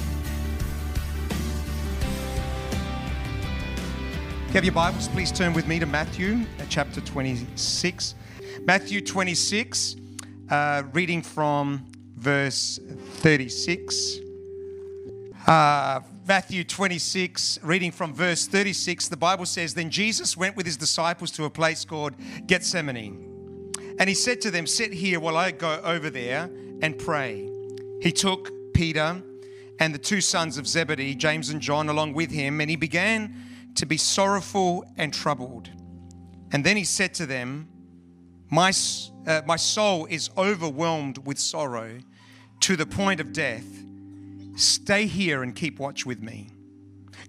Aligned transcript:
If 4.44 4.48
you 4.48 4.54
have 4.56 4.66
your 4.66 4.74
Bibles, 4.74 5.08
please 5.08 5.32
turn 5.32 5.54
with 5.54 5.68
me 5.68 5.80
to 5.80 5.86
Matthew 5.86 6.42
uh, 6.60 6.66
chapter 6.68 7.00
26. 7.00 8.16
Matthew 8.66 9.00
26, 9.00 9.96
uh, 10.50 10.84
reading 10.92 11.22
from 11.22 11.86
verse 12.18 12.78
36. 13.22 14.20
Uh, 15.48 16.02
Matthew 16.28 16.64
26, 16.64 17.60
reading 17.64 17.92
from 17.92 18.14
verse 18.14 18.46
36, 18.46 19.08
the 19.08 19.18
Bible 19.18 19.46
says, 19.46 19.74
Then 19.74 19.90
Jesus 19.90 20.38
went 20.38 20.56
with 20.56 20.66
his 20.66 20.78
disciples 20.78 21.32
to 21.32 21.46
a 21.46 21.50
place 21.50 21.86
called 21.86 22.14
Gethsemane. 22.46 23.74
And 23.98 24.08
he 24.08 24.14
said 24.16 24.42
to 24.42 24.52
them, 24.52 24.68
Sit 24.68 24.94
here 24.94 25.20
while 25.20 25.38
I 25.38 25.52
go 25.52 25.80
over 25.84 26.10
there 26.10 26.50
and 26.82 26.98
pray. 27.00 27.50
He 28.02 28.12
took 28.12 28.52
Peter 28.74 29.22
and 29.80 29.94
the 29.94 29.98
two 29.98 30.22
sons 30.22 30.58
of 30.58 30.68
Zebedee, 30.68 31.16
James 31.16 31.50
and 31.50 31.62
John, 31.62 31.90
along 31.90 32.14
with 32.14 32.32
him, 32.32 32.62
and 32.62 32.70
he 32.70 32.76
began 32.76 33.34
to 33.76 33.86
be 33.86 33.98
sorrowful 33.98 34.86
and 34.98 35.14
troubled. 35.14 35.70
And 36.52 36.64
then 36.64 36.78
he 36.78 36.84
said 36.84 37.14
to 37.16 37.26
them, 37.26 37.70
My, 38.50 38.72
uh, 39.26 39.42
my 39.46 39.56
soul 39.56 40.06
is 40.08 40.30
overwhelmed 40.38 41.26
with 41.26 41.40
sorrow 41.40 41.98
to 42.60 42.76
the 42.76 42.86
point 42.86 43.20
of 43.20 43.34
death. 43.34 43.66
Stay 44.60 45.06
here 45.06 45.42
and 45.42 45.56
keep 45.56 45.80
watch 45.80 46.06
with 46.06 46.22
me. 46.22 46.50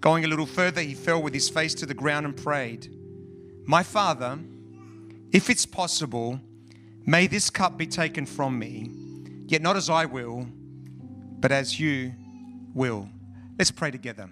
Going 0.01 0.25
a 0.25 0.27
little 0.27 0.45
further, 0.45 0.81
he 0.81 0.93
fell 0.93 1.21
with 1.21 1.33
his 1.33 1.47
face 1.47 1.73
to 1.75 1.85
the 1.85 1.93
ground 1.93 2.25
and 2.25 2.35
prayed, 2.35 2.93
My 3.65 3.83
Father, 3.83 4.37
if 5.31 5.49
it's 5.49 5.65
possible, 5.65 6.41
may 7.05 7.27
this 7.27 7.49
cup 7.49 7.77
be 7.77 7.87
taken 7.87 8.25
from 8.25 8.59
me, 8.59 8.91
yet 9.47 9.61
not 9.61 9.77
as 9.77 9.89
I 9.89 10.03
will, 10.03 10.45
but 11.39 11.53
as 11.53 11.79
you 11.79 12.13
will. 12.73 13.07
Let's 13.57 13.71
pray 13.71 13.91
together. 13.91 14.29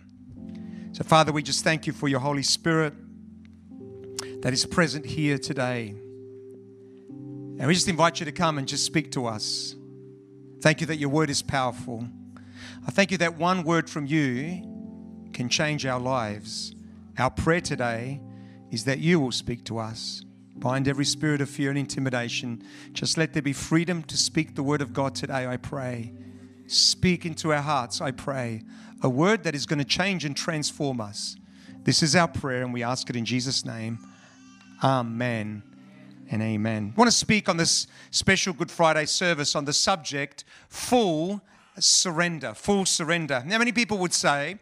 So, 0.91 1.05
Father, 1.05 1.31
we 1.31 1.41
just 1.41 1.63
thank 1.63 1.87
you 1.87 1.93
for 1.93 2.09
your 2.09 2.19
Holy 2.19 2.43
Spirit 2.43 2.93
that 4.41 4.51
is 4.51 4.65
present 4.65 5.05
here 5.05 5.37
today. 5.37 5.95
And 7.07 7.65
we 7.65 7.73
just 7.73 7.87
invite 7.87 8.19
you 8.19 8.25
to 8.25 8.33
come 8.33 8.57
and 8.57 8.67
just 8.67 8.83
speak 8.83 9.13
to 9.13 9.25
us. 9.25 9.73
Thank 10.61 10.81
you 10.81 10.87
that 10.87 10.97
your 10.97 11.09
word 11.09 11.29
is 11.29 11.41
powerful. 11.41 12.05
I 12.87 12.91
thank 12.91 13.11
you 13.11 13.17
that 13.19 13.37
one 13.37 13.63
word 13.63 13.89
from 13.89 14.05
you 14.05 14.61
can 15.33 15.49
change 15.49 15.85
our 15.85 15.99
lives. 15.99 16.75
Our 17.17 17.29
prayer 17.29 17.61
today 17.61 18.21
is 18.71 18.85
that 18.85 18.99
you 18.99 19.19
will 19.19 19.31
speak 19.31 19.65
to 19.65 19.77
us. 19.77 20.23
Bind 20.55 20.87
every 20.87 21.05
spirit 21.05 21.41
of 21.41 21.49
fear 21.49 21.69
and 21.69 21.79
intimidation. 21.79 22.63
Just 22.93 23.17
let 23.17 23.33
there 23.33 23.41
be 23.41 23.53
freedom 23.53 24.03
to 24.03 24.17
speak 24.17 24.55
the 24.55 24.63
word 24.63 24.81
of 24.81 24.93
God 24.93 25.15
today, 25.15 25.47
I 25.47 25.57
pray. 25.57 26.13
Speak 26.67 27.25
into 27.25 27.53
our 27.53 27.61
hearts, 27.61 28.01
I 28.01 28.11
pray. 28.11 28.63
A 29.01 29.09
word 29.09 29.43
that 29.43 29.55
is 29.55 29.65
going 29.65 29.79
to 29.79 29.85
change 29.85 30.25
and 30.25 30.35
transform 30.35 30.99
us. 30.99 31.37
This 31.83 32.03
is 32.03 32.15
our 32.15 32.27
prayer, 32.27 32.61
and 32.61 32.73
we 32.73 32.83
ask 32.83 33.09
it 33.09 33.15
in 33.15 33.23
Jesus' 33.23 33.65
name. 33.65 33.99
Amen 34.83 35.63
and 36.29 36.41
amen. 36.41 36.93
I 36.95 36.99
want 36.99 37.09
to 37.09 37.15
speak 37.15 37.49
on 37.49 37.57
this 37.57 37.87
special 38.11 38.53
Good 38.53 38.69
Friday 38.69 39.05
service 39.05 39.55
on 39.55 39.65
the 39.65 39.73
subject 39.73 40.43
full 40.67 41.41
surrender, 41.79 42.53
full 42.53 42.85
surrender. 42.85 43.43
Now, 43.45 43.57
many 43.57 43.71
people 43.71 43.97
would 43.99 44.13
say 44.13 44.57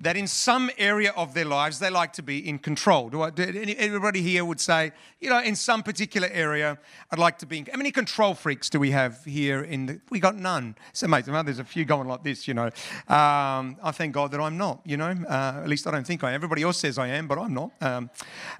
that 0.00 0.16
in 0.16 0.26
some 0.26 0.70
area 0.78 1.12
of 1.16 1.34
their 1.34 1.44
lives 1.44 1.78
they 1.78 1.90
like 1.90 2.12
to 2.14 2.22
be 2.22 2.48
in 2.48 2.58
control. 2.58 3.10
Do 3.10 3.22
I, 3.22 3.30
do 3.30 3.42
everybody 3.78 4.22
here 4.22 4.44
would 4.44 4.60
say, 4.60 4.92
you 5.20 5.28
know, 5.28 5.40
in 5.40 5.54
some 5.54 5.82
particular 5.82 6.28
area, 6.32 6.78
I'd 7.10 7.18
like 7.18 7.38
to 7.38 7.46
be. 7.46 7.58
In, 7.58 7.66
how 7.66 7.76
many 7.76 7.90
control 7.90 8.34
freaks 8.34 8.70
do 8.70 8.80
we 8.80 8.90
have 8.92 9.22
here? 9.24 9.62
In 9.62 9.86
the, 9.86 10.00
we 10.10 10.18
got 10.18 10.36
none. 10.36 10.76
So, 10.92 11.06
mate, 11.06 11.26
there's 11.26 11.58
a 11.58 11.64
few 11.64 11.84
going 11.84 12.08
like 12.08 12.24
this, 12.24 12.48
you 12.48 12.54
know. 12.54 12.66
Um, 13.08 13.76
I 13.82 13.92
thank 13.92 14.14
God 14.14 14.30
that 14.32 14.40
I'm 14.40 14.56
not. 14.56 14.80
You 14.84 14.96
know, 14.96 15.14
uh, 15.28 15.60
at 15.62 15.68
least 15.68 15.86
I 15.86 15.90
don't 15.90 16.06
think 16.06 16.24
I 16.24 16.30
am. 16.30 16.34
Everybody 16.36 16.62
else 16.62 16.78
says 16.78 16.98
I 16.98 17.08
am, 17.08 17.28
but 17.28 17.38
I'm 17.38 17.52
not. 17.52 17.70
Um, 17.80 18.10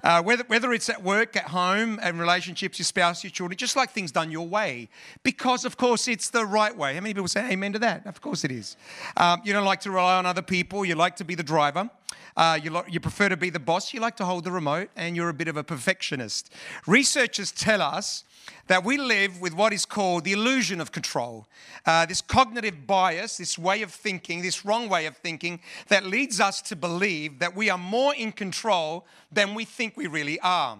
uh, 0.03 0.21
whether 0.21 0.43
whether 0.47 0.71
it's 0.73 0.89
at 0.89 1.01
work, 1.01 1.35
at 1.35 1.45
home, 1.45 1.99
and 2.03 2.19
relationships, 2.19 2.77
your 2.77 2.85
spouse, 2.85 3.23
your 3.23 3.31
children, 3.31 3.57
just 3.57 3.75
like 3.75 3.89
things 3.89 4.11
done 4.11 4.31
your 4.31 4.47
way, 4.47 4.89
because 5.23 5.65
of 5.65 5.77
course 5.77 6.07
it's 6.07 6.29
the 6.29 6.45
right 6.45 6.75
way. 6.75 6.93
How 6.93 7.01
many 7.01 7.15
people 7.15 7.27
say 7.27 7.51
amen 7.51 7.73
to 7.73 7.79
that? 7.79 8.05
Of 8.05 8.21
course 8.21 8.43
it 8.43 8.51
is. 8.51 8.77
Um, 9.17 9.41
you 9.43 9.53
don't 9.53 9.65
like 9.65 9.81
to 9.81 9.91
rely 9.91 10.17
on 10.17 10.27
other 10.27 10.43
people. 10.43 10.85
You 10.85 10.93
like 10.95 11.15
to 11.15 11.25
be 11.25 11.30
the 11.35 11.43
driver. 11.43 11.89
Uh, 12.35 12.59
you, 12.61 12.71
lo- 12.71 12.85
you 12.87 12.99
prefer 12.99 13.29
to 13.29 13.37
be 13.37 13.49
the 13.49 13.59
boss. 13.59 13.93
You 13.93 13.99
like 13.99 14.15
to 14.17 14.25
hold 14.25 14.43
the 14.43 14.51
remote, 14.51 14.89
and 14.95 15.15
you're 15.15 15.29
a 15.29 15.33
bit 15.33 15.47
of 15.47 15.57
a 15.57 15.63
perfectionist. 15.63 16.51
Researchers 16.87 17.51
tell 17.51 17.81
us 17.81 18.23
that 18.67 18.83
we 18.83 18.97
live 18.97 19.41
with 19.41 19.53
what 19.53 19.73
is 19.73 19.85
called 19.85 20.23
the 20.23 20.31
illusion 20.31 20.79
of 20.79 20.91
control. 20.91 21.47
Uh, 21.85 22.05
this 22.05 22.21
cognitive 22.21 22.87
bias, 22.87 23.37
this 23.37 23.57
way 23.57 23.81
of 23.81 23.91
thinking, 23.91 24.41
this 24.41 24.65
wrong 24.65 24.87
way 24.87 25.05
of 25.05 25.17
thinking 25.17 25.59
that 25.89 26.05
leads 26.05 26.39
us 26.39 26.61
to 26.61 26.75
believe 26.75 27.39
that 27.39 27.55
we 27.55 27.69
are 27.69 27.77
more 27.77 28.15
in 28.15 28.31
control 28.31 29.05
than 29.31 29.53
we 29.53 29.65
think 29.65 29.97
we 29.97 30.07
really 30.07 30.39
are. 30.39 30.77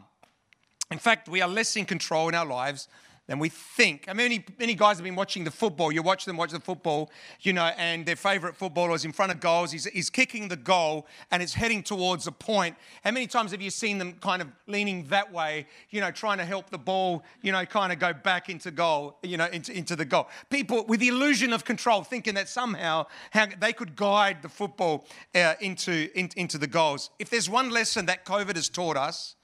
In 0.89 0.99
fact, 0.99 1.29
we 1.29 1.41
are 1.41 1.49
less 1.49 1.75
in 1.75 1.85
control 1.85 2.29
in 2.29 2.35
our 2.35 2.45
lives 2.45 2.87
than 3.27 3.39
we 3.39 3.49
think. 3.49 4.05
I 4.07 4.13
mean, 4.13 4.25
many, 4.25 4.45
many 4.59 4.75
guys 4.75 4.97
have 4.97 5.03
been 5.03 5.15
watching 5.15 5.43
the 5.43 5.51
football. 5.51 5.91
You 5.91 6.01
watch 6.01 6.25
them 6.25 6.37
watch 6.37 6.51
the 6.51 6.59
football, 6.59 7.11
you 7.41 7.53
know, 7.53 7.71
and 7.77 8.05
their 8.05 8.15
favorite 8.15 8.55
footballer 8.55 8.95
is 8.95 9.05
in 9.05 9.11
front 9.11 9.31
of 9.31 9.39
goals. 9.39 9.71
He's, 9.71 9.85
he's 9.85 10.09
kicking 10.09 10.47
the 10.47 10.55
goal 10.55 11.05
and 11.29 11.41
it's 11.41 11.53
heading 11.53 11.83
towards 11.83 12.27
a 12.27 12.31
point. 12.31 12.75
How 13.03 13.11
many 13.11 13.27
times 13.27 13.51
have 13.51 13.61
you 13.61 13.69
seen 13.69 13.99
them 13.99 14.13
kind 14.21 14.41
of 14.41 14.49
leaning 14.67 15.05
that 15.05 15.31
way, 15.31 15.67
you 15.91 16.01
know, 16.01 16.11
trying 16.11 16.39
to 16.39 16.45
help 16.45 16.71
the 16.71 16.77
ball, 16.77 17.23
you 17.41 17.51
know, 17.51 17.63
kind 17.65 17.93
of 17.93 17.99
go 17.99 18.11
back 18.11 18.49
into 18.49 18.71
goal, 18.71 19.17
you 19.21 19.37
know, 19.37 19.45
into, 19.45 19.71
into 19.71 19.95
the 19.95 20.05
goal? 20.05 20.27
People 20.49 20.83
with 20.85 20.99
the 20.99 21.07
illusion 21.07 21.53
of 21.53 21.63
control, 21.63 22.03
thinking 22.03 22.33
that 22.33 22.49
somehow 22.49 23.05
how 23.29 23.47
they 23.59 23.71
could 23.71 23.95
guide 23.95 24.41
the 24.41 24.49
football 24.49 25.05
uh, 25.35 25.53
into, 25.61 26.09
in, 26.17 26.29
into 26.35 26.57
the 26.57 26.67
goals. 26.67 27.11
If 27.19 27.29
there's 27.29 27.49
one 27.49 27.69
lesson 27.69 28.07
that 28.07 28.25
COVID 28.25 28.55
has 28.55 28.67
taught 28.67 28.97
us, 28.97 29.35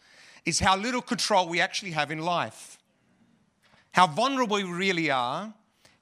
is 0.46 0.60
how 0.60 0.78
little 0.78 1.02
control 1.02 1.48
we 1.48 1.60
actually 1.60 1.92
have 1.92 2.10
in 2.10 2.20
life 2.20 2.77
how 3.98 4.06
vulnerable 4.06 4.58
we 4.58 4.64
really 4.64 5.10
are, 5.10 5.52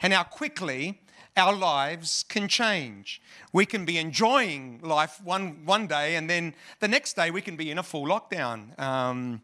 and 0.01 0.11
how 0.11 0.21
quickly 0.21 0.99
our 1.37 1.55
lives 1.55 2.25
can 2.27 2.49
change. 2.49 3.21
We 3.53 3.65
can 3.65 3.85
be 3.85 3.97
enjoying 3.97 4.81
life 4.83 5.21
one, 5.23 5.65
one 5.65 5.87
day, 5.87 6.17
and 6.17 6.29
then 6.29 6.55
the 6.81 6.89
next 6.89 7.15
day 7.15 7.31
we 7.31 7.41
can 7.41 7.55
be 7.55 7.71
in 7.71 7.77
a 7.77 7.83
full 7.83 8.05
lockdown. 8.05 8.77
Um, 8.77 9.41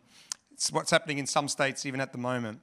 it's 0.52 0.70
what's 0.70 0.92
happening 0.92 1.18
in 1.18 1.28
some 1.28 1.48
states 1.48 1.86
even 1.86 2.02
at 2.02 2.12
the 2.12 2.18
moment. 2.18 2.60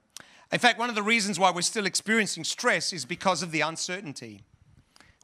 In 0.51 0.59
fact, 0.59 0.77
one 0.77 0.89
of 0.89 0.95
the 0.95 1.01
reasons 1.01 1.39
why 1.39 1.49
we're 1.49 1.61
still 1.61 1.87
experiencing 1.87 2.43
stress 2.43 2.93
is 2.93 3.03
because 3.03 3.41
of 3.41 3.49
the 3.49 3.61
uncertainty. 3.61 4.43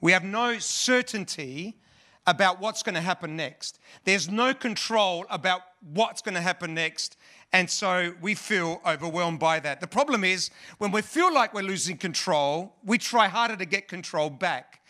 We 0.01 0.13
have 0.13 0.23
no 0.23 0.57
certainty 0.57 1.77
about 2.25 2.59
what's 2.59 2.81
going 2.81 2.95
to 2.95 3.01
happen 3.01 3.35
next. 3.35 3.79
There's 4.03 4.31
no 4.31 4.55
control 4.55 5.27
about 5.29 5.61
what's 5.93 6.23
going 6.23 6.33
to 6.33 6.41
happen 6.41 6.73
next. 6.73 7.17
And 7.53 7.69
so 7.69 8.13
we 8.21 8.35
feel 8.35 8.81
overwhelmed 8.85 9.39
by 9.39 9.59
that. 9.61 9.79
The 9.79 9.87
problem 9.87 10.23
is 10.23 10.49
when 10.77 10.91
we 10.91 11.01
feel 11.01 11.33
like 11.33 11.53
we're 11.53 11.61
losing 11.61 11.97
control, 11.97 12.75
we 12.83 12.97
try 12.97 13.27
harder 13.27 13.55
to 13.55 13.65
get 13.65 13.87
control 13.87 14.29
back. 14.29 14.81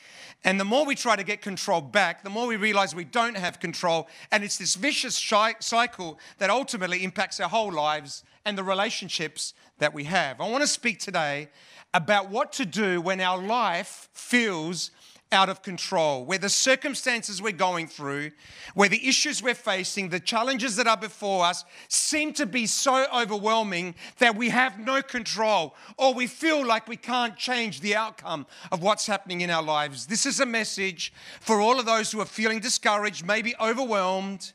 And 0.44 0.60
the 0.60 0.66
more 0.66 0.86
we 0.86 0.96
try 0.96 1.16
to 1.16 1.24
get 1.24 1.42
control 1.42 1.82
back, 1.82 2.24
the 2.24 2.30
more 2.30 2.46
we 2.46 2.56
realize 2.56 2.94
we 2.94 3.04
don't 3.04 3.36
have 3.36 3.60
control. 3.60 4.08
And 4.32 4.44
it's 4.44 4.58
this 4.58 4.76
vicious 4.76 5.16
cycle 5.16 6.20
that 6.38 6.50
ultimately 6.50 7.04
impacts 7.04 7.40
our 7.40 7.50
whole 7.50 7.72
lives 7.72 8.24
and 8.46 8.58
the 8.58 8.64
relationships 8.64 9.56
that 9.80 9.94
we 9.94 10.04
have. 10.04 10.40
I 10.40 10.50
want 10.50 10.62
to 10.62 10.68
speak 10.68 11.00
today 11.00 11.50
about 11.94 12.30
what 12.30 12.52
to 12.54 12.66
do 12.66 13.02
when 13.02 13.22
our 13.22 13.42
life 13.42 14.10
feels 14.14 14.92
out 15.36 15.50
of 15.50 15.62
control, 15.62 16.26
where 16.26 16.40
the 16.40 16.50
circumstances 16.50 17.42
we're 17.42 17.52
going 17.52 17.86
through, 17.86 18.32
where 18.74 18.90
the 18.90 19.08
issues 19.08 19.44
we're 19.44 19.54
facing, 19.54 20.10
the 20.10 20.20
challenges 20.20 20.78
that 20.78 20.88
are 20.88 20.98
before 20.98 21.46
us 21.46 21.64
seem 21.88 22.34
to 22.34 22.48
be 22.48 22.66
so 22.66 23.06
overwhelming 23.14 23.94
that 24.18 24.36
we 24.36 24.50
have 24.50 24.80
no 24.80 25.02
control 25.04 25.76
or 25.98 26.14
we 26.14 26.26
feel 26.26 26.66
like 26.66 26.88
we 26.88 26.98
can't 26.98 27.38
change 27.38 27.82
the 27.82 27.96
outcome 27.96 28.48
of 28.72 28.82
what's 28.82 29.06
happening 29.06 29.42
in 29.42 29.52
our 29.52 29.62
lives. 29.62 30.08
This 30.08 30.26
is 30.26 30.40
a 30.40 30.46
message 30.46 31.14
for 31.42 31.62
all 31.62 31.80
of 31.80 31.86
those 31.86 32.12
who 32.12 32.22
are 32.22 32.26
feeling 32.26 32.60
discouraged, 32.60 33.26
maybe 33.26 33.54
overwhelmed, 33.62 34.54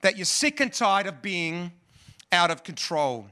that 0.00 0.16
you're 0.16 0.24
sick 0.24 0.58
and 0.60 0.72
tired 0.72 1.06
of 1.06 1.22
being 1.22 1.70
out 2.32 2.50
of 2.50 2.64
control. 2.64 3.26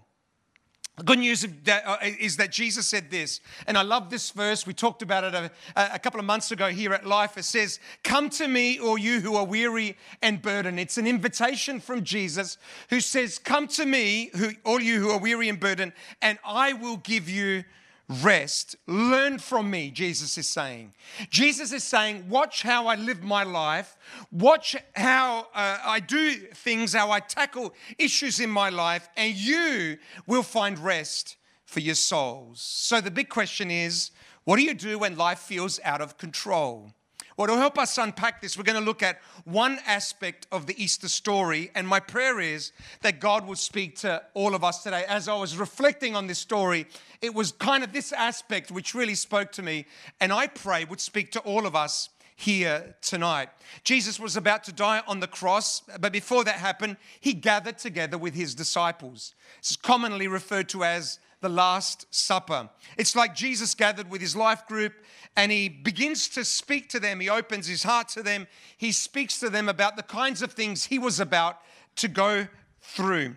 The 1.00 1.04
good 1.04 1.20
news 1.20 1.46
uh, 1.46 1.96
is 2.02 2.36
that 2.36 2.52
Jesus 2.52 2.86
said 2.86 3.10
this, 3.10 3.40
and 3.66 3.78
I 3.78 3.80
love 3.80 4.10
this 4.10 4.32
verse. 4.32 4.66
We 4.66 4.74
talked 4.74 5.00
about 5.00 5.24
it 5.24 5.34
a, 5.34 5.50
a, 5.94 5.98
couple 5.98 6.20
of 6.20 6.26
months 6.26 6.50
ago 6.50 6.68
here 6.68 6.92
at 6.92 7.06
Life. 7.06 7.38
It 7.38 7.44
says, 7.44 7.80
Come 8.04 8.28
to 8.28 8.46
me, 8.46 8.78
all 8.78 8.98
you 8.98 9.20
who 9.20 9.34
are 9.34 9.46
weary 9.46 9.96
and 10.20 10.42
burdened. 10.42 10.78
It's 10.78 10.98
an 10.98 11.06
invitation 11.06 11.80
from 11.80 12.04
Jesus 12.04 12.58
who 12.90 13.00
says, 13.00 13.38
Come 13.38 13.66
to 13.68 13.86
me, 13.86 14.28
who, 14.36 14.50
all 14.62 14.78
you 14.78 15.00
who 15.00 15.08
are 15.08 15.18
weary 15.18 15.48
and 15.48 15.58
burdened, 15.58 15.94
and 16.20 16.38
I 16.44 16.74
will 16.74 16.98
give 16.98 17.30
you 17.30 17.64
rest. 18.10 18.76
Learn 18.86 19.38
from 19.38 19.70
me, 19.70 19.90
Jesus 19.90 20.36
is 20.36 20.48
saying. 20.48 20.92
Jesus 21.30 21.72
is 21.72 21.84
saying, 21.84 22.28
Watch 22.28 22.62
how 22.62 22.86
I 22.88 22.96
live 22.96 23.22
my 23.22 23.44
life. 23.44 23.96
Watch 24.32 24.76
how 24.94 25.46
uh, 25.54 25.78
I 25.84 26.00
do 26.00 26.32
things, 26.32 26.92
how 26.92 27.10
I 27.10 27.20
tackle 27.20 27.72
issues 27.98 28.40
in 28.40 28.50
my 28.50 28.68
life, 28.68 29.08
and 29.16 29.34
you 29.34 29.98
will 30.26 30.42
find 30.42 30.78
rest 30.78 31.36
for 31.64 31.80
your 31.80 31.94
souls. 31.94 32.60
So 32.60 33.00
the 33.00 33.10
big 33.10 33.28
question 33.28 33.70
is 33.70 34.10
what 34.44 34.56
do 34.56 34.62
you 34.62 34.74
do 34.74 34.98
when 34.98 35.16
life 35.16 35.38
feels 35.38 35.78
out 35.84 36.00
of 36.00 36.18
control? 36.18 36.92
Well, 37.40 37.46
to 37.46 37.56
help 37.56 37.78
us 37.78 37.96
unpack 37.96 38.42
this, 38.42 38.58
we're 38.58 38.64
going 38.64 38.78
to 38.78 38.84
look 38.84 39.02
at 39.02 39.18
one 39.44 39.78
aspect 39.86 40.46
of 40.52 40.66
the 40.66 40.74
Easter 40.76 41.08
story. 41.08 41.70
And 41.74 41.88
my 41.88 41.98
prayer 41.98 42.38
is 42.38 42.70
that 43.00 43.18
God 43.18 43.46
will 43.46 43.56
speak 43.56 43.96
to 44.00 44.22
all 44.34 44.54
of 44.54 44.62
us 44.62 44.82
today. 44.82 45.06
As 45.08 45.26
I 45.26 45.34
was 45.38 45.56
reflecting 45.56 46.14
on 46.14 46.26
this 46.26 46.38
story, 46.38 46.86
it 47.22 47.34
was 47.34 47.52
kind 47.52 47.82
of 47.82 47.94
this 47.94 48.12
aspect 48.12 48.70
which 48.70 48.94
really 48.94 49.14
spoke 49.14 49.52
to 49.52 49.62
me. 49.62 49.86
And 50.20 50.34
I 50.34 50.48
pray 50.48 50.84
would 50.84 51.00
speak 51.00 51.32
to 51.32 51.40
all 51.40 51.64
of 51.64 51.74
us 51.74 52.10
here 52.40 52.94
tonight. 53.02 53.50
Jesus 53.84 54.18
was 54.18 54.34
about 54.34 54.64
to 54.64 54.72
die 54.72 55.02
on 55.06 55.20
the 55.20 55.26
cross, 55.26 55.82
but 56.00 56.10
before 56.10 56.42
that 56.44 56.54
happened, 56.54 56.96
he 57.20 57.34
gathered 57.34 57.76
together 57.76 58.16
with 58.16 58.34
his 58.34 58.54
disciples. 58.54 59.34
It's 59.58 59.76
commonly 59.76 60.26
referred 60.26 60.68
to 60.70 60.82
as 60.82 61.18
the 61.42 61.50
Last 61.50 62.06
Supper. 62.10 62.70
It's 62.96 63.14
like 63.14 63.34
Jesus 63.34 63.74
gathered 63.74 64.10
with 64.10 64.22
his 64.22 64.34
life 64.34 64.66
group 64.66 64.94
and 65.36 65.52
he 65.52 65.68
begins 65.68 66.28
to 66.30 66.44
speak 66.44 66.88
to 66.90 67.00
them. 67.00 67.20
He 67.20 67.28
opens 67.28 67.66
his 67.66 67.82
heart 67.82 68.08
to 68.10 68.22
them. 68.22 68.46
He 68.76 68.90
speaks 68.90 69.38
to 69.40 69.50
them 69.50 69.68
about 69.68 69.96
the 69.96 70.02
kinds 70.02 70.40
of 70.40 70.52
things 70.52 70.86
he 70.86 70.98
was 70.98 71.20
about 71.20 71.58
to 71.96 72.08
go 72.08 72.48
through. 72.80 73.36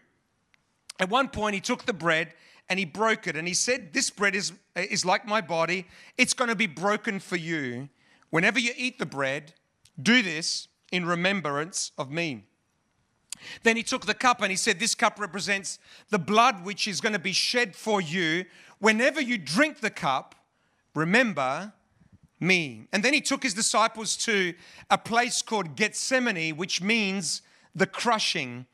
At 0.99 1.09
one 1.09 1.27
point, 1.27 1.55
he 1.55 1.61
took 1.61 1.85
the 1.85 1.93
bread 1.93 2.33
and 2.69 2.79
he 2.79 2.85
broke 2.85 3.27
it 3.27 3.35
and 3.35 3.47
he 3.47 3.53
said, 3.53 3.91
This 3.91 4.09
bread 4.09 4.35
is, 4.35 4.53
is 4.75 5.05
like 5.05 5.27
my 5.27 5.41
body. 5.41 5.87
It's 6.17 6.33
going 6.33 6.49
to 6.49 6.55
be 6.55 6.67
broken 6.67 7.19
for 7.19 7.35
you. 7.35 7.89
Whenever 8.33 8.57
you 8.57 8.71
eat 8.75 8.97
the 8.97 9.05
bread, 9.05 9.53
do 10.01 10.23
this 10.23 10.67
in 10.91 11.05
remembrance 11.05 11.91
of 11.99 12.09
me. 12.09 12.43
Then 13.61 13.77
he 13.77 13.83
took 13.83 14.07
the 14.07 14.15
cup 14.15 14.41
and 14.41 14.49
he 14.49 14.55
said, 14.55 14.79
This 14.79 14.95
cup 14.95 15.19
represents 15.19 15.77
the 16.09 16.17
blood 16.17 16.65
which 16.65 16.87
is 16.87 16.99
going 16.99 17.13
to 17.13 17.19
be 17.19 17.31
shed 17.31 17.75
for 17.75 18.01
you. 18.01 18.45
Whenever 18.79 19.21
you 19.21 19.37
drink 19.37 19.81
the 19.81 19.91
cup, 19.91 20.33
remember 20.95 21.73
me. 22.39 22.87
And 22.91 23.03
then 23.03 23.13
he 23.13 23.21
took 23.21 23.43
his 23.43 23.53
disciples 23.53 24.17
to 24.25 24.55
a 24.89 24.97
place 24.97 25.43
called 25.43 25.75
Gethsemane, 25.75 26.57
which 26.57 26.81
means 26.81 27.43
the 27.75 27.85
crushing. 27.85 28.65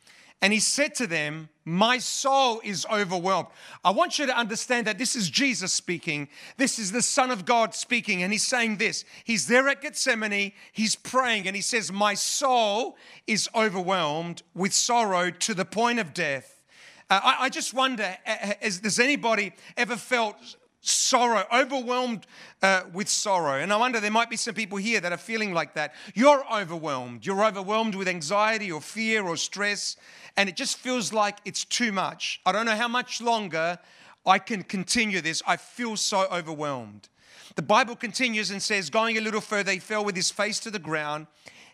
And 0.42 0.54
he 0.54 0.60
said 0.60 0.96
to 0.96 1.08
them, 1.08 1.50
My 1.66 1.98
soul 1.98 2.62
is 2.64 2.86
overwhelmed. 2.90 3.50
I 3.84 3.92
want 3.92 4.20
you 4.20 4.26
to 4.26 4.38
understand 4.38 4.88
that 4.88 4.98
this 4.98 5.16
is 5.16 5.30
Jesus 5.30 5.74
speaking. 5.74 6.30
This 6.56 6.80
is 6.80 6.94
the 6.94 7.02
Son 7.02 7.30
of 7.30 7.46
God 7.46 7.76
speaking. 7.76 8.24
And 8.24 8.32
he's 8.32 8.48
saying 8.48 8.78
this. 8.78 9.04
He's 9.26 9.48
there 9.48 9.68
at 9.68 9.82
Gethsemane. 9.82 10.54
He's 10.72 10.96
praying. 10.96 11.48
And 11.48 11.56
he 11.56 11.62
says, 11.62 11.92
My 11.92 12.14
soul 12.14 12.96
is 13.28 13.50
overwhelmed 13.54 14.44
with 14.56 14.74
sorrow 14.74 15.30
to 15.30 15.54
the 15.54 15.66
point 15.66 16.00
of 16.00 16.14
death. 16.14 16.62
Uh, 17.10 17.20
I, 17.24 17.46
I, 17.46 17.50
just 17.50 17.74
wonder 17.74 18.16
has, 18.24 18.80
has 18.84 19.00
anybody 19.00 19.52
ever 19.76 19.96
felt 19.96 20.56
sorrow, 20.82 21.46
overwhelmed 21.54 22.26
uh, 22.62 22.84
with 22.94 23.10
sorrow. 23.10 23.60
And 23.60 23.72
I 23.74 23.78
wonder 23.78 24.00
there 24.00 24.12
might 24.12 24.30
be 24.30 24.38
some 24.38 24.56
people 24.56 24.78
here 24.78 25.00
that 25.00 25.12
are 25.12 25.18
feeling 25.18 25.54
like 25.54 25.74
that. 25.76 25.94
You're 26.14 26.44
overwhelmed. 26.52 27.26
You're 27.26 27.44
overwhelmed 27.44 27.96
with 27.96 28.08
anxiety 28.08 28.72
or 28.72 28.82
fear 28.82 29.26
or 29.26 29.38
stress, 29.38 29.98
and 30.38 30.48
it 30.48 30.56
just 30.56 30.78
feels 30.78 31.12
like 31.12 31.38
it's 31.46 31.66
too 31.66 31.92
much. 31.92 32.42
I 32.46 32.52
don't 32.52 32.66
know 32.66 32.76
how 32.76 32.88
much 32.88 33.22
longer 33.22 33.78
I 34.26 34.40
can 34.40 34.64
continue 34.64 35.22
this. 35.22 35.42
I 35.48 35.58
feel 35.58 35.96
so 35.98 36.28
overwhelmed. 36.32 37.10
The 37.56 37.62
Bible 37.62 37.96
continues 37.96 38.52
and 38.52 38.62
says, 38.62 38.90
going 38.90 39.18
a 39.18 39.22
little 39.22 39.42
further, 39.42 39.72
he 39.72 39.80
fell 39.80 40.06
with 40.06 40.16
his 40.16 40.30
face 40.30 40.60
to 40.62 40.72
the 40.72 40.80
ground 40.80 41.28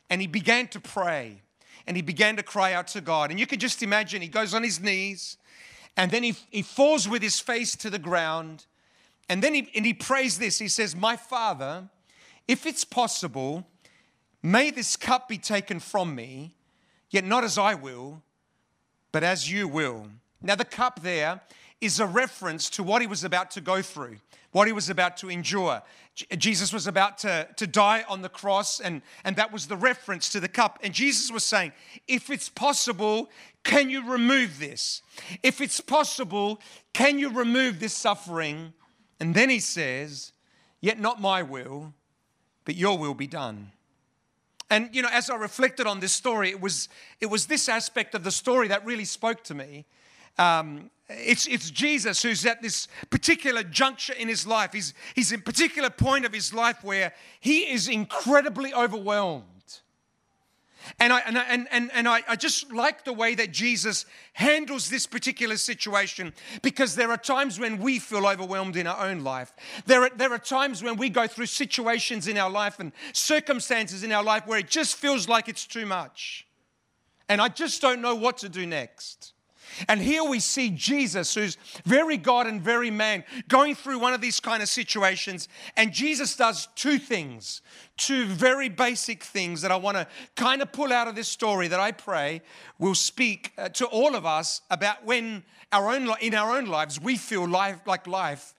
and 0.10 0.22
he 0.22 0.28
began 0.28 0.68
to 0.70 0.80
pray 0.80 1.42
and 1.86 1.96
he 1.96 2.02
began 2.02 2.38
to 2.38 2.44
cry 2.44 2.74
out 2.74 2.88
to 2.88 3.02
God. 3.02 3.30
And 3.30 3.40
you 3.40 3.46
can 3.46 3.60
just 3.60 3.84
imagine 3.84 4.22
he 4.22 4.28
goes 4.28 4.54
on 4.54 4.64
his 4.64 4.80
knees 4.80 5.38
and 5.98 6.12
then 6.12 6.24
he, 6.24 6.36
he 6.50 6.62
falls 6.62 7.08
with 7.08 7.22
his 7.22 7.40
face 7.40 7.76
to 7.78 7.90
the 7.90 8.00
ground 8.00 8.66
and 9.30 9.42
then 9.42 9.54
he, 9.54 9.70
and 9.76 9.86
he 9.86 9.94
prays 9.94 10.38
this. 10.38 10.60
He 10.60 10.68
says, 10.68 10.96
My 10.96 11.16
Father, 11.16 11.90
if 12.48 12.66
it's 12.66 12.84
possible, 12.84 13.66
may 14.44 14.72
this 14.72 14.96
cup 14.96 15.28
be 15.28 15.38
taken 15.38 15.80
from 15.80 16.14
me, 16.14 16.56
yet 17.10 17.26
not 17.26 17.44
as 17.44 17.58
I 17.58 17.74
will, 17.74 18.22
but 19.12 19.24
as 19.24 19.52
you 19.52 19.68
will. 19.68 20.08
Now, 20.42 20.56
the 20.56 20.66
cup 20.66 21.02
there 21.02 21.42
is 21.82 22.00
a 22.00 22.06
reference 22.06 22.70
to 22.72 22.84
what 22.84 23.02
he 23.02 23.08
was 23.08 23.24
about 23.24 23.52
to 23.52 23.62
go 23.62 23.82
through, 23.82 24.18
what 24.52 24.68
he 24.68 24.74
was 24.74 24.90
about 24.90 25.18
to 25.18 25.30
endure. 25.30 25.82
Jesus 26.38 26.72
was 26.72 26.88
about 26.88 27.18
to, 27.20 27.48
to 27.58 27.68
die 27.68 28.06
on 28.08 28.22
the 28.22 28.30
cross, 28.30 28.80
and, 28.80 29.02
and 29.24 29.36
that 29.36 29.52
was 29.52 29.68
the 29.68 29.76
reference 29.76 30.30
to 30.30 30.40
the 30.40 30.48
cup. 30.48 30.80
And 30.84 30.94
Jesus 30.94 31.32
was 31.32 31.44
saying, 31.44 31.74
If 32.08 32.30
it's 32.30 32.48
possible, 32.48 33.30
can 33.64 33.90
you 33.90 34.10
remove 34.10 34.60
this? 34.60 35.02
If 35.44 35.62
it's 35.62 35.82
possible, 35.82 36.62
can 36.94 37.20
you 37.20 37.30
remove 37.30 37.80
this 37.80 37.94
suffering? 37.94 38.74
And 39.20 39.34
then 39.34 39.50
he 39.50 39.60
says, 39.60 40.32
Yet 40.82 41.00
not 41.00 41.20
my 41.20 41.42
will, 41.42 41.94
but 42.64 42.76
your 42.76 42.98
will 42.98 43.14
be 43.14 43.28
done. 43.28 43.72
And 44.70 44.90
you 44.94 45.02
know, 45.02 45.10
as 45.12 45.30
I 45.30 45.36
reflected 45.36 45.88
on 45.88 46.00
this 46.00 46.14
story, 46.14 46.50
it 46.50 46.60
was 46.60 46.90
it 47.20 47.28
was 47.28 47.48
this 47.48 47.70
aspect 47.70 48.16
of 48.16 48.24
the 48.24 48.32
story 48.32 48.68
that 48.68 48.86
really 48.86 49.06
spoke 49.06 49.44
to 49.46 49.54
me. 49.54 49.86
Um, 50.38 50.90
it's, 51.08 51.46
it's 51.48 51.70
Jesus 51.70 52.24
who's 52.24 52.46
at 52.46 52.62
this 52.62 52.88
particular 53.10 53.64
juncture 53.64 54.14
in 54.14 54.28
his 54.28 54.48
life. 54.48 54.74
He's, 54.74 54.94
he's 55.14 55.32
in 55.32 55.42
particular 55.42 55.90
point 55.90 56.26
of 56.26 56.34
his 56.34 56.54
life 56.54 56.84
where 56.84 57.14
he 57.40 57.72
is 57.72 57.88
incredibly 57.88 58.74
overwhelmed. 58.74 59.55
And 61.00 61.14
I, 61.14 61.20
and, 61.20 61.38
I, 61.38 61.44
and, 61.44 61.68
and, 61.72 61.92
and 61.94 62.08
I, 62.08 62.24
I 62.28 62.36
just 62.36 62.72
like 62.72 63.06
the 63.06 63.14
way 63.14 63.36
that 63.36 63.52
Jesus 63.52 64.06
handles 64.34 64.90
this 64.90 65.06
particular 65.06 65.58
situation 65.58 66.34
because 66.62 66.96
there 66.96 67.12
are 67.12 67.18
times 67.18 67.60
when 67.60 67.78
we 67.78 68.00
feel 68.00 68.26
overwhelmed 68.26 68.76
in 68.76 68.88
our 68.88 69.06
own 69.06 69.24
life. 69.24 69.54
There 69.86 70.04
are, 70.04 70.10
there 70.10 70.34
are 70.34 70.40
times 70.40 70.84
when 70.84 70.98
we 70.98 71.10
go 71.10 71.28
through 71.28 71.48
situations 71.48 72.28
in 72.28 72.38
our 72.38 72.50
life 72.50 72.80
and 72.80 72.92
circumstances 73.14 74.04
in 74.04 74.12
our 74.12 74.24
life 74.24 74.48
where 74.48 74.60
it 74.60 74.70
just 74.70 74.96
feels 74.96 75.30
like 75.30 75.48
it's 75.48 75.68
too 75.68 75.86
much. 75.86 76.48
And 77.30 77.42
I 77.42 77.50
just 77.50 77.82
don't 77.82 78.02
know 78.02 78.16
what 78.16 78.38
to 78.40 78.50
do 78.50 78.66
next. 78.66 79.35
And 79.88 80.02
here 80.02 80.24
we 80.24 80.40
see 80.40 80.70
Jesus, 80.70 81.34
who's 81.34 81.58
very 81.86 82.18
God 82.18 82.48
and 82.48 82.62
very 82.62 82.92
man, 82.92 83.24
going 83.48 83.76
through 83.76 84.00
one 84.00 84.14
of 84.14 84.22
these 84.22 84.40
kind 84.40 84.62
of 84.64 84.70
situations. 84.70 85.48
And 85.76 85.92
Jesus 85.92 86.36
does 86.36 86.68
two 86.76 86.98
things, 86.98 87.62
two 87.98 88.26
very 88.26 88.70
basic 88.70 89.24
things 89.24 89.62
that 89.62 89.72
I 89.72 89.76
want 89.76 89.98
to 89.98 90.08
kind 90.36 90.62
of 90.62 90.72
pull 90.72 90.92
out 90.92 91.08
of 91.08 91.16
this 91.16 91.28
story 91.28 91.68
that 91.68 91.80
I 91.80 91.92
pray 91.92 92.42
will 92.80 92.96
speak 92.96 93.54
uh, 93.58 93.70
to 93.70 93.86
all 93.88 94.16
of 94.16 94.26
us 94.26 94.62
about 94.70 95.06
when 95.06 95.44
our 95.72 95.90
own, 95.90 96.10
in 96.22 96.34
our 96.34 96.58
own 96.58 96.66
lives 96.66 97.00
we 97.00 97.18
feel 97.18 97.48
life, 97.48 97.80
like 97.86 98.08
life 98.08 98.54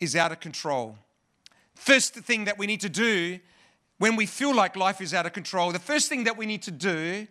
is 0.00 0.16
out 0.16 0.32
of 0.32 0.40
control. 0.40 0.96
First 1.74 2.14
thing 2.14 2.44
that 2.44 2.58
we 2.58 2.66
need 2.66 2.80
to 2.80 2.88
do 2.88 3.40
when 3.98 4.16
we 4.16 4.26
feel 4.26 4.54
like 4.54 4.74
life 4.74 5.00
is 5.00 5.14
out 5.14 5.26
of 5.26 5.32
control, 5.32 5.70
the 5.70 5.78
first 5.78 6.08
thing 6.08 6.24
that 6.24 6.36
we 6.36 6.46
need 6.46 6.62
to 6.62 6.72
do 6.72 7.26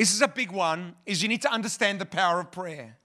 this 0.00 0.14
is 0.14 0.22
a 0.22 0.28
big 0.28 0.50
one, 0.50 0.94
is 1.04 1.22
you 1.22 1.28
need 1.28 1.42
to 1.42 1.52
understand 1.52 2.00
the 2.00 2.06
power 2.06 2.40
of 2.40 2.50
prayer. 2.50 2.96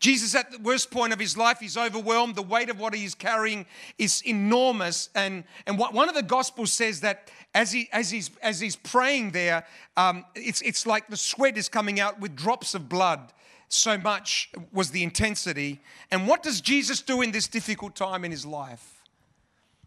Jesus, 0.00 0.34
at 0.34 0.50
the 0.50 0.58
worst 0.58 0.90
point 0.90 1.12
of 1.12 1.20
his 1.20 1.36
life, 1.36 1.60
he's 1.60 1.76
overwhelmed. 1.76 2.34
The 2.34 2.42
weight 2.42 2.68
of 2.68 2.80
what 2.80 2.96
he's 2.96 3.14
carrying 3.14 3.64
is 3.96 4.22
enormous. 4.22 5.08
And, 5.14 5.44
and 5.68 5.78
what, 5.78 5.94
one 5.94 6.08
of 6.08 6.16
the 6.16 6.24
Gospels 6.24 6.72
says 6.72 7.02
that 7.02 7.30
as, 7.54 7.70
he, 7.70 7.88
as, 7.92 8.10
he's, 8.10 8.32
as 8.42 8.58
he's 8.58 8.74
praying 8.74 9.30
there, 9.30 9.64
um, 9.96 10.24
it's, 10.34 10.62
it's 10.62 10.84
like 10.84 11.06
the 11.06 11.16
sweat 11.16 11.56
is 11.56 11.68
coming 11.68 12.00
out 12.00 12.18
with 12.18 12.34
drops 12.34 12.74
of 12.74 12.88
blood. 12.88 13.32
So 13.68 13.96
much 13.96 14.50
was 14.72 14.90
the 14.90 15.04
intensity. 15.04 15.78
And 16.10 16.26
what 16.26 16.42
does 16.42 16.60
Jesus 16.60 17.02
do 17.02 17.22
in 17.22 17.30
this 17.30 17.46
difficult 17.46 17.94
time 17.94 18.24
in 18.24 18.32
his 18.32 18.44
life? 18.44 19.04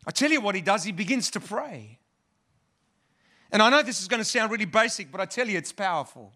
I 0.07 0.11
tell 0.11 0.31
you 0.31 0.39
what 0.39 0.55
he 0.55 0.61
does, 0.61 0.85
he 0.85 0.93
begins 0.93 1.31
to 1.31 1.41
pray. 1.41 1.98
And 3.51 3.61
I 3.61 3.69
know 3.69 3.81
this 3.81 4.01
is 4.01 4.07
going 4.07 4.21
to 4.21 4.25
sound 4.25 4.51
really 4.51 4.65
basic, 4.65 5.11
but 5.11 5.19
I 5.19 5.25
tell 5.25 5.47
you, 5.47 5.57
it's 5.57 5.71
powerful. 5.71 6.31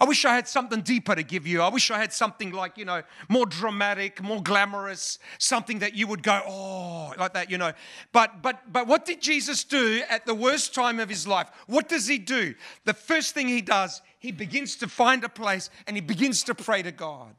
I 0.00 0.04
wish 0.04 0.24
I 0.24 0.34
had 0.34 0.48
something 0.48 0.80
deeper 0.80 1.14
to 1.14 1.22
give 1.22 1.46
you. 1.46 1.62
I 1.62 1.68
wish 1.68 1.90
I 1.90 1.98
had 1.98 2.12
something 2.12 2.52
like, 2.52 2.78
you 2.78 2.84
know, 2.84 3.02
more 3.28 3.46
dramatic, 3.46 4.22
more 4.22 4.42
glamorous, 4.42 5.18
something 5.38 5.80
that 5.80 5.94
you 5.94 6.06
would 6.06 6.22
go, 6.22 6.40
oh, 6.46 7.12
like 7.18 7.34
that, 7.34 7.50
you 7.50 7.58
know. 7.58 7.72
But 8.12 8.42
but 8.42 8.72
but 8.72 8.86
what 8.86 9.04
did 9.04 9.20
Jesus 9.20 9.64
do 9.64 10.02
at 10.08 10.26
the 10.26 10.34
worst 10.34 10.74
time 10.74 11.00
of 11.00 11.08
his 11.08 11.26
life? 11.26 11.50
What 11.66 11.88
does 11.88 12.06
he 12.06 12.18
do? 12.18 12.54
The 12.84 12.94
first 12.94 13.34
thing 13.34 13.48
he 13.48 13.60
does, 13.60 14.02
he 14.18 14.32
begins 14.32 14.76
to 14.76 14.88
find 14.88 15.22
a 15.24 15.28
place 15.28 15.70
and 15.86 15.96
he 15.96 16.00
begins 16.00 16.42
to 16.44 16.54
pray 16.54 16.82
to 16.82 16.92
God. 16.92 17.34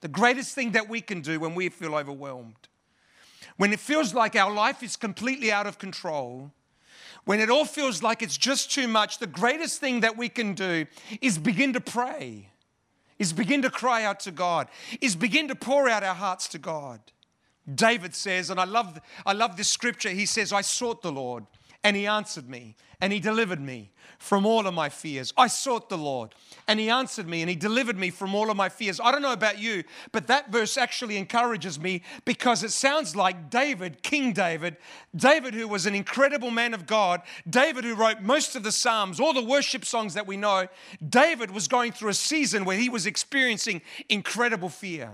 The 0.00 0.08
greatest 0.08 0.54
thing 0.54 0.72
that 0.72 0.88
we 0.88 1.00
can 1.00 1.20
do 1.22 1.40
when 1.40 1.54
we 1.54 1.68
feel 1.70 1.94
overwhelmed. 1.94 2.68
When 3.56 3.72
it 3.72 3.80
feels 3.80 4.14
like 4.14 4.36
our 4.36 4.52
life 4.52 4.82
is 4.82 4.96
completely 4.96 5.52
out 5.52 5.66
of 5.66 5.78
control, 5.78 6.50
when 7.24 7.40
it 7.40 7.50
all 7.50 7.64
feels 7.64 8.02
like 8.02 8.22
it's 8.22 8.36
just 8.36 8.70
too 8.70 8.86
much, 8.86 9.18
the 9.18 9.26
greatest 9.26 9.80
thing 9.80 10.00
that 10.00 10.16
we 10.16 10.28
can 10.28 10.54
do 10.54 10.86
is 11.20 11.38
begin 11.38 11.72
to 11.72 11.80
pray, 11.80 12.50
is 13.18 13.32
begin 13.32 13.62
to 13.62 13.70
cry 13.70 14.04
out 14.04 14.20
to 14.20 14.30
God, 14.30 14.68
is 15.00 15.16
begin 15.16 15.48
to 15.48 15.54
pour 15.54 15.88
out 15.88 16.02
our 16.02 16.14
hearts 16.14 16.48
to 16.48 16.58
God. 16.58 17.00
David 17.72 18.14
says, 18.14 18.50
and 18.50 18.60
I 18.60 18.64
love, 18.64 19.00
I 19.24 19.32
love 19.32 19.56
this 19.56 19.70
scripture, 19.70 20.10
he 20.10 20.26
says, 20.26 20.52
I 20.52 20.60
sought 20.60 21.00
the 21.00 21.12
Lord 21.12 21.46
and 21.82 21.96
he 21.96 22.06
answered 22.06 22.48
me 22.48 22.76
and 23.04 23.12
he 23.12 23.20
delivered 23.20 23.60
me 23.60 23.90
from 24.18 24.46
all 24.46 24.66
of 24.66 24.72
my 24.72 24.88
fears. 24.88 25.34
I 25.36 25.46
sought 25.46 25.90
the 25.90 25.98
Lord 25.98 26.34
and 26.66 26.80
he 26.80 26.88
answered 26.88 27.28
me 27.28 27.42
and 27.42 27.50
he 27.50 27.54
delivered 27.54 27.98
me 27.98 28.08
from 28.08 28.34
all 28.34 28.50
of 28.50 28.56
my 28.56 28.70
fears. 28.70 28.98
I 28.98 29.12
don't 29.12 29.20
know 29.20 29.34
about 29.34 29.58
you, 29.58 29.84
but 30.10 30.26
that 30.28 30.50
verse 30.50 30.78
actually 30.78 31.18
encourages 31.18 31.78
me 31.78 32.00
because 32.24 32.62
it 32.62 32.70
sounds 32.70 33.14
like 33.14 33.50
David, 33.50 34.02
King 34.02 34.32
David, 34.32 34.78
David 35.14 35.52
who 35.52 35.68
was 35.68 35.84
an 35.84 35.94
incredible 35.94 36.50
man 36.50 36.72
of 36.72 36.86
God, 36.86 37.20
David 37.46 37.84
who 37.84 37.94
wrote 37.94 38.22
most 38.22 38.56
of 38.56 38.62
the 38.62 38.72
Psalms, 38.72 39.20
all 39.20 39.34
the 39.34 39.44
worship 39.44 39.84
songs 39.84 40.14
that 40.14 40.26
we 40.26 40.38
know, 40.38 40.66
David 41.06 41.50
was 41.50 41.68
going 41.68 41.92
through 41.92 42.08
a 42.08 42.14
season 42.14 42.64
where 42.64 42.78
he 42.78 42.88
was 42.88 43.04
experiencing 43.04 43.82
incredible 44.08 44.70
fear. 44.70 45.10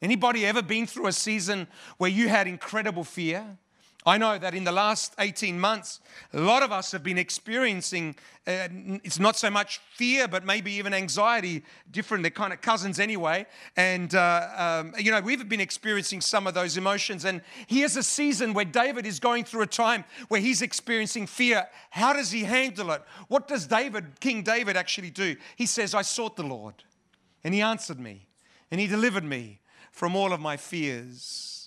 Anybody 0.00 0.46
ever 0.46 0.62
been 0.62 0.86
through 0.86 1.08
a 1.08 1.12
season 1.12 1.66
where 1.98 2.10
you 2.10 2.30
had 2.30 2.46
incredible 2.46 3.04
fear? 3.04 3.58
I 4.04 4.18
know 4.18 4.36
that 4.36 4.52
in 4.52 4.64
the 4.64 4.72
last 4.72 5.14
18 5.20 5.60
months, 5.60 6.00
a 6.32 6.40
lot 6.40 6.64
of 6.64 6.72
us 6.72 6.90
have 6.90 7.04
been 7.04 7.18
experiencing, 7.18 8.16
uh, 8.48 8.66
it's 9.04 9.20
not 9.20 9.36
so 9.36 9.48
much 9.48 9.78
fear, 9.94 10.26
but 10.26 10.44
maybe 10.44 10.72
even 10.72 10.92
anxiety, 10.92 11.62
different, 11.88 12.24
they're 12.24 12.32
kind 12.32 12.52
of 12.52 12.60
cousins 12.60 12.98
anyway. 12.98 13.46
And, 13.76 14.12
uh, 14.12 14.82
um, 14.84 14.94
you 14.98 15.12
know, 15.12 15.20
we've 15.20 15.48
been 15.48 15.60
experiencing 15.60 16.20
some 16.20 16.48
of 16.48 16.54
those 16.54 16.76
emotions. 16.76 17.24
And 17.24 17.42
here's 17.68 17.96
a 17.96 18.02
season 18.02 18.54
where 18.54 18.64
David 18.64 19.06
is 19.06 19.20
going 19.20 19.44
through 19.44 19.62
a 19.62 19.68
time 19.68 20.04
where 20.26 20.40
he's 20.40 20.62
experiencing 20.62 21.28
fear. 21.28 21.68
How 21.90 22.12
does 22.12 22.32
he 22.32 22.42
handle 22.42 22.90
it? 22.90 23.02
What 23.28 23.46
does 23.46 23.68
David, 23.68 24.18
King 24.18 24.42
David, 24.42 24.76
actually 24.76 25.10
do? 25.10 25.36
He 25.54 25.66
says, 25.66 25.94
I 25.94 26.02
sought 26.02 26.34
the 26.34 26.42
Lord, 26.42 26.74
and 27.44 27.54
he 27.54 27.62
answered 27.62 28.00
me, 28.00 28.26
and 28.72 28.80
he 28.80 28.88
delivered 28.88 29.24
me 29.24 29.60
from 29.92 30.16
all 30.16 30.32
of 30.32 30.40
my 30.40 30.56
fears. 30.56 31.61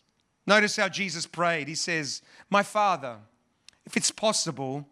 Notice 0.48 0.75
how 0.75 0.90
Jesus 0.90 1.25
prayed. 1.25 1.68
He 1.68 1.75
says, 1.75 2.22
My 2.50 2.64
Father, 2.64 3.18
if 3.86 3.98
it's 3.98 4.12
possible, 4.12 4.88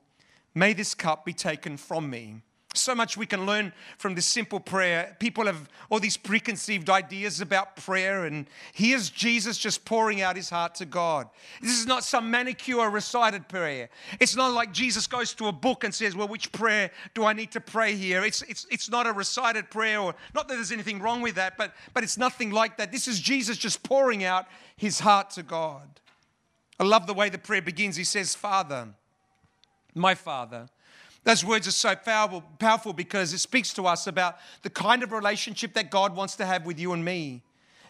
may 0.56 0.74
this 0.74 0.96
cup 0.96 1.26
be 1.26 1.34
taken 1.34 1.78
from 1.78 2.10
me. 2.10 2.42
So 2.84 2.94
much 2.94 3.16
we 3.16 3.26
can 3.26 3.46
learn 3.46 3.72
from 3.98 4.14
this 4.14 4.26
simple 4.26 4.60
prayer. 4.60 5.16
People 5.18 5.46
have 5.46 5.70
all 5.90 6.02
these 6.02 6.18
preconceived 6.18 6.90
ideas 6.90 7.40
about 7.40 7.78
prayer, 7.78 8.26
and 8.26 8.46
here's 8.74 9.10
Jesus 9.10 9.58
just 9.58 9.86
pouring 9.86 10.22
out 10.22 10.36
his 10.36 10.50
heart 10.50 10.76
to 10.76 10.86
God. 10.86 11.30
This 11.62 11.80
is 11.80 11.86
not 11.86 12.04
some 12.04 12.30
manicure 12.30 12.90
recited 12.90 13.48
prayer. 13.48 13.88
It's 14.20 14.36
not 14.36 14.52
like 14.52 14.74
Jesus 14.74 15.08
goes 15.08 15.34
to 15.36 15.48
a 15.48 15.54
book 15.54 15.86
and 15.86 15.96
says, 15.96 16.14
Well, 16.14 16.28
which 16.28 16.52
prayer 16.52 16.92
do 17.14 17.24
I 17.24 17.32
need 17.32 17.52
to 17.52 17.62
pray 17.62 17.96
here? 17.96 18.26
It's, 18.26 18.42
it's, 18.42 18.68
it's 18.70 18.90
not 18.90 19.08
a 19.08 19.14
recited 19.14 19.70
prayer, 19.72 20.02
or 20.02 20.14
not 20.36 20.50
that 20.50 20.56
there's 20.56 20.74
anything 20.74 21.00
wrong 21.00 21.22
with 21.22 21.36
that, 21.36 21.56
but, 21.58 21.74
but 21.94 22.04
it's 22.04 22.18
nothing 22.18 22.52
like 22.52 22.76
that. 22.76 22.92
This 22.92 23.08
is 23.08 23.22
Jesus 23.22 23.56
just 23.56 23.82
pouring 23.84 24.26
out 24.26 24.46
his 24.76 25.00
heart 25.00 25.30
to 25.32 25.44
God. 25.44 25.88
I 26.78 26.84
love 26.84 27.08
the 27.08 27.14
way 27.14 27.30
the 27.30 27.38
prayer 27.38 27.62
begins. 27.62 27.96
He 27.96 28.04
says, 28.04 28.36
Father, 28.36 28.90
my 29.96 30.16
Father. 30.16 30.68
Those 31.24 31.46
words 31.46 31.68
are 31.68 31.72
so 31.72 31.96
powerful, 31.96 32.44
powerful 32.60 32.92
because 32.92 33.34
it 33.34 33.40
speaks 33.40 33.74
to 33.76 33.88
us 33.88 34.08
about 34.08 34.38
the 34.62 34.70
kind 34.70 35.04
of 35.04 35.12
relationship 35.12 35.74
that 35.74 35.90
God 35.90 36.16
wants 36.16 36.36
to 36.38 36.46
have 36.46 36.66
with 36.66 36.80
you 36.80 36.92
and 36.92 37.04
me. 37.04 37.44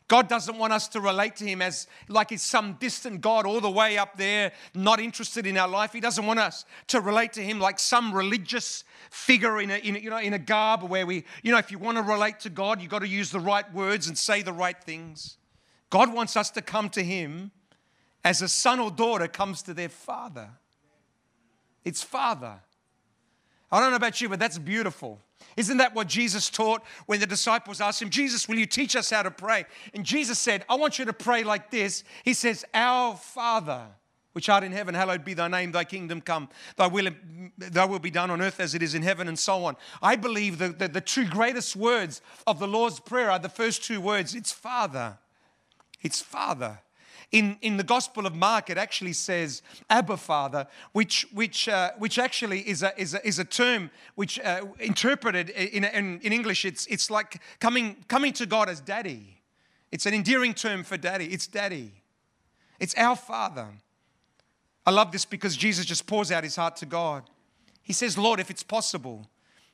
God 0.08 0.28
doesn't 0.28 0.58
want 0.58 0.74
us 0.74 0.88
to 0.90 1.00
relate 1.00 1.38
to 1.38 1.46
Him 1.46 1.62
as 1.62 1.88
like 2.08 2.30
He's 2.30 2.44
some 2.44 2.74
distant 2.74 3.22
God 3.22 3.46
all 3.46 3.62
the 3.62 3.72
way 3.72 3.98
up 3.98 4.18
there, 4.18 4.52
not 4.76 5.00
interested 5.00 5.48
in 5.48 5.58
our 5.58 5.68
life. 5.68 5.94
He 5.94 6.02
doesn't 6.02 6.26
want 6.26 6.40
us 6.40 6.66
to 6.88 7.02
relate 7.02 7.34
to 7.34 7.42
Him 7.42 7.60
like 7.60 7.80
some 7.80 8.14
religious 8.14 8.84
figure 9.10 9.62
in 9.62 9.72
a, 9.72 9.78
in 9.78 9.96
you 9.96 10.10
know, 10.10 10.20
in 10.20 10.34
a 10.34 10.40
garb 10.40 10.84
where 10.84 11.06
we, 11.06 11.24
you 11.42 11.52
know, 11.52 11.58
if 11.58 11.72
you 11.72 11.80
want 11.80 11.98
to 11.98 12.04
relate 12.04 12.40
to 12.42 12.50
God, 12.50 12.82
you've 12.82 12.92
got 12.92 13.00
to 13.00 13.08
use 13.08 13.32
the 13.32 13.40
right 13.40 13.72
words 13.74 14.08
and 14.08 14.18
say 14.18 14.42
the 14.42 14.54
right 14.54 14.78
things. 14.84 15.38
God 15.90 16.14
wants 16.14 16.36
us 16.36 16.52
to 16.52 16.62
come 16.62 16.90
to 16.90 17.04
Him 17.04 17.52
as 18.24 18.42
a 18.42 18.50
son 18.50 18.80
or 18.80 18.92
daughter 18.92 19.28
comes 19.28 19.62
to 19.64 19.74
their 19.74 19.90
father. 19.90 20.50
It's 21.86 22.04
father. 22.04 22.62
I 23.74 23.80
don't 23.80 23.90
know 23.90 23.96
about 23.96 24.22
you, 24.22 24.30
but 24.30 24.40
that's 24.40 24.60
beautiful. 24.60 25.20
Isn't 25.58 25.78
that 25.78 25.96
what 25.96 26.08
Jesus 26.08 26.48
taught 26.48 26.84
when 27.08 27.20
the 27.20 27.26
disciples 27.26 27.82
asked 27.82 28.04
him, 28.04 28.12
Jesus, 28.12 28.48
will 28.48 28.60
you 28.60 28.68
teach 28.68 28.96
us 28.96 29.10
how 29.10 29.24
to 29.24 29.32
pray? 29.32 29.66
And 29.96 30.06
Jesus 30.06 30.38
said, 30.38 30.64
I 30.70 30.76
want 30.76 31.00
you 31.00 31.06
to 31.06 31.14
pray 31.14 31.44
like 31.44 31.72
this. 31.72 32.04
He 32.24 32.36
says, 32.36 32.64
Our 32.76 33.16
Father, 33.16 33.88
which 34.34 34.48
art 34.48 34.64
in 34.64 34.74
heaven, 34.74 34.94
hallowed 34.94 35.26
be 35.26 35.34
thy 35.34 35.48
name, 35.48 35.72
thy 35.72 35.86
kingdom 35.86 36.22
come, 36.22 36.50
thy 36.76 36.86
will, 36.86 37.10
thy 37.58 37.86
will 37.86 37.98
be 37.98 38.12
done 38.12 38.30
on 38.30 38.44
earth 38.44 38.60
as 38.60 38.76
it 38.76 38.84
is 38.84 38.94
in 38.94 39.02
heaven, 39.02 39.28
and 39.28 39.40
so 39.40 39.66
on. 39.66 39.76
I 40.04 40.18
believe 40.18 40.60
that 40.60 40.78
the, 40.78 40.88
the 40.88 41.02
two 41.02 41.26
greatest 41.26 41.76
words 41.76 42.22
of 42.46 42.60
the 42.60 42.68
Lord's 42.68 43.00
Prayer 43.00 43.32
are 43.32 43.40
the 43.40 43.50
first 43.50 43.84
two 43.84 44.00
words 44.00 44.36
it's 44.36 44.52
Father. 44.52 45.18
It's 46.04 46.22
Father. 46.22 46.78
In, 47.32 47.58
in 47.62 47.78
the 47.78 47.84
Gospel 47.84 48.26
of 48.26 48.36
Mark, 48.36 48.70
it 48.70 48.78
actually 48.78 49.14
says 49.14 49.62
Abba 49.90 50.18
Father, 50.18 50.68
which, 50.92 51.26
which, 51.34 51.68
uh, 51.68 51.92
which 51.98 52.20
actually 52.20 52.60
is 52.62 52.84
a, 52.84 53.00
is, 53.00 53.14
a, 53.14 53.28
is 53.28 53.40
a 53.40 53.46
term 53.46 53.90
which, 54.16 54.40
uh, 54.40 54.66
interpreted 54.80 55.50
in, 55.50 55.84
in, 55.84 56.20
in 56.20 56.34
English, 56.34 56.66
it's, 56.66 56.86
it's 56.88 57.10
like 57.10 57.42
coming, 57.60 57.98
coming 58.08 58.34
to 58.34 58.46
God 58.46 58.70
as 58.70 58.80
daddy. 58.80 59.42
It's 59.92 60.06
an 60.06 60.14
endearing 60.14 60.54
term 60.54 60.84
for 60.84 60.98
daddy. 60.98 61.26
It's 61.26 61.48
daddy. 61.48 61.92
It's 62.80 62.96
our 62.96 63.16
Father. 63.16 63.68
I 64.86 64.92
love 64.92 65.12
this 65.12 65.26
because 65.26 65.56
Jesus 65.56 65.86
just 65.86 66.08
pours 66.08 66.32
out 66.32 66.44
his 66.44 66.56
heart 66.56 66.76
to 66.78 66.86
God. 66.86 67.30
He 67.84 67.94
says, 67.94 68.18
Lord, 68.18 68.40
if 68.40 68.50
it's 68.50 68.64
possible, 68.64 69.30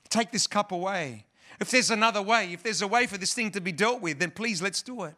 take 0.09 0.31
this 0.31 0.47
cup 0.47 0.71
away. 0.71 1.25
If 1.59 1.71
there's 1.71 1.91
another 1.91 2.21
way, 2.21 2.53
if 2.53 2.63
there's 2.63 2.81
a 2.81 2.87
way 2.87 3.05
for 3.05 3.17
this 3.17 3.33
thing 3.33 3.51
to 3.51 3.61
be 3.61 3.71
dealt 3.71 4.01
with, 4.01 4.19
then 4.19 4.31
please 4.31 4.61
let's 4.61 4.81
do 4.81 5.03
it. 5.03 5.15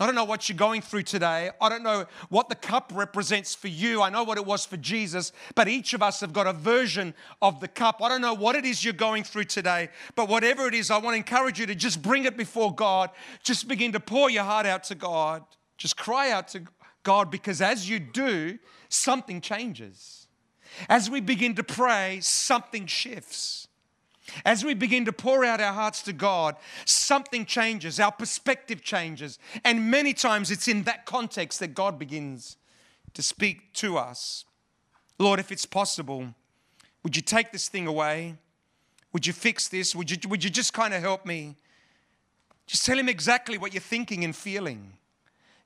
I 0.00 0.06
don't 0.06 0.14
know 0.14 0.24
what 0.24 0.48
you're 0.48 0.56
going 0.56 0.80
through 0.80 1.02
today. 1.02 1.50
I 1.60 1.68
don't 1.68 1.82
know 1.82 2.06
what 2.28 2.48
the 2.48 2.54
cup 2.54 2.92
represents 2.94 3.54
for 3.54 3.68
you. 3.68 4.00
I 4.00 4.10
know 4.10 4.22
what 4.22 4.38
it 4.38 4.46
was 4.46 4.64
for 4.64 4.76
Jesus, 4.76 5.32
but 5.54 5.68
each 5.68 5.92
of 5.92 6.02
us 6.02 6.20
have 6.20 6.32
got 6.32 6.46
a 6.46 6.52
version 6.52 7.14
of 7.42 7.60
the 7.60 7.68
cup. 7.68 8.00
I 8.02 8.08
don't 8.08 8.20
know 8.20 8.34
what 8.34 8.54
it 8.54 8.64
is 8.64 8.84
you're 8.84 8.92
going 8.92 9.24
through 9.24 9.44
today, 9.44 9.88
but 10.14 10.28
whatever 10.28 10.66
it 10.66 10.74
is, 10.74 10.90
I 10.90 10.98
want 10.98 11.14
to 11.14 11.18
encourage 11.18 11.58
you 11.58 11.66
to 11.66 11.74
just 11.74 12.00
bring 12.02 12.24
it 12.24 12.36
before 12.36 12.74
God. 12.74 13.10
Just 13.42 13.66
begin 13.68 13.92
to 13.92 14.00
pour 14.00 14.30
your 14.30 14.44
heart 14.44 14.66
out 14.66 14.84
to 14.84 14.94
God. 14.94 15.42
Just 15.76 15.96
cry 15.96 16.30
out 16.30 16.48
to 16.48 16.62
God 17.02 17.30
because 17.30 17.60
as 17.60 17.88
you 17.88 17.98
do, 17.98 18.58
something 18.88 19.40
changes. 19.40 20.28
As 20.88 21.08
we 21.08 21.20
begin 21.20 21.54
to 21.54 21.64
pray, 21.64 22.18
something 22.20 22.86
shifts. 22.86 23.67
As 24.44 24.64
we 24.64 24.74
begin 24.74 25.04
to 25.04 25.12
pour 25.12 25.44
out 25.44 25.60
our 25.60 25.72
hearts 25.72 26.02
to 26.02 26.12
God, 26.12 26.56
something 26.84 27.46
changes, 27.46 27.98
our 27.98 28.12
perspective 28.12 28.82
changes. 28.82 29.38
And 29.64 29.90
many 29.90 30.14
times 30.14 30.50
it's 30.50 30.68
in 30.68 30.82
that 30.84 31.06
context 31.06 31.60
that 31.60 31.74
God 31.74 31.98
begins 31.98 32.56
to 33.14 33.22
speak 33.22 33.72
to 33.74 33.98
us. 33.98 34.44
Lord, 35.18 35.40
if 35.40 35.50
it's 35.50 35.66
possible, 35.66 36.34
would 37.02 37.16
you 37.16 37.22
take 37.22 37.52
this 37.52 37.68
thing 37.68 37.86
away? 37.86 38.36
Would 39.12 39.26
you 39.26 39.32
fix 39.32 39.68
this? 39.68 39.94
Would 39.94 40.10
you, 40.10 40.18
would 40.28 40.44
you 40.44 40.50
just 40.50 40.72
kind 40.72 40.94
of 40.94 41.00
help 41.00 41.24
me? 41.24 41.56
Just 42.66 42.84
tell 42.84 42.98
him 42.98 43.08
exactly 43.08 43.56
what 43.56 43.72
you're 43.72 43.80
thinking 43.80 44.24
and 44.24 44.36
feeling. 44.36 44.92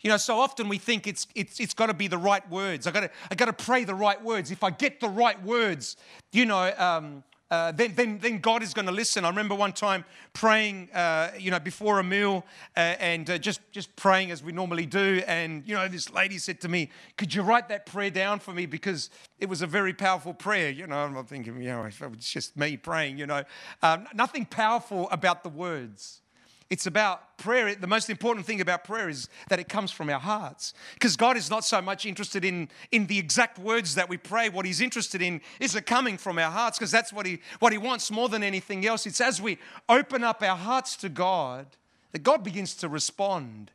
You 0.02 0.10
know, 0.10 0.16
so 0.16 0.38
often 0.38 0.68
we 0.68 0.78
think 0.78 1.06
it's, 1.06 1.26
it's, 1.34 1.60
it's 1.60 1.74
got 1.74 1.86
to 1.86 1.94
be 1.94 2.08
the 2.08 2.18
right 2.18 2.48
words. 2.50 2.86
I 2.86 2.90
got 2.90 3.00
to 3.00 3.10
I 3.30 3.34
got 3.36 3.46
to 3.46 3.52
pray 3.52 3.84
the 3.84 3.94
right 3.94 4.22
words. 4.22 4.50
If 4.50 4.64
I 4.64 4.70
get 4.70 5.00
the 5.00 5.08
right 5.08 5.40
words, 5.44 5.96
you 6.32 6.44
know, 6.44 6.72
um, 6.76 7.22
uh, 7.52 7.70
then, 7.70 7.92
then, 7.94 8.18
then 8.18 8.38
God 8.38 8.62
is 8.62 8.72
going 8.72 8.86
to 8.86 8.92
listen. 8.92 9.26
I 9.26 9.28
remember 9.28 9.54
one 9.54 9.74
time 9.74 10.06
praying, 10.32 10.88
uh, 10.94 11.32
you 11.38 11.50
know, 11.50 11.60
before 11.60 11.98
a 11.98 12.02
meal 12.02 12.46
uh, 12.74 12.96
and 12.98 13.28
uh, 13.28 13.36
just, 13.36 13.60
just 13.72 13.94
praying 13.94 14.30
as 14.30 14.42
we 14.42 14.52
normally 14.52 14.86
do. 14.86 15.22
And, 15.26 15.62
you 15.66 15.74
know, 15.74 15.86
this 15.86 16.10
lady 16.10 16.38
said 16.38 16.62
to 16.62 16.68
me, 16.68 16.88
Could 17.18 17.34
you 17.34 17.42
write 17.42 17.68
that 17.68 17.84
prayer 17.84 18.08
down 18.08 18.38
for 18.38 18.54
me? 18.54 18.64
Because 18.64 19.10
it 19.38 19.50
was 19.50 19.60
a 19.60 19.66
very 19.66 19.92
powerful 19.92 20.32
prayer. 20.32 20.70
You 20.70 20.86
know, 20.86 20.96
I'm 20.96 21.24
thinking, 21.26 21.60
you 21.60 21.68
know, 21.68 21.84
it's 21.84 22.32
just 22.32 22.56
me 22.56 22.78
praying, 22.78 23.18
you 23.18 23.26
know. 23.26 23.44
Um, 23.82 24.06
nothing 24.14 24.46
powerful 24.46 25.10
about 25.10 25.42
the 25.42 25.50
words. 25.50 26.21
It's 26.72 26.86
about 26.86 27.36
prayer. 27.36 27.74
The 27.74 27.86
most 27.86 28.08
important 28.08 28.46
thing 28.46 28.62
about 28.62 28.84
prayer 28.84 29.10
is 29.10 29.28
that 29.50 29.60
it 29.60 29.68
comes 29.68 29.90
from 29.90 30.08
our 30.08 30.18
hearts. 30.18 30.72
Because 30.94 31.18
God 31.18 31.36
is 31.36 31.50
not 31.50 31.66
so 31.66 31.82
much 31.82 32.06
interested 32.06 32.46
in, 32.46 32.70
in 32.90 33.08
the 33.08 33.18
exact 33.18 33.58
words 33.58 33.94
that 33.96 34.08
we 34.08 34.16
pray. 34.16 34.48
What 34.48 34.64
He's 34.64 34.80
interested 34.80 35.20
in 35.20 35.42
is 35.60 35.76
it 35.76 35.84
coming 35.84 36.16
from 36.16 36.38
our 36.38 36.50
hearts, 36.50 36.78
because 36.78 36.90
that's 36.90 37.12
what 37.12 37.26
he, 37.26 37.40
what 37.58 37.72
he 37.72 37.78
wants 37.78 38.10
more 38.10 38.30
than 38.30 38.42
anything 38.42 38.86
else. 38.86 39.04
It's 39.04 39.20
as 39.20 39.38
we 39.38 39.58
open 39.86 40.24
up 40.24 40.42
our 40.42 40.56
hearts 40.56 40.96
to 40.96 41.10
God 41.10 41.66
that 42.12 42.22
God 42.22 42.42
begins 42.42 42.72
to 42.76 42.88
respond. 42.88 43.70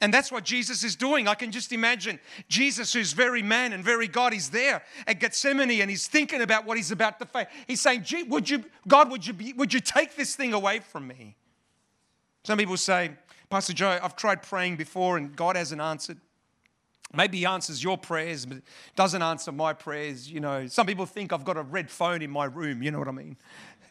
And 0.00 0.14
that's 0.14 0.32
what 0.32 0.42
Jesus 0.42 0.82
is 0.82 0.96
doing. 0.96 1.28
I 1.28 1.34
can 1.34 1.52
just 1.52 1.70
imagine 1.70 2.18
Jesus, 2.48 2.94
who's 2.94 3.12
very 3.12 3.42
man 3.42 3.74
and 3.74 3.84
very 3.84 4.08
God, 4.08 4.32
he's 4.32 4.48
there 4.48 4.82
at 5.06 5.20
Gethsemane 5.20 5.82
and 5.82 5.90
he's 5.90 6.06
thinking 6.06 6.40
about 6.40 6.64
what 6.64 6.78
he's 6.78 6.92
about 6.92 7.18
to 7.18 7.26
face. 7.26 7.48
He's 7.66 7.82
saying, 7.82 8.04
Gee, 8.04 8.22
would 8.22 8.48
you, 8.48 8.64
God, 8.88 9.10
would 9.10 9.26
you, 9.26 9.34
be, 9.34 9.52
would 9.52 9.74
you 9.74 9.80
take 9.80 10.16
this 10.16 10.34
thing 10.34 10.54
away 10.54 10.78
from 10.78 11.06
me? 11.06 11.36
Some 12.44 12.58
people 12.58 12.76
say, 12.76 13.12
Pastor 13.50 13.72
Joe, 13.72 13.98
I've 14.02 14.16
tried 14.16 14.42
praying 14.42 14.76
before 14.76 15.16
and 15.16 15.34
God 15.34 15.56
hasn't 15.56 15.80
answered. 15.80 16.18
Maybe 17.12 17.38
he 17.38 17.46
answers 17.46 17.82
your 17.82 17.98
prayers, 17.98 18.46
but 18.46 18.58
doesn't 18.94 19.20
answer 19.20 19.50
my 19.50 19.72
prayers. 19.72 20.30
You 20.30 20.40
know, 20.40 20.68
some 20.68 20.86
people 20.86 21.06
think 21.06 21.32
I've 21.32 21.44
got 21.44 21.56
a 21.56 21.62
red 21.62 21.90
phone 21.90 22.22
in 22.22 22.30
my 22.30 22.44
room. 22.44 22.82
You 22.82 22.92
know 22.92 23.00
what 23.00 23.08
I 23.08 23.12
mean? 23.12 23.36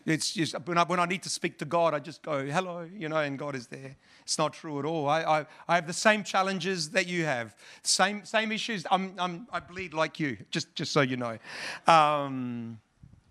It's 0.06 0.32
just 0.32 0.56
when 0.66 0.78
I, 0.78 0.84
when 0.86 1.00
I 1.00 1.06
need 1.06 1.24
to 1.24 1.30
speak 1.30 1.60
to 1.60 1.66
God, 1.66 1.94
I 1.94 2.00
just 2.00 2.24
go, 2.24 2.46
hello, 2.46 2.88
you 2.92 3.10
know, 3.10 3.18
and 3.18 3.38
God 3.38 3.56
is 3.56 3.68
there. 3.68 3.98
It's 4.22 4.38
not 4.38 4.54
true 4.54 4.80
at 4.80 4.86
all. 4.86 5.10
I, 5.10 5.22
I, 5.22 5.46
I 5.68 5.76
have 5.76 5.86
the 5.86 5.94
same 5.94 6.24
challenges 6.24 6.92
that 6.92 7.08
you 7.08 7.26
have, 7.26 7.54
same, 7.84 8.24
same 8.24 8.52
issues. 8.54 8.86
I'm, 8.90 9.14
I'm, 9.20 9.48
I 9.52 9.60
bleed 9.60 9.94
like 9.94 10.20
you, 10.20 10.38
just, 10.50 10.74
just 10.74 10.94
so 10.94 11.02
you 11.02 11.18
know. 11.18 11.38
Um, 11.86 12.80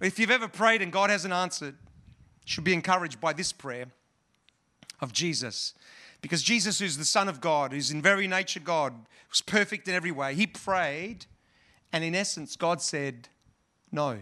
if 0.01 0.19
you've 0.19 0.31
ever 0.31 0.47
prayed 0.47 0.83
and 0.83 0.93
God 0.93 1.09
hasn't 1.09 1.33
answered, 1.33 1.75
should 2.45 2.65
be 2.65 2.75
encouraged 2.75 3.21
by 3.21 3.33
this 3.33 3.53
prayer 3.53 3.87
of 5.01 5.13
Jesus. 5.13 5.75
Because 6.21 6.43
Jesus, 6.43 6.79
who's 6.79 6.97
the 6.97 7.05
Son 7.05 7.29
of 7.29 7.41
God, 7.41 7.73
who's 7.73 7.91
in 7.91 8.03
very 8.03 8.27
nature 8.27 8.61
God, 8.61 8.95
was 9.31 9.41
perfect 9.41 9.87
in 9.89 9.95
every 9.95 10.11
way, 10.11 10.35
he 10.35 10.47
prayed, 10.47 11.27
and 11.93 12.03
in 12.03 12.15
essence, 12.15 12.57
God 12.57 12.83
said, 12.83 13.29
No. 13.93 14.19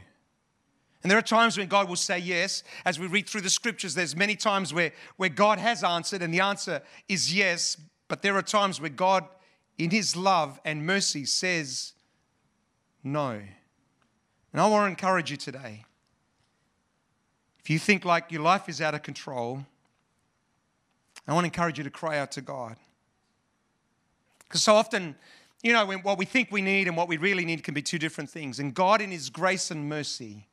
And 1.03 1.11
there 1.11 1.19
are 1.19 1.23
times 1.23 1.57
when 1.57 1.69
God 1.69 1.89
will 1.89 1.97
say 1.97 2.19
yes. 2.19 2.65
As 2.85 2.99
we 2.99 3.07
read 3.07 3.29
through 3.29 3.43
the 3.43 3.51
scriptures, 3.51 3.95
there's 3.95 4.17
many 4.17 4.35
times 4.35 4.75
where, 4.75 4.93
where 5.17 5.29
God 5.29 5.59
has 5.61 5.85
answered 5.85 6.21
and 6.21 6.35
the 6.35 6.41
answer 6.41 6.83
is 7.09 7.33
yes. 7.33 7.77
But 8.09 8.23
there 8.23 8.35
are 8.35 8.43
times 8.43 8.81
where 8.81 8.91
God, 8.91 9.25
in 9.79 9.91
his 9.91 10.17
love 10.17 10.59
and 10.65 10.85
mercy, 10.85 11.25
says 11.25 11.93
no. 13.05 13.41
And 14.53 14.61
I 14.61 14.67
want 14.67 14.87
to 14.87 14.89
encourage 14.89 15.31
you 15.31 15.37
today. 15.37 15.85
If 17.61 17.71
you 17.71 17.79
think 17.79 18.05
like 18.05 18.33
your 18.33 18.43
life 18.43 18.69
is 18.69 18.81
out 18.81 18.95
of 18.95 19.03
control, 19.03 19.65
I 21.29 21.35
want 21.35 21.45
to 21.45 21.49
encourage 21.49 21.79
you 21.79 21.85
to 21.85 21.91
cry 21.91 22.19
out 22.19 22.31
to 22.33 22.41
God. 22.41 22.77
Because 24.45 24.63
so 24.63 24.75
often, 24.75 25.17
you 25.63 25.73
know, 25.73 25.87
what 25.99 26.19
we 26.19 26.25
think 26.25 26.53
we 26.53 26.63
need 26.63 26.87
and 26.87 26.97
what 26.97 27.09
we 27.09 27.17
really 27.17 27.45
need 27.45 27.65
can 27.65 27.75
be 27.75 27.83
two 27.83 27.99
different 27.99 28.31
things. 28.31 28.61
And 28.61 28.73
God, 28.73 29.01
in 29.01 29.11
His 29.11 29.29
grace 29.31 29.71
and 29.71 29.89
mercy, 29.89 30.47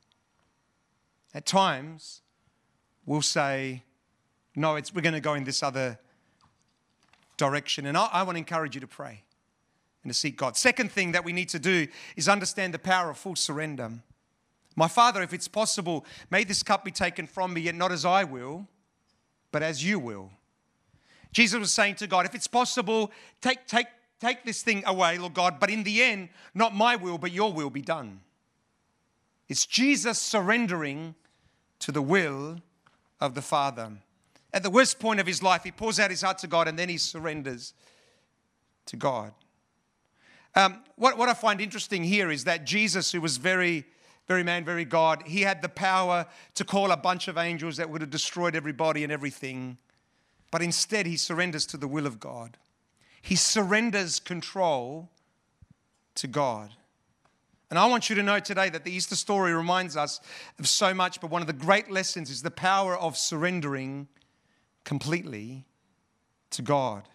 at 1.33 1.45
times 1.45 2.21
will 3.05 3.21
say, 3.21 3.83
No, 4.55 4.73
we're 4.73 5.01
going 5.01 5.13
to 5.13 5.19
go 5.19 5.35
in 5.35 5.43
this 5.43 5.61
other 5.61 5.99
direction. 7.37 7.85
And 7.85 7.97
I, 7.97 8.07
I 8.11 8.23
want 8.23 8.35
to 8.35 8.39
encourage 8.39 8.75
you 8.75 8.81
to 8.81 8.87
pray 8.87 9.23
and 10.03 10.11
to 10.11 10.17
seek 10.17 10.37
God. 10.37 10.57
Second 10.57 10.91
thing 10.91 11.11
that 11.11 11.23
we 11.23 11.33
need 11.33 11.49
to 11.49 11.59
do 11.59 11.87
is 12.15 12.27
understand 12.27 12.73
the 12.73 12.79
power 12.79 13.09
of 13.11 13.17
full 13.17 13.35
surrender. 13.35 13.91
My 14.75 14.87
Father, 14.87 15.21
if 15.21 15.33
it's 15.33 15.47
possible, 15.47 16.05
may 16.31 16.43
this 16.43 16.63
cup 16.63 16.83
be 16.83 16.91
taken 16.91 17.27
from 17.27 17.53
me, 17.53 17.61
yet 17.61 17.75
not 17.75 17.91
as 17.91 18.05
I 18.05 18.23
will, 18.23 18.67
but 19.51 19.61
as 19.61 19.83
you 19.83 19.99
will. 19.99 20.31
Jesus 21.33 21.59
was 21.59 21.71
saying 21.73 21.95
to 21.95 22.07
God, 22.07 22.25
if 22.25 22.35
it's 22.35 22.47
possible, 22.47 23.11
take, 23.41 23.67
take, 23.67 23.87
take 24.21 24.45
this 24.45 24.61
thing 24.61 24.83
away, 24.85 25.17
Lord 25.17 25.33
God, 25.33 25.59
but 25.59 25.69
in 25.69 25.83
the 25.83 26.01
end, 26.01 26.29
not 26.53 26.73
my 26.73 26.95
will, 26.95 27.17
but 27.17 27.31
your 27.31 27.51
will 27.51 27.69
be 27.69 27.81
done. 27.81 28.21
It's 29.49 29.65
Jesus 29.65 30.19
surrendering 30.19 31.15
to 31.79 31.91
the 31.91 32.01
will 32.01 32.61
of 33.19 33.35
the 33.35 33.41
Father. 33.41 33.91
At 34.53 34.63
the 34.63 34.69
worst 34.69 34.99
point 34.99 35.19
of 35.19 35.27
his 35.27 35.43
life, 35.43 35.63
he 35.63 35.71
pours 35.71 35.99
out 35.99 36.11
his 36.11 36.21
heart 36.21 36.37
to 36.39 36.47
God 36.47 36.67
and 36.67 36.77
then 36.77 36.87
he 36.87 36.97
surrenders 36.97 37.73
to 38.85 38.95
God. 38.95 39.33
Um, 40.55 40.83
what, 40.95 41.17
what 41.17 41.29
I 41.29 41.33
find 41.33 41.59
interesting 41.59 42.03
here 42.03 42.29
is 42.29 42.43
that 42.43 42.63
Jesus, 42.63 43.11
who 43.11 43.19
was 43.19 43.37
very, 43.37 43.85
very 44.27 44.43
man, 44.43 44.63
very 44.63 44.85
God, 44.85 45.23
he 45.25 45.41
had 45.41 45.63
the 45.63 45.69
power 45.69 46.27
to 46.53 46.63
call 46.63 46.91
a 46.91 46.97
bunch 46.97 47.27
of 47.27 47.37
angels 47.37 47.77
that 47.77 47.89
would 47.89 48.01
have 48.01 48.11
destroyed 48.11 48.55
everybody 48.55 49.03
and 49.03 49.11
everything. 49.11 49.77
But 50.53 50.61
instead, 50.61 51.07
he 51.07 51.17
surrenders 51.17 51.65
to 51.65 51.77
the 51.77 51.87
will 51.87 52.05
of 52.05 52.19
God. 52.19 52.57
He 53.23 53.35
surrenders 53.35 54.19
control 54.19 55.09
to 56.13 56.27
God. 56.27 56.69
And 57.71 57.79
I 57.79 57.87
want 57.87 58.07
you 58.07 58.15
to 58.17 58.21
know 58.21 58.39
today 58.39 58.69
that 58.69 58.83
the 58.83 58.91
Easter 58.91 59.15
story 59.15 59.51
reminds 59.51 59.97
us 59.97 60.21
of 60.59 60.67
so 60.67 60.93
much, 60.93 61.19
but 61.19 61.31
one 61.31 61.41
of 61.41 61.47
the 61.47 61.53
great 61.53 61.89
lessons 61.89 62.29
is 62.29 62.43
the 62.43 62.51
power 62.51 62.95
of 62.95 63.17
surrendering 63.17 64.07
completely 64.83 65.65
to 66.51 66.61
God. 66.61 67.09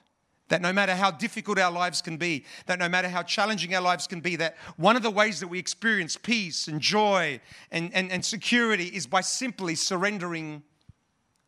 That 0.49 0.61
no 0.61 0.73
matter 0.73 0.97
how 0.97 1.13
difficult 1.13 1.61
our 1.61 1.71
lives 1.71 2.03
can 2.03 2.17
be, 2.17 2.45
that 2.67 2.81
no 2.81 2.89
matter 2.89 3.09
how 3.09 3.23
challenging 3.23 3.73
our 3.73 3.83
lives 3.83 4.09
can 4.09 4.19
be, 4.19 4.35
that 4.35 4.57
one 4.77 4.97
of 4.97 5.05
the 5.05 5.13
ways 5.13 5.39
that 5.39 5.47
we 5.47 5.61
experience 5.61 6.17
peace 6.17 6.67
and 6.67 6.81
joy 6.81 7.41
and, 7.71 7.95
and, 7.95 8.11
and 8.11 8.25
security 8.25 8.87
is 8.87 9.07
by 9.07 9.21
simply 9.21 9.77
surrendering 9.77 10.65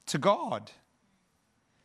to 0.06 0.18
God. 0.18 0.70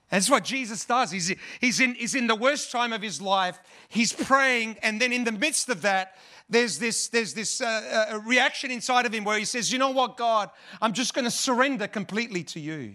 That's 0.10 0.30
what 0.30 0.44
Jesus 0.44 0.86
does. 0.86 1.12
He's, 1.12 1.34
he's, 1.60 1.80
in, 1.80 1.96
he's 1.96 2.15
in 2.15 2.28
the 2.28 2.36
worst 2.36 2.72
time 2.72 2.94
of 2.94 3.02
his 3.02 3.22
life. 3.22 3.60
He's 3.89 4.13
praying, 4.13 4.78
and 4.84 5.02
then 5.02 5.12
in 5.12 5.24
the 5.24 5.32
midst 5.32 5.70
of 5.70 5.82
that, 5.82 6.15
there's 6.48 6.78
this, 6.78 7.08
there's 7.08 7.34
this 7.34 7.60
uh, 7.60 8.10
uh, 8.12 8.20
reaction 8.20 8.70
inside 8.70 9.08
of 9.08 9.13
him 9.13 9.24
where 9.24 9.39
he 9.39 9.46
says, 9.46 9.72
You 9.72 9.80
know 9.80 9.89
what, 9.89 10.15
God, 10.15 10.52
I'm 10.80 10.94
just 10.94 11.15
going 11.15 11.26
to 11.26 11.32
surrender 11.32 11.88
completely 11.88 12.44
to 12.44 12.60
you. 12.60 12.94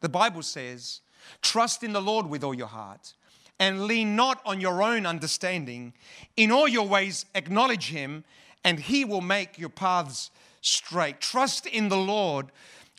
The 0.00 0.08
Bible 0.08 0.42
says, 0.42 1.02
Trust 1.42 1.82
in 1.82 1.92
the 1.92 2.00
Lord 2.00 2.26
with 2.26 2.42
all 2.42 2.54
your 2.54 2.68
heart 2.68 3.12
and 3.58 3.84
lean 3.84 4.16
not 4.16 4.40
on 4.46 4.60
your 4.60 4.82
own 4.82 5.06
understanding. 5.06 5.92
In 6.36 6.50
all 6.50 6.66
your 6.66 6.88
ways, 6.88 7.26
acknowledge 7.34 7.90
him, 7.90 8.24
and 8.64 8.80
he 8.80 9.04
will 9.04 9.20
make 9.20 9.58
your 9.58 9.68
paths 9.68 10.30
straight. 10.62 11.20
Trust 11.20 11.66
in 11.66 11.90
the 11.90 11.96
Lord 11.96 12.46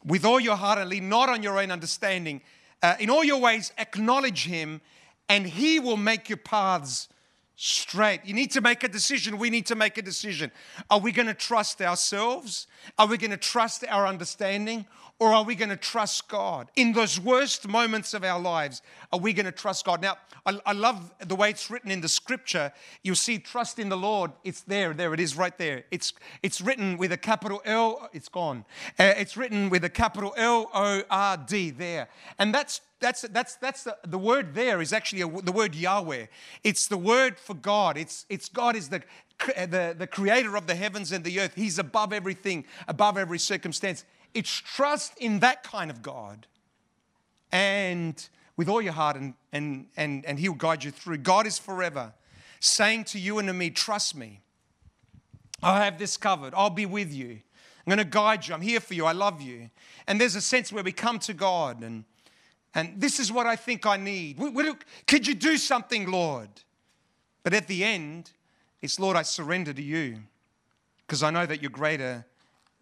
with 0.05 0.23
all 0.23 0.39
your 0.39 0.55
heart 0.55 0.77
and 0.77 0.89
lean 0.89 1.09
not 1.09 1.29
on 1.29 1.41
your 1.41 1.59
own 1.59 1.71
understanding 1.71 2.41
uh, 2.85 2.95
in 2.99 3.09
all 3.09 3.23
your 3.23 3.39
ways, 3.39 3.73
acknowledge 3.79 4.45
him, 4.45 4.79
and 5.27 5.47
he 5.47 5.79
will 5.79 5.97
make 5.97 6.29
your 6.29 6.37
paths 6.37 7.09
straight. 7.55 8.21
You 8.25 8.33
need 8.33 8.51
to 8.51 8.61
make 8.61 8.83
a 8.83 8.87
decision. 8.87 9.37
We 9.37 9.49
need 9.49 9.65
to 9.67 9.75
make 9.75 9.97
a 9.97 10.01
decision. 10.01 10.51
Are 10.89 10.99
we 10.99 11.11
going 11.11 11.27
to 11.27 11.33
trust 11.33 11.81
ourselves? 11.81 12.67
Are 12.97 13.07
we 13.07 13.17
going 13.17 13.31
to 13.31 13.37
trust 13.37 13.83
our 13.87 14.07
understanding? 14.07 14.85
Or 15.17 15.33
are 15.33 15.43
we 15.43 15.55
going 15.55 15.69
to 15.69 15.77
trust 15.77 16.27
God? 16.27 16.69
In 16.75 16.91
those 16.91 17.21
worst 17.21 17.69
moments 17.69 18.13
of 18.13 18.25
our 18.25 18.39
lives, 18.39 18.81
are 19.13 19.19
we 19.19 19.31
going 19.31 19.45
to 19.45 19.51
trust 19.51 19.85
God? 19.85 20.01
Now, 20.01 20.17
I, 20.45 20.59
I, 20.65 20.73
love 20.73 21.13
the 21.25 21.35
way 21.35 21.49
it's 21.49 21.71
written 21.71 21.89
in 21.89 22.01
the 22.01 22.09
scripture. 22.09 22.73
You'll 23.01 23.15
see 23.15 23.39
trust 23.39 23.79
in 23.79 23.87
the 23.87 23.95
Lord. 23.95 24.31
It's 24.43 24.61
there. 24.61 24.93
There 24.93 25.13
it 25.13 25.21
is 25.21 25.37
right 25.37 25.57
there. 25.57 25.85
It's, 25.89 26.11
it's 26.43 26.59
written 26.59 26.97
with 26.97 27.13
a 27.13 27.17
capital 27.17 27.61
L. 27.63 28.09
It's 28.11 28.27
gone. 28.27 28.65
Uh, 28.99 29.13
it's 29.15 29.37
written 29.37 29.69
with 29.69 29.85
a 29.85 29.89
capital 29.89 30.33
L 30.35 30.69
O 30.73 31.01
R 31.09 31.37
D 31.37 31.69
there. 31.69 32.09
And 32.37 32.53
that's 32.53 32.81
that's, 32.99 33.21
that's, 33.23 33.55
that's 33.57 33.83
the, 33.83 33.97
the 34.07 34.17
word 34.17 34.53
there 34.53 34.81
is 34.81 34.93
actually 34.93 35.21
a, 35.21 35.27
the 35.27 35.51
word 35.51 35.75
Yahweh. 35.75 36.27
It's 36.63 36.87
the 36.87 36.97
word 36.97 37.37
for 37.37 37.53
God. 37.53 37.97
It's, 37.97 38.25
it's 38.29 38.49
God 38.49 38.75
is 38.75 38.89
the, 38.89 39.03
uh, 39.55 39.65
the, 39.65 39.95
the 39.97 40.07
creator 40.07 40.55
of 40.55 40.67
the 40.67 40.75
heavens 40.75 41.11
and 41.11 41.23
the 41.23 41.39
earth. 41.39 41.53
He's 41.55 41.77
above 41.77 42.13
everything, 42.13 42.65
above 42.87 43.17
every 43.17 43.39
circumstance. 43.39 44.05
It's 44.33 44.49
trust 44.49 45.13
in 45.19 45.39
that 45.39 45.63
kind 45.63 45.91
of 45.91 46.01
God. 46.01 46.47
And 47.51 48.27
with 48.57 48.69
all 48.69 48.81
your 48.81 48.93
heart, 48.93 49.17
and, 49.17 49.33
and, 49.51 49.87
and, 49.97 50.25
and 50.25 50.39
He'll 50.39 50.53
guide 50.53 50.83
you 50.83 50.91
through. 50.91 51.17
God 51.17 51.45
is 51.45 51.57
forever 51.57 52.13
saying 52.59 53.03
to 53.05 53.19
you 53.19 53.39
and 53.39 53.47
to 53.47 53.53
me, 53.53 53.69
Trust 53.69 54.15
me. 54.15 54.41
I 55.61 55.83
have 55.83 55.97
this 55.97 56.17
covered. 56.17 56.53
I'll 56.55 56.69
be 56.69 56.85
with 56.85 57.13
you. 57.13 57.29
I'm 57.29 57.91
going 57.91 57.97
to 57.97 58.05
guide 58.05 58.47
you. 58.47 58.53
I'm 58.53 58.61
here 58.61 58.79
for 58.79 58.93
you. 58.93 59.05
I 59.05 59.13
love 59.13 59.41
you. 59.41 59.69
And 60.07 60.19
there's 60.19 60.35
a 60.35 60.41
sense 60.41 60.71
where 60.71 60.83
we 60.83 60.91
come 60.91 61.19
to 61.19 61.33
God 61.33 61.81
and, 61.81 62.03
and 62.75 63.01
this 63.01 63.19
is 63.19 63.31
what 63.31 63.47
I 63.47 63.55
think 63.55 63.85
I 63.85 63.97
need. 63.97 64.37
Could 65.07 65.25
you 65.25 65.33
do 65.33 65.57
something, 65.57 66.11
Lord? 66.11 66.49
But 67.43 67.53
at 67.53 67.67
the 67.67 67.83
end, 67.83 68.31
it's, 68.81 68.99
Lord, 68.99 69.15
I 69.15 69.23
surrender 69.23 69.73
to 69.73 69.81
you 69.81 70.19
because 71.07 71.23
I 71.23 71.31
know 71.31 71.45
that 71.45 71.61
you're 71.61 71.71
greater 71.71 72.25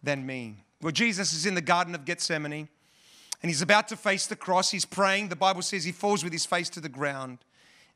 than 0.02 0.26
me. 0.26 0.64
Well, 0.82 0.92
Jesus 0.92 1.34
is 1.34 1.46
in 1.46 1.56
the 1.56 1.62
Garden 1.62 1.96
of 1.96 2.04
Gethsemane 2.04 2.68
and 3.42 3.50
he's 3.50 3.62
about 3.62 3.88
to 3.90 3.96
face 3.96 4.26
the 4.26 4.36
cross. 4.36 4.72
He's 4.72 4.86
praying. 4.86 5.30
The 5.30 5.36
Bible 5.36 5.62
says 5.62 5.84
he 5.84 5.92
falls 5.92 6.24
with 6.24 6.34
his 6.34 6.46
face 6.46 6.70
to 6.72 6.82
the 6.82 6.90
ground 6.90 7.40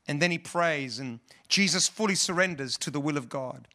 and 0.08 0.22
then 0.22 0.30
he 0.30 0.38
prays, 0.38 0.98
and 0.98 1.20
Jesus 1.48 1.86
fully 1.86 2.14
surrenders 2.14 2.78
to 2.78 2.90
the 2.90 2.98
will 2.98 3.18
of 3.18 3.28
God. 3.28 3.68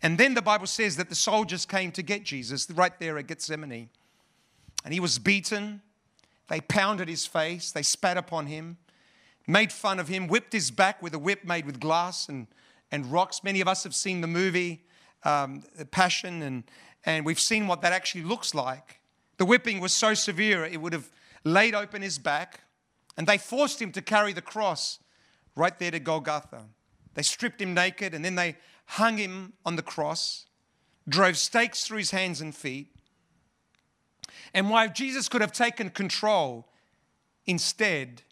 And 0.00 0.16
then 0.16 0.34
the 0.34 0.42
Bible 0.42 0.68
says 0.68 0.96
that 0.96 1.08
the 1.08 1.16
soldiers 1.16 1.66
came 1.66 1.90
to 1.92 2.02
get 2.02 2.22
Jesus 2.22 2.70
right 2.70 2.96
there 3.00 3.18
at 3.18 3.26
Gethsemane. 3.26 3.90
And 4.84 4.94
he 4.94 5.00
was 5.00 5.18
beaten. 5.18 5.82
They 6.48 6.60
pounded 6.60 7.08
his 7.08 7.26
face. 7.26 7.70
They 7.70 7.82
spat 7.82 8.16
upon 8.16 8.46
him, 8.46 8.78
made 9.46 9.72
fun 9.72 9.98
of 9.98 10.08
him, 10.08 10.26
whipped 10.26 10.52
his 10.52 10.70
back 10.70 11.02
with 11.02 11.14
a 11.14 11.18
whip 11.18 11.44
made 11.44 11.66
with 11.66 11.78
glass 11.78 12.28
and, 12.28 12.46
and 12.90 13.06
rocks. 13.06 13.44
Many 13.44 13.60
of 13.60 13.68
us 13.68 13.84
have 13.84 13.94
seen 13.94 14.20
the 14.20 14.26
movie 14.26 14.84
um, 15.24 15.62
Passion, 15.90 16.42
and, 16.42 16.64
and 17.04 17.24
we've 17.24 17.40
seen 17.40 17.66
what 17.66 17.82
that 17.82 17.92
actually 17.92 18.24
looks 18.24 18.54
like. 18.54 19.00
The 19.36 19.44
whipping 19.44 19.80
was 19.80 19.92
so 19.92 20.14
severe, 20.14 20.64
it 20.64 20.80
would 20.80 20.92
have 20.92 21.10
laid 21.44 21.74
open 21.74 22.02
his 22.02 22.18
back, 22.18 22.60
and 23.16 23.26
they 23.26 23.38
forced 23.38 23.80
him 23.80 23.92
to 23.92 24.02
carry 24.02 24.32
the 24.32 24.42
cross 24.42 24.98
right 25.54 25.78
there 25.78 25.90
to 25.90 26.00
Golgotha. 26.00 26.64
They 27.14 27.22
stripped 27.22 27.60
him 27.60 27.74
naked, 27.74 28.14
and 28.14 28.24
then 28.24 28.36
they 28.36 28.56
hung 28.86 29.18
him 29.18 29.52
on 29.66 29.76
the 29.76 29.82
cross, 29.82 30.46
drove 31.08 31.36
stakes 31.36 31.84
through 31.84 31.98
his 31.98 32.10
hands 32.10 32.40
and 32.40 32.54
feet. 32.54 32.94
And 34.54 34.70
while 34.70 34.88
Jesus 34.88 35.28
could 35.28 35.40
have 35.40 35.52
taken 35.52 35.90
control, 35.90 36.66
instead, 37.46 38.22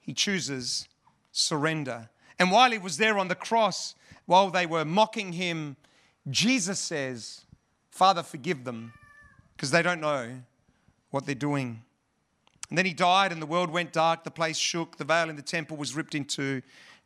he 0.00 0.12
chooses 0.12 0.88
surrender. 1.30 2.08
And 2.38 2.50
while 2.50 2.70
he 2.70 2.78
was 2.78 2.96
there 2.96 3.18
on 3.18 3.28
the 3.28 3.34
cross, 3.34 3.94
while 4.26 4.50
they 4.50 4.66
were 4.66 4.84
mocking 4.84 5.32
him, 5.32 5.76
Jesus 6.30 6.78
says, 6.78 7.42
Father, 7.90 8.22
forgive 8.22 8.64
them, 8.64 8.92
because 9.56 9.70
they 9.70 9.82
don't 9.82 10.00
know 10.00 10.40
what 11.10 11.26
they're 11.26 11.34
doing. 11.34 11.82
And 12.68 12.78
then 12.78 12.86
he 12.86 12.94
died, 12.94 13.32
and 13.32 13.42
the 13.42 13.46
world 13.46 13.70
went 13.70 13.92
dark, 13.92 14.24
the 14.24 14.30
place 14.30 14.56
shook, 14.56 14.96
the 14.96 15.04
veil 15.04 15.28
in 15.28 15.36
the 15.36 15.42
temple 15.42 15.76
was 15.76 15.94
ripped 15.94 16.14
in 16.14 16.24
two, 16.24 16.62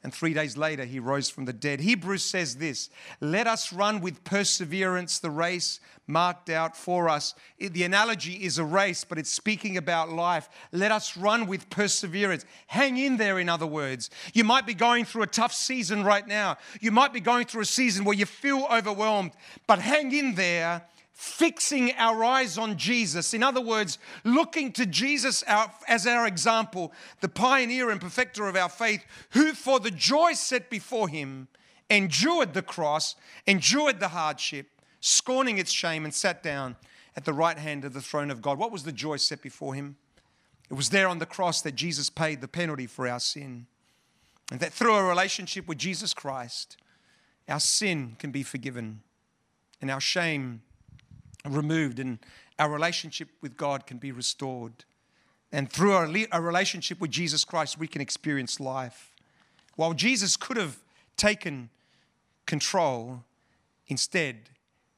and 0.06 0.14
three 0.14 0.32
days 0.32 0.56
later 0.56 0.84
he 0.84 1.00
rose 1.00 1.28
from 1.28 1.46
the 1.46 1.52
dead. 1.52 1.80
Hebrews 1.80 2.22
says 2.22 2.58
this 2.58 2.90
Let 3.20 3.48
us 3.48 3.72
run 3.72 4.00
with 4.00 4.22
perseverance 4.22 5.18
the 5.18 5.32
race 5.32 5.80
marked 6.06 6.48
out 6.48 6.76
for 6.76 7.08
us. 7.08 7.34
The 7.58 7.82
analogy 7.82 8.34
is 8.34 8.56
a 8.58 8.64
race, 8.64 9.02
but 9.02 9.18
it's 9.18 9.32
speaking 9.32 9.76
about 9.76 10.08
life. 10.08 10.48
Let 10.70 10.92
us 10.92 11.16
run 11.16 11.48
with 11.48 11.68
perseverance. 11.70 12.44
Hang 12.68 12.96
in 12.96 13.16
there, 13.16 13.40
in 13.40 13.48
other 13.48 13.66
words. 13.66 14.08
You 14.32 14.44
might 14.44 14.64
be 14.64 14.74
going 14.74 15.06
through 15.06 15.22
a 15.22 15.26
tough 15.26 15.52
season 15.52 16.04
right 16.04 16.28
now. 16.28 16.56
You 16.80 16.92
might 16.92 17.12
be 17.12 17.18
going 17.18 17.46
through 17.46 17.62
a 17.62 17.64
season 17.64 18.04
where 18.04 18.16
you 18.16 18.26
feel 18.26 18.64
overwhelmed, 18.70 19.32
but 19.66 19.80
hang 19.80 20.12
in 20.12 20.36
there 20.36 20.86
fixing 21.18 21.92
our 21.96 22.22
eyes 22.22 22.58
on 22.58 22.76
Jesus. 22.76 23.32
In 23.32 23.42
other 23.42 23.60
words, 23.60 23.98
looking 24.22 24.70
to 24.72 24.84
Jesus 24.84 25.42
as 25.42 26.06
our 26.06 26.26
example, 26.26 26.92
the 27.22 27.28
pioneer 27.28 27.88
and 27.88 27.98
perfecter 28.00 28.46
of 28.46 28.54
our 28.54 28.68
faith, 28.68 29.02
who 29.30 29.54
for 29.54 29.80
the 29.80 29.90
joy 29.90 30.34
set 30.34 30.68
before 30.68 31.08
him 31.08 31.48
endured 31.88 32.52
the 32.52 32.62
cross, 32.62 33.16
endured 33.46 33.98
the 33.98 34.08
hardship, 34.08 34.68
scorning 35.00 35.56
its 35.56 35.72
shame, 35.72 36.04
and 36.04 36.12
sat 36.12 36.42
down 36.42 36.76
at 37.16 37.24
the 37.24 37.32
right 37.32 37.58
hand 37.58 37.86
of 37.86 37.94
the 37.94 38.02
throne 38.02 38.30
of 38.30 38.42
God. 38.42 38.58
What 38.58 38.70
was 38.70 38.82
the 38.82 38.92
joy 38.92 39.16
set 39.16 39.40
before 39.40 39.72
him? 39.72 39.96
It 40.70 40.74
was 40.74 40.90
there 40.90 41.08
on 41.08 41.18
the 41.18 41.26
cross 41.26 41.62
that 41.62 41.76
Jesus 41.76 42.10
paid 42.10 42.42
the 42.42 42.48
penalty 42.48 42.86
for 42.86 43.08
our 43.08 43.20
sin. 43.20 43.66
And 44.52 44.60
that 44.60 44.72
through 44.72 44.96
a 44.96 45.02
relationship 45.02 45.66
with 45.66 45.78
Jesus 45.78 46.12
Christ, 46.12 46.76
our 47.48 47.60
sin 47.60 48.16
can 48.18 48.32
be 48.32 48.42
forgiven 48.42 49.00
and 49.80 49.90
our 49.90 50.00
shame 50.00 50.62
removed 51.48 51.98
and 51.98 52.18
our 52.58 52.70
relationship 52.70 53.28
with 53.40 53.56
God 53.56 53.86
can 53.86 53.98
be 53.98 54.12
restored. 54.12 54.84
And 55.52 55.70
through 55.70 55.92
our 55.92 56.08
a 56.32 56.40
relationship 56.40 57.00
with 57.00 57.10
Jesus 57.10 57.44
Christ, 57.44 57.78
we 57.78 57.86
can 57.86 58.00
experience 58.00 58.60
life. 58.60 59.12
While 59.76 59.94
Jesus 59.94 60.36
could 60.36 60.56
have 60.56 60.78
taken 61.16 61.70
control, 62.46 63.24
instead, 63.86 64.50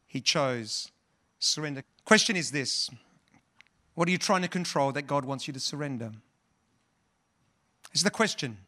he 0.07 0.21
chose 0.21 0.91
surrender. 1.39 1.83
Question 2.05 2.37
is 2.37 2.51
this 2.51 2.91
What 3.95 4.09
are 4.09 4.13
you 4.13 4.19
trying 4.19 4.43
to 4.43 4.49
control 4.49 4.93
that 4.93 5.07
God 5.07 5.25
wants 5.25 5.47
you 5.47 5.53
to 5.53 5.61
surrender? 5.61 6.13
Is 7.93 8.03
the 8.03 8.11
question. 8.11 8.59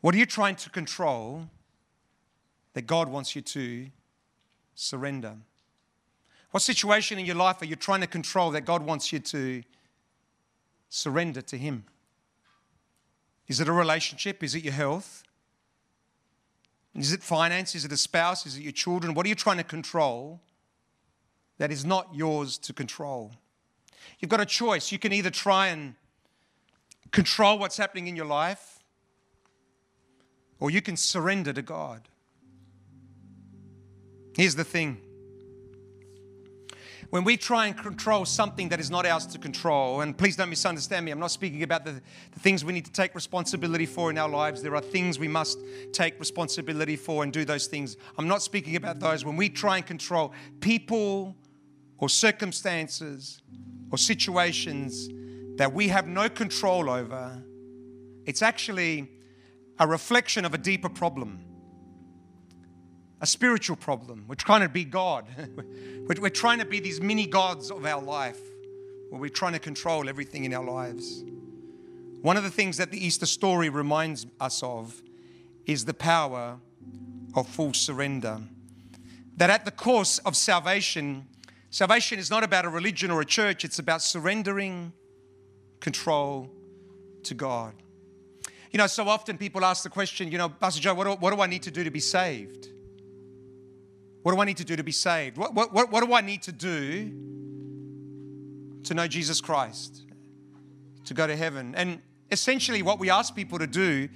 What 0.00 0.14
are 0.14 0.18
you 0.18 0.26
trying 0.26 0.56
to 0.56 0.70
control 0.70 1.48
that 2.74 2.82
God 2.86 3.08
wants 3.08 3.34
you 3.34 3.42
to 3.42 3.86
surrender? 4.74 5.36
What 6.50 6.62
situation 6.62 7.18
in 7.18 7.26
your 7.26 7.36
life 7.36 7.60
are 7.60 7.66
you 7.66 7.76
trying 7.76 8.00
to 8.00 8.06
control 8.06 8.50
that 8.52 8.62
God 8.62 8.82
wants 8.82 9.12
you 9.12 9.18
to 9.18 9.62
surrender 10.88 11.42
to 11.42 11.58
Him? 11.58 11.84
Is 13.46 13.60
it 13.60 13.68
a 13.68 13.72
relationship? 13.72 14.42
Is 14.42 14.54
it 14.54 14.64
your 14.64 14.72
health? 14.72 15.22
Is 16.94 17.12
it 17.12 17.22
finance? 17.22 17.74
Is 17.74 17.84
it 17.84 17.92
a 17.92 17.96
spouse? 17.96 18.46
Is 18.46 18.56
it 18.56 18.62
your 18.62 18.72
children? 18.72 19.14
What 19.14 19.26
are 19.26 19.28
you 19.28 19.34
trying 19.34 19.58
to 19.58 19.64
control 19.64 20.40
that 21.58 21.70
is 21.70 21.84
not 21.84 22.08
yours 22.14 22.58
to 22.58 22.72
control? 22.72 23.32
You've 24.18 24.30
got 24.30 24.40
a 24.40 24.46
choice. 24.46 24.90
You 24.90 24.98
can 24.98 25.12
either 25.12 25.30
try 25.30 25.68
and 25.68 25.94
control 27.10 27.58
what's 27.58 27.76
happening 27.76 28.06
in 28.06 28.16
your 28.16 28.26
life, 28.26 28.82
or 30.60 30.70
you 30.70 30.82
can 30.82 30.96
surrender 30.96 31.52
to 31.52 31.62
God. 31.62 32.08
Here's 34.36 34.54
the 34.54 34.64
thing 34.64 35.00
when 37.10 37.24
we 37.24 37.38
try 37.38 37.66
and 37.66 37.76
control 37.76 38.26
something 38.26 38.68
that 38.68 38.80
is 38.80 38.90
not 38.90 39.06
ours 39.06 39.26
to 39.28 39.38
control, 39.38 40.02
and 40.02 40.16
please 40.16 40.36
don't 40.36 40.50
misunderstand 40.50 41.06
me, 41.06 41.10
I'm 41.10 41.18
not 41.18 41.30
speaking 41.30 41.62
about 41.62 41.84
the, 41.84 42.02
the, 42.32 42.40
things 42.40 42.64
we 42.64 42.74
need 42.74 42.84
to 42.84 42.92
take 42.92 43.14
responsibility 43.14 43.86
for 43.86 44.10
in 44.10 44.18
our 44.18 44.28
lives. 44.28 44.62
There 44.62 44.74
are 44.74 44.82
things 44.82 45.18
we 45.18 45.28
must 45.28 45.58
take 45.92 46.18
responsibility 46.20 46.96
for 46.96 47.22
and 47.22 47.32
do 47.32 47.46
those 47.46 47.66
things. 47.66 47.96
I'm 48.18 48.28
not 48.28 48.42
speaking 48.42 48.76
about 48.76 49.00
those. 49.00 49.24
When 49.24 49.36
we 49.36 49.48
try 49.48 49.78
and 49.78 49.86
control 49.86 50.32
people 50.60 51.34
or 51.96 52.10
circumstances 52.10 53.40
or 53.90 53.96
situations 53.96 55.08
that 55.56 55.72
we 55.72 55.88
have 55.88 56.06
no 56.06 56.28
control 56.28 56.90
over, 56.90 57.42
it's 58.26 58.42
actually 58.42 59.10
a 59.78 59.86
reflection 59.86 60.44
of 60.44 60.52
a 60.52 60.58
deeper 60.58 60.90
problem 60.90 61.47
a 63.20 63.26
spiritual 63.26 63.76
problem. 63.76 64.24
We're 64.28 64.34
trying 64.34 64.62
to 64.62 64.68
be 64.68 64.84
God. 64.84 65.26
We're 66.06 66.30
trying 66.30 66.58
to 66.60 66.64
be 66.64 66.80
these 66.80 67.00
mini 67.00 67.26
gods 67.26 67.70
of 67.70 67.84
our 67.84 68.02
life 68.02 68.40
where 69.10 69.20
we're 69.20 69.28
trying 69.28 69.52
to 69.52 69.58
control 69.58 70.08
everything 70.08 70.44
in 70.44 70.54
our 70.54 70.64
lives. 70.64 71.22
One 72.22 72.36
of 72.36 72.42
the 72.42 72.50
things 72.50 72.76
that 72.78 72.90
the 72.90 73.04
Easter 73.04 73.26
story 73.26 73.68
reminds 73.68 74.26
us 74.40 74.62
of 74.62 75.02
is 75.66 75.84
the 75.84 75.94
power 75.94 76.58
of 77.34 77.46
full 77.46 77.74
surrender. 77.74 78.40
That 79.36 79.50
at 79.50 79.64
the 79.64 79.70
course 79.70 80.18
of 80.20 80.34
salvation, 80.34 81.26
salvation 81.70 82.18
is 82.18 82.30
not 82.30 82.42
about 82.42 82.64
a 82.64 82.68
religion 82.68 83.10
or 83.10 83.20
a 83.20 83.26
church, 83.26 83.64
it's 83.64 83.78
about 83.78 84.02
surrendering 84.02 84.92
control 85.80 86.50
to 87.24 87.34
God. 87.34 87.74
You 88.72 88.78
know, 88.78 88.86
so 88.86 89.08
often 89.08 89.38
people 89.38 89.64
ask 89.64 89.82
the 89.82 89.90
question, 89.90 90.30
you 90.30 90.38
know, 90.38 90.48
Pastor 90.48 90.80
Joe, 90.80 90.94
what 90.94 91.04
do, 91.04 91.10
what 91.12 91.34
do 91.34 91.40
I 91.40 91.46
need 91.46 91.62
to 91.62 91.70
do 91.70 91.84
to 91.84 91.90
be 91.90 92.00
saved? 92.00 92.68
What 94.28 94.34
do 94.34 94.42
I 94.42 94.44
need 94.44 94.58
to 94.58 94.64
do 94.66 94.76
to 94.76 94.82
be 94.82 94.92
saved? 94.92 95.38
What, 95.38 95.54
what, 95.54 95.72
what, 95.72 95.90
what 95.90 96.04
do 96.04 96.12
I 96.12 96.20
need 96.20 96.42
to 96.42 96.52
do 96.52 97.10
to 98.84 98.92
know 98.92 99.06
Jesus 99.06 99.40
Christ, 99.40 100.04
to 101.06 101.14
go 101.14 101.26
to 101.26 101.34
heaven? 101.34 101.74
And 101.74 102.02
essentially, 102.30 102.82
what 102.82 102.98
we 102.98 103.08
ask 103.08 103.34
people 103.34 103.58
to 103.58 103.66
do 103.66 104.06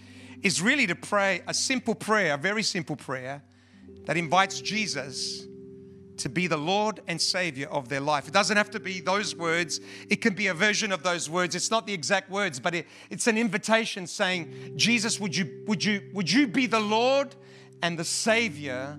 is 0.42 0.61
really 0.61 0.87
to 0.87 0.94
pray 0.94 1.40
a 1.46 1.55
simple 1.55 1.94
prayer, 1.94 2.35
a 2.35 2.37
very 2.37 2.62
simple 2.62 2.94
prayer 2.94 3.42
that 4.05 4.18
invites 4.18 4.61
Jesus 4.61 5.46
to 6.18 6.29
be 6.29 6.46
the 6.46 6.59
Lord 6.59 7.01
and 7.09 7.18
Savior 7.18 7.68
of 7.68 7.88
their 7.88 8.01
life. 8.01 8.29
It 8.29 8.35
doesn't 8.35 8.59
have 8.59 8.70
to 8.72 8.81
be 8.81 9.01
those 9.01 9.35
words, 9.35 9.81
it 10.11 10.16
can 10.16 10.35
be 10.35 10.48
a 10.48 10.55
version 10.55 10.92
of 10.92 11.03
those 11.03 11.31
words. 11.31 11.55
It's 11.55 11.70
not 11.70 11.87
the 11.87 11.94
exact 11.94 12.29
words, 12.31 12.61
but 12.61 12.75
it, 12.75 12.87
it's 13.09 13.29
an 13.29 13.38
invitation 13.38 14.07
saying, 14.07 14.75
Jesus, 14.77 15.18
would 15.18 15.35
you, 15.35 15.62
would, 15.66 15.83
you, 15.83 16.03
would 16.12 16.31
you 16.31 16.48
be 16.48 16.66
the 16.66 16.81
Lord 16.81 17.35
and 17.83 17.98
the 17.98 18.05
Savior 18.05 18.98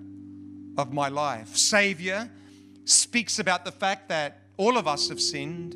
of 0.77 0.93
my 0.93 1.09
life. 1.09 1.55
Savior 1.55 2.29
speaks 2.85 3.39
about 3.39 3.65
the 3.65 3.71
fact 3.71 4.09
that 4.09 4.41
all 4.57 4.77
of 4.77 4.87
us 4.87 5.09
have 5.09 5.21
sinned, 5.21 5.75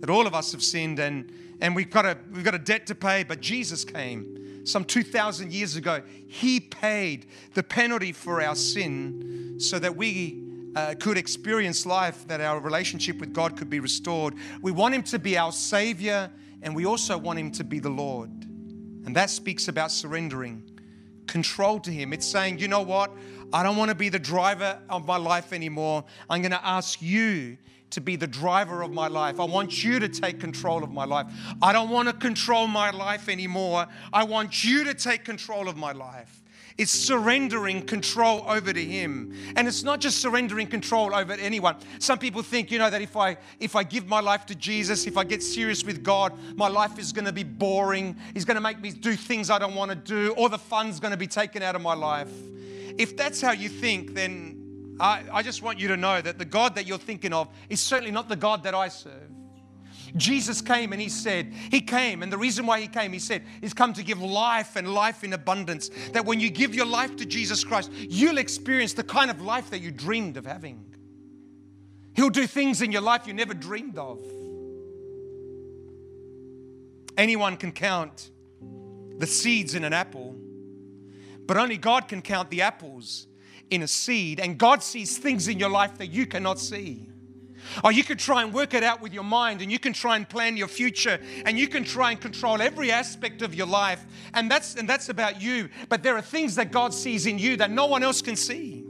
that 0.00 0.10
all 0.10 0.26
of 0.26 0.34
us 0.34 0.52
have 0.52 0.62
sinned, 0.62 0.98
and, 0.98 1.32
and 1.60 1.74
we've, 1.74 1.90
got 1.90 2.06
a, 2.06 2.16
we've 2.32 2.44
got 2.44 2.54
a 2.54 2.58
debt 2.58 2.86
to 2.86 2.94
pay, 2.94 3.24
but 3.24 3.40
Jesus 3.40 3.84
came 3.84 4.64
some 4.64 4.84
2,000 4.84 5.52
years 5.52 5.76
ago. 5.76 6.02
He 6.26 6.60
paid 6.60 7.26
the 7.54 7.62
penalty 7.62 8.12
for 8.12 8.42
our 8.42 8.54
sin 8.54 9.56
so 9.58 9.78
that 9.78 9.96
we 9.96 10.44
uh, 10.76 10.94
could 11.00 11.18
experience 11.18 11.86
life, 11.86 12.26
that 12.28 12.40
our 12.40 12.60
relationship 12.60 13.18
with 13.18 13.32
God 13.32 13.56
could 13.56 13.70
be 13.70 13.80
restored. 13.80 14.34
We 14.60 14.70
want 14.70 14.94
Him 14.94 15.02
to 15.04 15.18
be 15.18 15.36
our 15.38 15.52
Savior, 15.52 16.30
and 16.62 16.74
we 16.76 16.86
also 16.86 17.16
want 17.16 17.38
Him 17.38 17.50
to 17.52 17.64
be 17.64 17.78
the 17.78 17.90
Lord. 17.90 18.30
And 18.30 19.16
that 19.16 19.30
speaks 19.30 19.68
about 19.68 19.90
surrendering 19.90 20.77
control 21.28 21.78
to 21.80 21.90
Him. 21.92 22.12
It's 22.12 22.26
saying, 22.26 22.58
you 22.58 22.66
know 22.66 22.82
what? 22.82 23.12
I 23.52 23.62
don't 23.62 23.76
want 23.76 23.90
to 23.90 23.94
be 23.94 24.08
the 24.08 24.18
driver 24.18 24.78
of 24.90 25.06
my 25.06 25.16
life 25.16 25.52
anymore. 25.52 26.04
I'm 26.28 26.42
going 26.42 26.52
to 26.52 26.66
ask 26.66 27.00
you 27.00 27.56
to 27.90 28.00
be 28.00 28.16
the 28.16 28.26
driver 28.26 28.82
of 28.82 28.92
my 28.92 29.08
life. 29.08 29.40
I 29.40 29.44
want 29.44 29.82
you 29.82 29.98
to 29.98 30.08
take 30.08 30.40
control 30.40 30.84
of 30.84 30.90
my 30.90 31.04
life. 31.04 31.26
I 31.62 31.72
don't 31.72 31.88
want 31.88 32.08
to 32.08 32.14
control 32.14 32.66
my 32.66 32.90
life 32.90 33.28
anymore. 33.28 33.86
I 34.12 34.24
want 34.24 34.64
you 34.64 34.84
to 34.84 34.94
take 34.94 35.24
control 35.24 35.68
of 35.68 35.76
my 35.76 35.92
life. 35.92 36.42
It's 36.78 36.92
surrendering 36.92 37.82
control 37.82 38.44
over 38.46 38.72
to 38.72 38.84
him. 38.84 39.34
And 39.56 39.66
it's 39.66 39.82
not 39.82 40.00
just 40.00 40.20
surrendering 40.20 40.68
control 40.68 41.12
over 41.12 41.32
anyone. 41.32 41.74
Some 41.98 42.20
people 42.20 42.42
think, 42.42 42.70
you 42.70 42.78
know, 42.78 42.88
that 42.88 43.02
if 43.02 43.16
I 43.16 43.36
if 43.58 43.74
I 43.74 43.82
give 43.82 44.06
my 44.06 44.20
life 44.20 44.46
to 44.46 44.54
Jesus, 44.54 45.04
if 45.06 45.16
I 45.16 45.24
get 45.24 45.42
serious 45.42 45.82
with 45.84 46.04
God, 46.04 46.32
my 46.56 46.68
life 46.68 46.96
is 46.96 47.12
going 47.12 47.24
to 47.24 47.32
be 47.32 47.42
boring. 47.42 48.16
He's 48.32 48.44
going 48.44 48.54
to 48.54 48.60
make 48.60 48.80
me 48.80 48.92
do 48.92 49.16
things 49.16 49.50
I 49.50 49.58
don't 49.58 49.74
want 49.74 49.90
to 49.90 49.96
do, 49.96 50.32
or 50.36 50.48
the 50.48 50.58
fun's 50.58 51.00
going 51.00 51.10
to 51.10 51.18
be 51.18 51.26
taken 51.26 51.64
out 51.64 51.74
of 51.74 51.82
my 51.82 51.94
life. 51.94 52.30
If 52.96 53.16
that's 53.16 53.40
how 53.40 53.52
you 53.52 53.68
think, 53.68 54.14
then 54.14 54.96
I, 55.00 55.24
I 55.32 55.42
just 55.42 55.62
want 55.62 55.80
you 55.80 55.88
to 55.88 55.96
know 55.96 56.20
that 56.20 56.38
the 56.38 56.44
God 56.44 56.76
that 56.76 56.86
you're 56.86 56.98
thinking 56.98 57.32
of 57.32 57.48
is 57.68 57.80
certainly 57.80 58.12
not 58.12 58.28
the 58.28 58.36
God 58.36 58.62
that 58.62 58.74
I 58.74 58.86
serve. 58.86 59.27
Jesus 60.16 60.60
came 60.60 60.92
and 60.92 61.00
he 61.00 61.08
said, 61.08 61.52
He 61.70 61.80
came, 61.80 62.22
and 62.22 62.32
the 62.32 62.38
reason 62.38 62.66
why 62.66 62.80
He 62.80 62.88
came, 62.88 63.12
He 63.12 63.18
said, 63.18 63.42
is 63.62 63.74
come 63.74 63.92
to 63.94 64.02
give 64.02 64.20
life 64.20 64.76
and 64.76 64.92
life 64.92 65.24
in 65.24 65.32
abundance. 65.32 65.90
That 66.12 66.24
when 66.24 66.40
you 66.40 66.50
give 66.50 66.74
your 66.74 66.86
life 66.86 67.16
to 67.16 67.26
Jesus 67.26 67.64
Christ, 67.64 67.90
you'll 67.92 68.38
experience 68.38 68.94
the 68.94 69.04
kind 69.04 69.30
of 69.30 69.40
life 69.40 69.70
that 69.70 69.80
you 69.80 69.90
dreamed 69.90 70.36
of 70.36 70.46
having. 70.46 70.84
He'll 72.14 72.30
do 72.30 72.46
things 72.46 72.82
in 72.82 72.90
your 72.90 73.02
life 73.02 73.26
you 73.26 73.34
never 73.34 73.54
dreamed 73.54 73.98
of. 73.98 74.18
Anyone 77.16 77.56
can 77.56 77.72
count 77.72 78.30
the 79.18 79.26
seeds 79.26 79.74
in 79.74 79.84
an 79.84 79.92
apple, 79.92 80.36
but 81.46 81.56
only 81.56 81.76
God 81.76 82.08
can 82.08 82.22
count 82.22 82.50
the 82.50 82.62
apples 82.62 83.26
in 83.70 83.82
a 83.82 83.88
seed. 83.88 84.40
And 84.40 84.56
God 84.58 84.82
sees 84.82 85.18
things 85.18 85.48
in 85.48 85.58
your 85.58 85.70
life 85.70 85.98
that 85.98 86.08
you 86.08 86.26
cannot 86.26 86.58
see. 86.58 87.08
Or 87.84 87.92
you 87.92 88.04
could 88.04 88.18
try 88.18 88.42
and 88.42 88.52
work 88.52 88.74
it 88.74 88.82
out 88.82 89.00
with 89.00 89.12
your 89.12 89.24
mind 89.24 89.62
and 89.62 89.70
you 89.70 89.78
can 89.78 89.92
try 89.92 90.16
and 90.16 90.28
plan 90.28 90.56
your 90.56 90.68
future 90.68 91.20
and 91.44 91.58
you 91.58 91.68
can 91.68 91.84
try 91.84 92.10
and 92.10 92.20
control 92.20 92.60
every 92.60 92.90
aspect 92.90 93.42
of 93.42 93.54
your 93.54 93.66
life. 93.66 94.04
And 94.34 94.50
that's, 94.50 94.74
and 94.74 94.88
that's 94.88 95.08
about 95.08 95.40
you. 95.40 95.68
But 95.88 96.02
there 96.02 96.16
are 96.16 96.22
things 96.22 96.54
that 96.56 96.72
God 96.72 96.94
sees 96.94 97.26
in 97.26 97.38
you 97.38 97.56
that 97.58 97.70
no 97.70 97.86
one 97.86 98.02
else 98.02 98.22
can 98.22 98.36
see. 98.36 98.84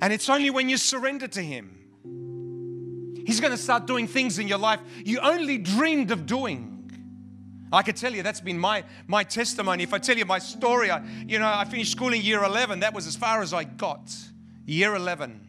And 0.00 0.12
it's 0.12 0.28
only 0.28 0.50
when 0.50 0.68
you 0.68 0.76
surrender 0.76 1.28
to 1.28 1.42
Him. 1.42 1.70
He's 3.26 3.40
going 3.40 3.52
to 3.52 3.58
start 3.58 3.86
doing 3.86 4.06
things 4.06 4.38
in 4.38 4.48
your 4.48 4.58
life 4.58 4.80
you 5.04 5.18
only 5.20 5.58
dreamed 5.58 6.10
of 6.10 6.26
doing. 6.26 6.70
I 7.72 7.82
could 7.82 7.96
tell 7.96 8.14
you 8.14 8.22
that's 8.22 8.40
been 8.40 8.58
my, 8.58 8.84
my 9.08 9.24
testimony. 9.24 9.82
If 9.82 9.92
I 9.92 9.98
tell 9.98 10.16
you 10.16 10.24
my 10.24 10.38
story, 10.38 10.90
I, 10.90 11.04
you 11.26 11.38
know, 11.38 11.48
I 11.52 11.64
finished 11.64 11.90
school 11.90 12.12
in 12.12 12.22
year 12.22 12.44
11. 12.44 12.80
That 12.80 12.94
was 12.94 13.06
as 13.06 13.16
far 13.16 13.42
as 13.42 13.52
I 13.52 13.64
got, 13.64 14.14
year 14.64 14.94
11. 14.94 15.43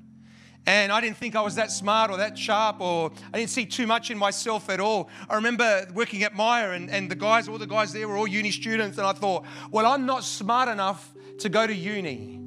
And 0.68 0.92
I 0.92 1.00
didn't 1.00 1.18
think 1.18 1.36
I 1.36 1.42
was 1.42 1.56
that 1.56 1.72
smart 1.72 2.10
or 2.10 2.18
that 2.18 2.38
sharp, 2.38 2.82
or 2.82 3.12
I 3.34 3.38
didn't 3.38 3.52
see 3.52 3.66
too 3.66 3.86
much 3.86 4.10
in 4.10 4.18
myself 4.18 4.70
at 4.70 4.80
all. 4.80 5.10
I 5.30 5.36
remember 5.36 5.88
working 5.94 6.24
at 6.24 6.34
Myer, 6.34 6.72
and, 6.72 6.90
and 6.90 7.10
the 7.10 7.16
guys, 7.16 7.48
all 7.48 7.60
the 7.60 7.68
guys 7.68 7.94
there 7.94 8.08
were 8.08 8.18
all 8.18 8.28
uni 8.28 8.52
students, 8.52 8.98
and 8.98 9.06
I 9.06 9.14
thought, 9.14 9.46
well, 9.70 9.86
I'm 9.86 10.06
not 10.06 10.24
smart 10.24 10.68
enough 10.68 11.14
to 11.40 11.50
go 11.50 11.68
to 11.68 11.74
uni. 11.74 12.40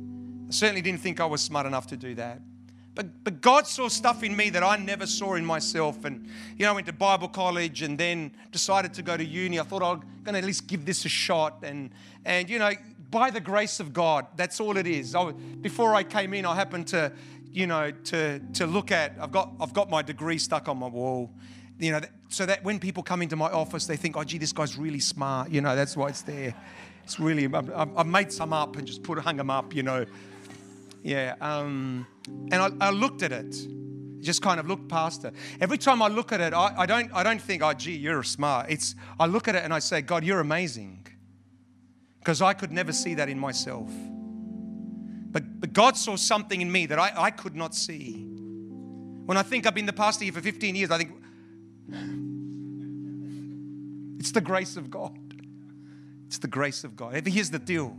I 0.48 0.50
certainly 0.50 0.82
didn't 0.82 1.00
think 1.00 1.20
I 1.20 1.26
was 1.26 1.42
smart 1.42 1.66
enough 1.66 1.86
to 1.88 1.96
do 1.96 2.14
that. 2.16 2.40
But, 2.98 3.22
but 3.22 3.40
God 3.40 3.68
saw 3.68 3.86
stuff 3.86 4.24
in 4.24 4.36
me 4.36 4.50
that 4.50 4.64
I 4.64 4.76
never 4.76 5.06
saw 5.06 5.34
in 5.34 5.44
myself. 5.44 6.04
And, 6.04 6.26
you 6.56 6.64
know, 6.64 6.72
I 6.72 6.74
went 6.74 6.88
to 6.88 6.92
Bible 6.92 7.28
college 7.28 7.82
and 7.82 7.96
then 7.96 8.32
decided 8.50 8.92
to 8.94 9.02
go 9.02 9.16
to 9.16 9.24
uni. 9.24 9.60
I 9.60 9.62
thought 9.62 9.84
I'm 9.84 10.00
going 10.24 10.32
to 10.32 10.38
at 10.38 10.44
least 10.44 10.66
give 10.66 10.84
this 10.84 11.04
a 11.04 11.08
shot. 11.08 11.58
And, 11.62 11.90
and 12.24 12.50
you 12.50 12.58
know, 12.58 12.72
by 13.08 13.30
the 13.30 13.38
grace 13.38 13.78
of 13.78 13.92
God, 13.92 14.26
that's 14.34 14.58
all 14.58 14.76
it 14.76 14.88
is. 14.88 15.14
I, 15.14 15.30
before 15.30 15.94
I 15.94 16.02
came 16.02 16.34
in, 16.34 16.44
I 16.44 16.56
happened 16.56 16.88
to, 16.88 17.12
you 17.58 17.66
know, 17.66 17.90
to, 17.90 18.38
to 18.52 18.68
look 18.68 18.92
at, 18.92 19.16
I've 19.20 19.32
got, 19.32 19.52
I've 19.60 19.72
got 19.72 19.90
my 19.90 20.00
degree 20.00 20.38
stuck 20.38 20.68
on 20.68 20.78
my 20.78 20.86
wall, 20.86 21.28
you 21.80 21.90
know, 21.90 22.00
so 22.28 22.46
that 22.46 22.62
when 22.62 22.78
people 22.78 23.02
come 23.02 23.20
into 23.20 23.34
my 23.34 23.50
office, 23.50 23.84
they 23.84 23.96
think, 23.96 24.16
oh, 24.16 24.22
gee, 24.22 24.38
this 24.38 24.52
guy's 24.52 24.78
really 24.78 25.00
smart. 25.00 25.50
You 25.50 25.60
know, 25.60 25.74
that's 25.74 25.96
why 25.96 26.06
it's 26.06 26.22
there. 26.22 26.54
It's 27.02 27.18
really, 27.18 27.52
I've, 27.52 27.68
I've 27.74 28.06
made 28.06 28.32
some 28.32 28.52
up 28.52 28.76
and 28.76 28.86
just 28.86 29.02
put, 29.02 29.18
hung 29.18 29.38
them 29.38 29.50
up, 29.50 29.74
you 29.74 29.82
know. 29.82 30.06
Yeah. 31.02 31.34
Um, 31.40 32.06
and 32.52 32.54
I, 32.54 32.70
I, 32.80 32.90
looked 32.90 33.24
at 33.24 33.32
it, 33.32 33.56
just 34.20 34.40
kind 34.40 34.60
of 34.60 34.68
looked 34.68 34.88
past 34.88 35.24
it. 35.24 35.34
Every 35.60 35.78
time 35.78 36.00
I 36.00 36.06
look 36.06 36.30
at 36.30 36.40
it, 36.40 36.54
I, 36.54 36.74
I, 36.78 36.86
don't, 36.86 37.10
I 37.12 37.24
don't 37.24 37.42
think, 37.42 37.64
oh, 37.64 37.72
gee, 37.72 37.96
you're 37.96 38.22
smart. 38.22 38.66
It's, 38.68 38.94
I 39.18 39.26
look 39.26 39.48
at 39.48 39.56
it 39.56 39.64
and 39.64 39.74
I 39.74 39.80
say, 39.80 40.00
God, 40.00 40.22
you're 40.22 40.40
amazing. 40.40 41.08
Because 42.20 42.40
I 42.40 42.52
could 42.52 42.70
never 42.70 42.92
see 42.92 43.14
that 43.14 43.28
in 43.28 43.38
myself. 43.38 43.90
But, 45.30 45.60
but 45.60 45.72
God 45.72 45.96
saw 45.96 46.16
something 46.16 46.60
in 46.60 46.70
me 46.70 46.86
that 46.86 46.98
I, 46.98 47.12
I 47.16 47.30
could 47.30 47.54
not 47.54 47.74
see. 47.74 48.24
When 49.26 49.36
I 49.36 49.42
think 49.42 49.66
I've 49.66 49.74
been 49.74 49.86
the 49.86 49.92
pastor 49.92 50.24
here 50.24 50.32
for 50.32 50.40
15 50.40 50.74
years, 50.74 50.90
I 50.90 50.98
think 50.98 51.12
it's 54.18 54.32
the 54.32 54.40
grace 54.40 54.76
of 54.76 54.90
God. 54.90 55.16
It's 56.26 56.38
the 56.38 56.48
grace 56.48 56.84
of 56.84 56.96
God. 56.96 57.26
Here's 57.26 57.50
the 57.50 57.58
deal 57.58 57.96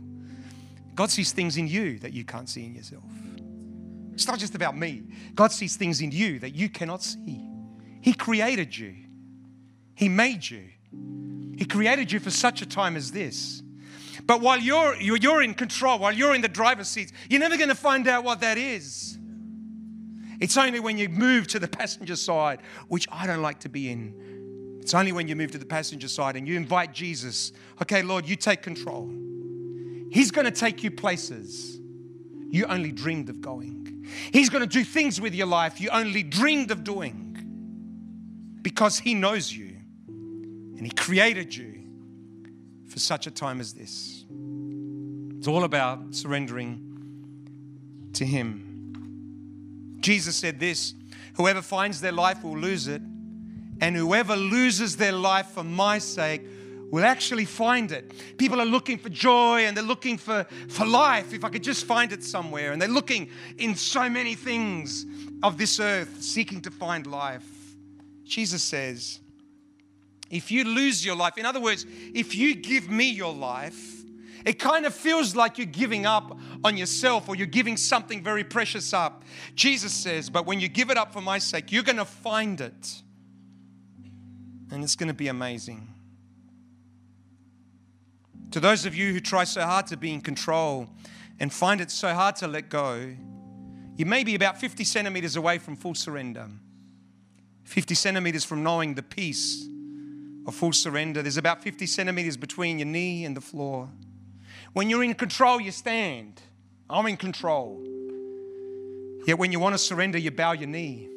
God 0.94 1.10
sees 1.10 1.32
things 1.32 1.56
in 1.56 1.68
you 1.68 1.98
that 2.00 2.12
you 2.12 2.24
can't 2.24 2.48
see 2.48 2.64
in 2.64 2.74
yourself. 2.74 3.04
It's 4.12 4.26
not 4.26 4.38
just 4.38 4.54
about 4.54 4.76
me. 4.76 5.04
God 5.34 5.52
sees 5.52 5.76
things 5.76 6.00
in 6.00 6.10
you 6.10 6.38
that 6.40 6.54
you 6.54 6.68
cannot 6.68 7.02
see. 7.02 7.40
He 8.00 8.12
created 8.12 8.76
you, 8.76 8.94
He 9.94 10.08
made 10.08 10.48
you. 10.48 10.64
He 11.56 11.66
created 11.66 12.10
you 12.10 12.20
for 12.20 12.30
such 12.30 12.62
a 12.62 12.66
time 12.66 12.96
as 12.96 13.12
this. 13.12 13.62
But 14.26 14.40
while 14.40 14.58
you're, 14.58 14.96
you're 14.96 15.42
in 15.42 15.54
control, 15.54 15.98
while 15.98 16.12
you're 16.12 16.34
in 16.34 16.40
the 16.40 16.48
driver's 16.48 16.88
seat, 16.88 17.12
you're 17.28 17.40
never 17.40 17.56
going 17.56 17.68
to 17.68 17.74
find 17.74 18.06
out 18.08 18.24
what 18.24 18.40
that 18.40 18.58
is. 18.58 19.18
It's 20.40 20.56
only 20.56 20.80
when 20.80 20.96
you 20.96 21.08
move 21.08 21.46
to 21.48 21.58
the 21.58 21.68
passenger 21.68 22.16
side, 22.16 22.60
which 22.88 23.06
I 23.10 23.26
don't 23.26 23.42
like 23.42 23.60
to 23.60 23.68
be 23.68 23.90
in. 23.90 24.78
It's 24.80 24.94
only 24.94 25.12
when 25.12 25.28
you 25.28 25.36
move 25.36 25.50
to 25.52 25.58
the 25.58 25.66
passenger 25.66 26.08
side 26.08 26.36
and 26.36 26.48
you 26.48 26.56
invite 26.56 26.94
Jesus, 26.94 27.52
okay, 27.82 28.02
Lord, 28.02 28.26
you 28.26 28.36
take 28.36 28.62
control. 28.62 29.10
He's 30.10 30.30
going 30.30 30.46
to 30.46 30.50
take 30.50 30.82
you 30.82 30.90
places 30.90 31.80
you 32.50 32.66
only 32.66 32.90
dreamed 32.90 33.28
of 33.28 33.40
going. 33.40 34.06
He's 34.32 34.48
going 34.48 34.62
to 34.62 34.66
do 34.66 34.82
things 34.82 35.20
with 35.20 35.34
your 35.34 35.46
life 35.46 35.80
you 35.80 35.88
only 35.90 36.22
dreamed 36.22 36.70
of 36.70 36.82
doing 36.82 38.58
because 38.62 38.98
He 38.98 39.14
knows 39.14 39.52
you 39.52 39.76
and 40.08 40.80
He 40.80 40.90
created 40.90 41.54
you 41.54 41.84
for 42.90 42.98
such 42.98 43.26
a 43.26 43.30
time 43.30 43.60
as 43.60 43.72
this. 43.72 44.24
It's 45.38 45.48
all 45.48 45.64
about 45.64 46.14
surrendering 46.14 48.10
to 48.14 48.26
Him. 48.26 49.96
Jesus 50.00 50.36
said 50.36 50.60
this 50.60 50.94
Whoever 51.34 51.62
finds 51.62 52.00
their 52.00 52.12
life 52.12 52.42
will 52.44 52.58
lose 52.58 52.88
it, 52.88 53.00
and 53.80 53.96
whoever 53.96 54.36
loses 54.36 54.96
their 54.96 55.12
life 55.12 55.46
for 55.46 55.64
my 55.64 55.98
sake 55.98 56.42
will 56.90 57.04
actually 57.04 57.44
find 57.44 57.92
it. 57.92 58.12
People 58.36 58.60
are 58.60 58.66
looking 58.66 58.98
for 58.98 59.08
joy 59.08 59.64
and 59.64 59.76
they're 59.76 59.84
looking 59.84 60.18
for, 60.18 60.44
for 60.68 60.84
life, 60.84 61.32
if 61.32 61.44
I 61.44 61.48
could 61.48 61.62
just 61.62 61.84
find 61.84 62.12
it 62.12 62.24
somewhere. 62.24 62.72
And 62.72 62.82
they're 62.82 62.88
looking 62.88 63.30
in 63.58 63.76
so 63.76 64.08
many 64.08 64.34
things 64.34 65.06
of 65.42 65.56
this 65.56 65.78
earth, 65.78 66.20
seeking 66.20 66.60
to 66.62 66.70
find 66.70 67.06
life. 67.06 67.46
Jesus 68.24 68.62
says, 68.62 69.19
if 70.30 70.50
you 70.50 70.64
lose 70.64 71.04
your 71.04 71.16
life, 71.16 71.36
in 71.36 71.44
other 71.44 71.60
words, 71.60 71.84
if 72.14 72.34
you 72.34 72.54
give 72.54 72.88
me 72.88 73.10
your 73.10 73.34
life, 73.34 74.04
it 74.44 74.58
kind 74.58 74.86
of 74.86 74.94
feels 74.94 75.36
like 75.36 75.58
you're 75.58 75.66
giving 75.66 76.06
up 76.06 76.38
on 76.64 76.76
yourself 76.76 77.28
or 77.28 77.34
you're 77.34 77.46
giving 77.46 77.76
something 77.76 78.22
very 78.22 78.44
precious 78.44 78.94
up. 78.94 79.24
Jesus 79.54 79.92
says, 79.92 80.30
but 80.30 80.46
when 80.46 80.60
you 80.60 80.68
give 80.68 80.88
it 80.88 80.96
up 80.96 81.12
for 81.12 81.20
my 81.20 81.38
sake, 81.38 81.72
you're 81.72 81.82
going 81.82 81.96
to 81.96 82.04
find 82.04 82.60
it. 82.60 83.02
And 84.70 84.82
it's 84.84 84.96
going 84.96 85.08
to 85.08 85.14
be 85.14 85.28
amazing. 85.28 85.88
To 88.52 88.60
those 88.60 88.86
of 88.86 88.94
you 88.94 89.12
who 89.12 89.20
try 89.20 89.44
so 89.44 89.62
hard 89.62 89.88
to 89.88 89.96
be 89.96 90.12
in 90.12 90.20
control 90.20 90.88
and 91.38 91.52
find 91.52 91.80
it 91.80 91.90
so 91.90 92.14
hard 92.14 92.36
to 92.36 92.48
let 92.48 92.68
go, 92.68 93.14
you 93.96 94.06
may 94.06 94.24
be 94.24 94.36
about 94.36 94.58
50 94.58 94.84
centimeters 94.84 95.36
away 95.36 95.58
from 95.58 95.76
full 95.76 95.94
surrender. 95.94 96.48
50 97.64 97.94
centimeters 97.94 98.44
from 98.44 98.62
knowing 98.62 98.94
the 98.94 99.02
peace 99.02 99.66
full 100.52 100.72
surrender. 100.72 101.22
There's 101.22 101.36
about 101.36 101.62
50 101.62 101.86
centimeters 101.86 102.36
between 102.36 102.78
your 102.78 102.86
knee 102.86 103.24
and 103.24 103.36
the 103.36 103.40
floor. 103.40 103.88
When 104.72 104.88
you're 104.88 105.04
in 105.04 105.14
control, 105.14 105.60
you 105.60 105.72
stand. 105.72 106.40
I'm 106.88 107.06
in 107.06 107.16
control. 107.16 107.80
Yet 109.26 109.38
when 109.38 109.52
you 109.52 109.60
want 109.60 109.74
to 109.74 109.78
surrender, 109.78 110.18
you 110.18 110.30
bow 110.30 110.52
your 110.52 110.68
knee. 110.68 111.08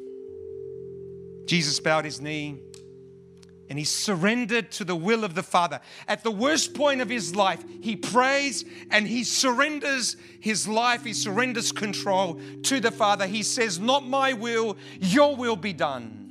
Jesus 1.46 1.80
bowed 1.80 2.04
his 2.04 2.20
knee 2.20 2.58
and 3.70 3.78
he 3.78 3.84
surrendered 3.84 4.70
to 4.72 4.84
the 4.84 4.94
will 4.94 5.24
of 5.24 5.34
the 5.34 5.42
Father. 5.42 5.80
At 6.06 6.22
the 6.22 6.30
worst 6.30 6.74
point 6.74 7.00
of 7.00 7.08
his 7.08 7.34
life, 7.34 7.64
he 7.80 7.96
prays 7.96 8.64
and 8.90 9.06
he 9.06 9.24
surrenders 9.24 10.16
his 10.40 10.68
life, 10.68 11.04
he 11.04 11.12
surrenders 11.12 11.72
control 11.72 12.40
to 12.64 12.80
the 12.80 12.90
Father. 12.90 13.26
He 13.26 13.42
says, 13.42 13.78
Not 13.78 14.06
my 14.06 14.32
will, 14.32 14.76
your 15.00 15.34
will 15.34 15.56
be 15.56 15.72
done. 15.72 16.23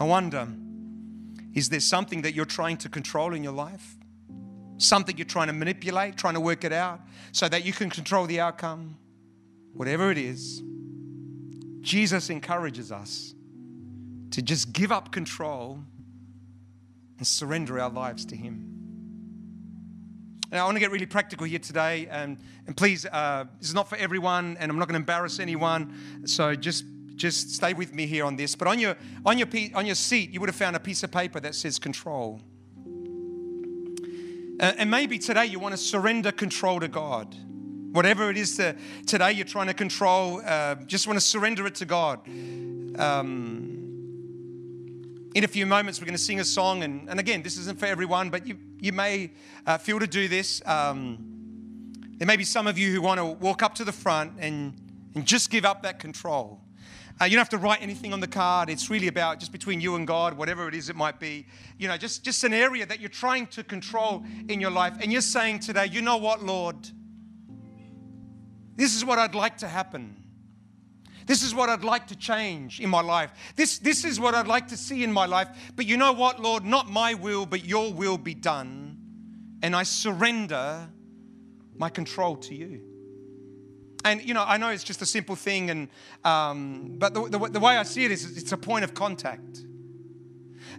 I 0.00 0.04
wonder, 0.04 0.48
is 1.54 1.68
there 1.68 1.80
something 1.80 2.22
that 2.22 2.34
you're 2.34 2.44
trying 2.44 2.76
to 2.78 2.88
control 2.88 3.34
in 3.34 3.42
your 3.42 3.52
life? 3.52 3.96
Something 4.76 5.16
you're 5.16 5.26
trying 5.26 5.48
to 5.48 5.52
manipulate, 5.52 6.16
trying 6.16 6.34
to 6.34 6.40
work 6.40 6.62
it 6.62 6.72
out 6.72 7.00
so 7.32 7.48
that 7.48 7.64
you 7.64 7.72
can 7.72 7.90
control 7.90 8.26
the 8.26 8.38
outcome? 8.38 8.96
Whatever 9.72 10.10
it 10.12 10.18
is, 10.18 10.62
Jesus 11.80 12.30
encourages 12.30 12.92
us 12.92 13.34
to 14.30 14.42
just 14.42 14.72
give 14.72 14.92
up 14.92 15.10
control 15.10 15.80
and 17.18 17.26
surrender 17.26 17.80
our 17.80 17.90
lives 17.90 18.24
to 18.26 18.36
Him. 18.36 18.74
Now, 20.50 20.62
I 20.62 20.64
want 20.64 20.76
to 20.76 20.80
get 20.80 20.90
really 20.90 21.06
practical 21.06 21.46
here 21.46 21.58
today, 21.58 22.06
and, 22.10 22.38
and 22.66 22.76
please, 22.76 23.04
uh, 23.04 23.44
this 23.58 23.68
is 23.68 23.74
not 23.74 23.88
for 23.88 23.96
everyone, 23.96 24.56
and 24.60 24.70
I'm 24.70 24.78
not 24.78 24.86
going 24.86 24.94
to 24.94 25.00
embarrass 25.00 25.40
anyone, 25.40 26.22
so 26.24 26.54
just 26.54 26.84
just 27.18 27.54
stay 27.54 27.74
with 27.74 27.92
me 27.92 28.06
here 28.06 28.24
on 28.24 28.36
this. 28.36 28.54
But 28.54 28.68
on 28.68 28.78
your 28.78 28.96
on 29.26 29.38
your 29.38 29.48
on 29.74 29.84
your 29.84 29.94
seat, 29.94 30.30
you 30.30 30.40
would 30.40 30.48
have 30.48 30.56
found 30.56 30.76
a 30.76 30.80
piece 30.80 31.02
of 31.02 31.10
paper 31.10 31.40
that 31.40 31.54
says 31.54 31.78
control. 31.78 32.40
Uh, 34.60 34.72
and 34.76 34.90
maybe 34.90 35.18
today 35.18 35.46
you 35.46 35.58
want 35.60 35.72
to 35.72 35.78
surrender 35.78 36.32
control 36.32 36.80
to 36.80 36.88
God. 36.88 37.36
Whatever 37.92 38.28
it 38.30 38.36
is 38.36 38.56
that 38.56 38.76
today 39.06 39.32
you're 39.32 39.46
trying 39.46 39.68
to 39.68 39.74
control, 39.74 40.42
uh, 40.44 40.74
just 40.86 41.06
want 41.06 41.16
to 41.16 41.24
surrender 41.24 41.66
it 41.66 41.76
to 41.76 41.84
God. 41.84 42.26
Um, 42.98 43.78
in 45.34 45.44
a 45.44 45.48
few 45.48 45.64
moments, 45.64 46.00
we're 46.00 46.06
going 46.06 46.16
to 46.16 46.22
sing 46.22 46.40
a 46.40 46.44
song. 46.44 46.82
And, 46.82 47.08
and 47.08 47.20
again, 47.20 47.42
this 47.42 47.56
isn't 47.56 47.78
for 47.78 47.86
everyone, 47.86 48.30
but 48.30 48.46
you, 48.46 48.58
you 48.80 48.92
may 48.92 49.30
uh, 49.66 49.78
feel 49.78 50.00
to 50.00 50.06
do 50.06 50.26
this. 50.26 50.60
Um, 50.66 51.92
there 52.16 52.26
may 52.26 52.36
be 52.36 52.44
some 52.44 52.66
of 52.66 52.76
you 52.76 52.92
who 52.92 53.00
want 53.00 53.18
to 53.18 53.24
walk 53.24 53.62
up 53.62 53.76
to 53.76 53.84
the 53.84 53.92
front 53.92 54.32
and, 54.40 54.74
and 55.14 55.24
just 55.24 55.50
give 55.50 55.64
up 55.64 55.84
that 55.84 56.00
control. 56.00 56.60
Uh, 57.20 57.24
you 57.24 57.32
don't 57.32 57.40
have 57.40 57.48
to 57.48 57.58
write 57.58 57.82
anything 57.82 58.12
on 58.12 58.20
the 58.20 58.28
card. 58.28 58.70
It's 58.70 58.90
really 58.90 59.08
about 59.08 59.40
just 59.40 59.50
between 59.50 59.80
you 59.80 59.96
and 59.96 60.06
God, 60.06 60.34
whatever 60.34 60.68
it 60.68 60.74
is 60.74 60.88
it 60.88 60.94
might 60.94 61.18
be. 61.18 61.46
You 61.76 61.88
know, 61.88 61.96
just, 61.96 62.24
just 62.24 62.44
an 62.44 62.52
area 62.52 62.86
that 62.86 63.00
you're 63.00 63.08
trying 63.08 63.48
to 63.48 63.64
control 63.64 64.24
in 64.48 64.60
your 64.60 64.70
life. 64.70 64.94
And 65.00 65.10
you're 65.10 65.20
saying 65.20 65.60
today, 65.60 65.86
you 65.86 66.00
know 66.00 66.16
what, 66.16 66.44
Lord? 66.44 66.76
This 68.76 68.94
is 68.94 69.04
what 69.04 69.18
I'd 69.18 69.34
like 69.34 69.58
to 69.58 69.68
happen. 69.68 70.14
This 71.26 71.42
is 71.42 71.54
what 71.54 71.68
I'd 71.68 71.84
like 71.84 72.06
to 72.06 72.16
change 72.16 72.78
in 72.80 72.88
my 72.88 73.02
life. 73.02 73.32
This, 73.56 73.78
this 73.78 74.04
is 74.04 74.20
what 74.20 74.34
I'd 74.34 74.46
like 74.46 74.68
to 74.68 74.76
see 74.76 75.02
in 75.02 75.12
my 75.12 75.26
life. 75.26 75.48
But 75.74 75.86
you 75.86 75.96
know 75.96 76.12
what, 76.12 76.40
Lord? 76.40 76.64
Not 76.64 76.88
my 76.88 77.14
will, 77.14 77.44
but 77.44 77.64
your 77.64 77.92
will 77.92 78.16
be 78.16 78.34
done. 78.34 78.96
And 79.62 79.74
I 79.74 79.82
surrender 79.82 80.88
my 81.76 81.90
control 81.90 82.36
to 82.36 82.54
you. 82.54 82.87
And, 84.04 84.22
you 84.22 84.32
know, 84.32 84.44
I 84.46 84.56
know 84.56 84.70
it's 84.70 84.84
just 84.84 85.02
a 85.02 85.06
simple 85.06 85.34
thing, 85.34 85.70
and, 85.70 85.88
um, 86.24 86.96
but 86.98 87.14
the, 87.14 87.28
the, 87.28 87.38
the 87.48 87.60
way 87.60 87.76
I 87.76 87.82
see 87.82 88.04
it 88.04 88.12
is 88.12 88.36
it's 88.36 88.52
a 88.52 88.56
point 88.56 88.84
of 88.84 88.94
contact. 88.94 89.64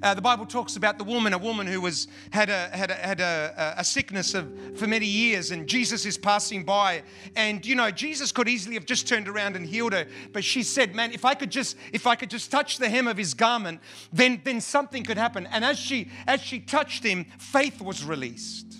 Uh, 0.01 0.13
the 0.13 0.21
Bible 0.21 0.45
talks 0.45 0.77
about 0.77 0.97
the 0.97 1.03
woman, 1.03 1.34
a 1.34 1.38
woman 1.38 1.67
who 1.67 1.82
was 1.82 2.08
had 2.32 2.49
a 2.49 2.69
had 2.69 2.89
a, 2.89 2.93
had 2.93 3.19
a, 3.19 3.75
a 3.77 3.84
sickness 3.84 4.34
of 4.34 4.77
for 4.77 4.88
many 4.88 5.05
years, 5.05 5.51
and 5.51 5.67
Jesus 5.67 6.05
is 6.05 6.17
passing 6.17 6.63
by, 6.63 7.03
and 7.36 7.65
you 7.65 7.75
know 7.75 7.91
Jesus 7.91 8.32
could 8.32 8.47
easily 8.47 8.75
have 8.75 8.86
just 8.86 9.08
turned 9.08 9.27
around 9.27 9.58
and 9.58 9.65
healed 9.65 9.91
her, 9.91 10.05
but 10.32 10.43
she 10.43 10.63
said, 10.63 10.95
"Man, 10.95 11.12
if 11.12 11.25
I 11.25 11.34
could 11.34 11.49
just 11.49 11.75
if 11.91 12.08
I 12.08 12.15
could 12.15 12.29
just 12.29 12.49
touch 12.49 12.77
the 12.77 12.88
hem 12.88 13.08
of 13.08 13.17
his 13.17 13.34
garment, 13.34 13.82
then 14.13 14.41
then 14.45 14.62
something 14.62 15.03
could 15.03 15.17
happen." 15.17 15.47
And 15.47 15.65
as 15.65 15.77
she 15.77 16.10
as 16.27 16.41
she 16.41 16.60
touched 16.60 17.03
him, 17.03 17.25
faith 17.38 17.82
was 17.82 18.05
released. 18.05 18.77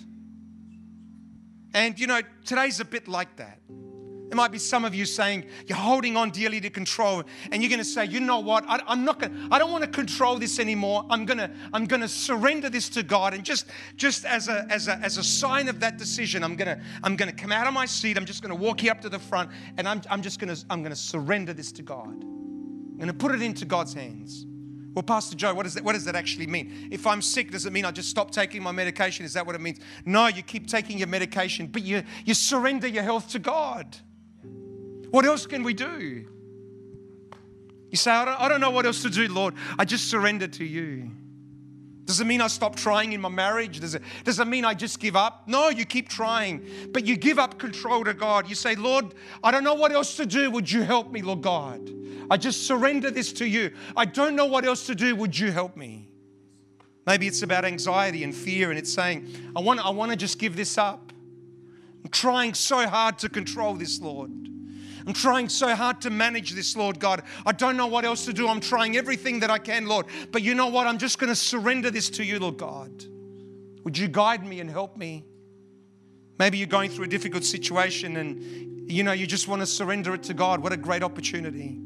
And 1.74 1.98
you 1.98 2.06
know 2.06 2.22
today's 2.46 2.80
a 2.80 2.84
bit 2.84 3.08
like 3.08 3.36
that. 3.36 3.58
There 4.30 4.36
might 4.36 4.52
be 4.52 4.58
some 4.58 4.84
of 4.84 4.94
you 4.94 5.06
saying 5.06 5.44
you're 5.66 5.76
holding 5.76 6.16
on 6.16 6.30
dearly 6.30 6.60
to 6.60 6.70
control, 6.70 7.24
and 7.50 7.60
you're 7.60 7.68
going 7.68 7.80
to 7.80 7.84
say, 7.84 8.04
"You 8.04 8.20
know 8.20 8.38
what? 8.38 8.64
I, 8.68 8.80
am 8.86 9.04
not 9.04 9.18
going. 9.18 9.36
I 9.50 9.58
don't 9.58 9.72
want 9.72 9.82
to 9.82 9.90
control 9.90 10.38
this 10.38 10.60
anymore. 10.60 11.04
I'm 11.10 11.26
going 11.26 11.38
to. 11.38 11.50
I'm 11.72 11.84
going 11.84 12.00
to 12.00 12.06
surrender 12.06 12.70
this 12.70 12.88
to 12.90 13.02
God." 13.02 13.34
And 13.34 13.44
just, 13.44 13.66
just 13.96 14.24
as 14.24 14.46
a, 14.46 14.66
as 14.70 14.86
a, 14.86 14.98
as 14.98 15.18
a 15.18 15.24
sign 15.24 15.68
of 15.68 15.80
that 15.80 15.98
decision, 15.98 16.44
I'm 16.44 16.54
going 16.54 16.68
to, 16.68 16.80
I'm 17.02 17.16
going 17.16 17.28
to 17.28 17.34
come 17.34 17.50
out 17.50 17.66
of 17.66 17.74
my 17.74 17.86
seat. 17.86 18.16
I'm 18.16 18.24
just 18.24 18.40
going 18.40 18.56
to 18.56 18.62
walk 18.62 18.78
here 18.78 18.92
up 18.92 19.00
to 19.00 19.08
the 19.08 19.18
front, 19.18 19.50
and 19.76 19.88
I'm, 19.88 20.00
I'm 20.08 20.22
just 20.22 20.38
going 20.38 20.54
to, 20.54 20.64
I'm 20.70 20.82
going 20.82 20.92
to 20.92 20.96
surrender 20.96 21.52
this 21.52 21.72
to 21.72 21.82
God. 21.82 22.06
I'm 22.06 22.96
going 22.96 23.08
to 23.08 23.12
put 23.12 23.34
it 23.34 23.42
into 23.42 23.64
God's 23.64 23.94
hands. 23.94 24.46
Well, 24.94 25.02
Pastor 25.02 25.36
Joe, 25.36 25.54
what 25.54 25.64
does 25.64 25.74
that, 25.74 25.82
what 25.82 25.94
does 25.94 26.04
that 26.04 26.14
actually 26.14 26.46
mean? 26.46 26.88
If 26.92 27.04
I'm 27.04 27.20
sick, 27.20 27.50
does 27.50 27.66
it 27.66 27.72
mean 27.72 27.84
I 27.84 27.90
just 27.90 28.10
stop 28.10 28.30
taking 28.30 28.62
my 28.62 28.70
medication? 28.70 29.24
Is 29.24 29.32
that 29.32 29.44
what 29.44 29.56
it 29.56 29.60
means? 29.60 29.80
No, 30.04 30.28
you 30.28 30.42
keep 30.42 30.68
taking 30.68 30.98
your 30.98 31.08
medication, 31.08 31.66
but 31.66 31.82
you, 31.82 32.04
you 32.24 32.34
surrender 32.34 32.86
your 32.86 33.02
health 33.02 33.28
to 33.30 33.40
God. 33.40 33.96
What 35.10 35.24
else 35.24 35.46
can 35.46 35.62
we 35.62 35.74
do? 35.74 36.26
You 37.90 37.96
say, 37.96 38.12
I 38.12 38.48
don't, 38.48 38.60
know 38.60 38.70
what 38.70 38.86
else 38.86 39.02
to 39.02 39.10
do, 39.10 39.26
Lord. 39.26 39.54
I 39.78 39.84
just 39.84 40.08
surrender 40.08 40.46
to 40.46 40.64
you. 40.64 41.10
Does 42.04 42.20
it 42.20 42.26
mean 42.26 42.40
I 42.40 42.46
stop 42.46 42.76
trying 42.76 43.12
in 43.12 43.20
my 43.20 43.28
marriage? 43.28 43.80
Does 43.80 43.94
it, 43.94 44.02
does 44.24 44.38
it 44.38 44.46
mean 44.46 44.64
I 44.64 44.74
just 44.74 45.00
give 45.00 45.16
up? 45.16 45.46
No, 45.46 45.68
you 45.68 45.84
keep 45.84 46.08
trying, 46.08 46.66
but 46.92 47.06
you 47.06 47.16
give 47.16 47.38
up 47.38 47.58
control 47.58 48.04
to 48.04 48.14
God. 48.14 48.48
You 48.48 48.54
say, 48.54 48.74
Lord, 48.74 49.14
I 49.42 49.50
don't 49.50 49.64
know 49.64 49.74
what 49.74 49.92
else 49.92 50.16
to 50.16 50.26
do. 50.26 50.50
Would 50.50 50.70
you 50.70 50.82
help 50.82 51.10
me, 51.10 51.22
Lord 51.22 51.42
God? 51.42 51.88
I 52.30 52.36
just 52.36 52.66
surrender 52.66 53.10
this 53.10 53.32
to 53.34 53.46
you. 53.46 53.72
I 53.96 54.04
don't 54.04 54.36
know 54.36 54.46
what 54.46 54.64
else 54.64 54.86
to 54.86 54.94
do. 54.94 55.16
Would 55.16 55.38
you 55.38 55.50
help 55.50 55.76
me? 55.76 56.08
Maybe 57.06 57.26
it's 57.26 57.42
about 57.42 57.64
anxiety 57.64 58.22
and 58.22 58.34
fear, 58.34 58.70
and 58.70 58.78
it's 58.78 58.92
saying, 58.92 59.52
I 59.56 59.60
want, 59.60 59.84
I 59.84 59.90
want 59.90 60.10
to 60.12 60.16
just 60.16 60.38
give 60.38 60.54
this 60.54 60.78
up. 60.78 61.12
I'm 62.04 62.10
trying 62.10 62.54
so 62.54 62.88
hard 62.88 63.18
to 63.20 63.28
control 63.28 63.74
this, 63.74 64.00
Lord. 64.00 64.30
I'm 65.10 65.14
trying 65.14 65.48
so 65.48 65.74
hard 65.74 66.00
to 66.02 66.10
manage 66.10 66.52
this, 66.52 66.76
Lord 66.76 67.00
God. 67.00 67.24
I 67.44 67.50
don't 67.50 67.76
know 67.76 67.88
what 67.88 68.04
else 68.04 68.26
to 68.26 68.32
do. 68.32 68.46
I'm 68.46 68.60
trying 68.60 68.96
everything 68.96 69.40
that 69.40 69.50
I 69.50 69.58
can, 69.58 69.86
Lord. 69.86 70.06
But 70.30 70.42
you 70.42 70.54
know 70.54 70.68
what? 70.68 70.86
I'm 70.86 70.98
just 70.98 71.18
going 71.18 71.30
to 71.30 71.34
surrender 71.34 71.90
this 71.90 72.08
to 72.10 72.24
you, 72.24 72.38
Lord 72.38 72.58
God. 72.58 72.92
Would 73.82 73.98
you 73.98 74.06
guide 74.06 74.46
me 74.46 74.60
and 74.60 74.70
help 74.70 74.96
me? 74.96 75.24
Maybe 76.38 76.58
you're 76.58 76.68
going 76.68 76.92
through 76.92 77.06
a 77.06 77.08
difficult 77.08 77.42
situation 77.42 78.18
and 78.18 78.88
you 78.88 79.02
know 79.02 79.10
you 79.10 79.26
just 79.26 79.48
want 79.48 79.62
to 79.62 79.66
surrender 79.66 80.14
it 80.14 80.22
to 80.24 80.34
God. 80.34 80.60
What 80.60 80.72
a 80.72 80.76
great 80.76 81.02
opportunity. 81.02 81.76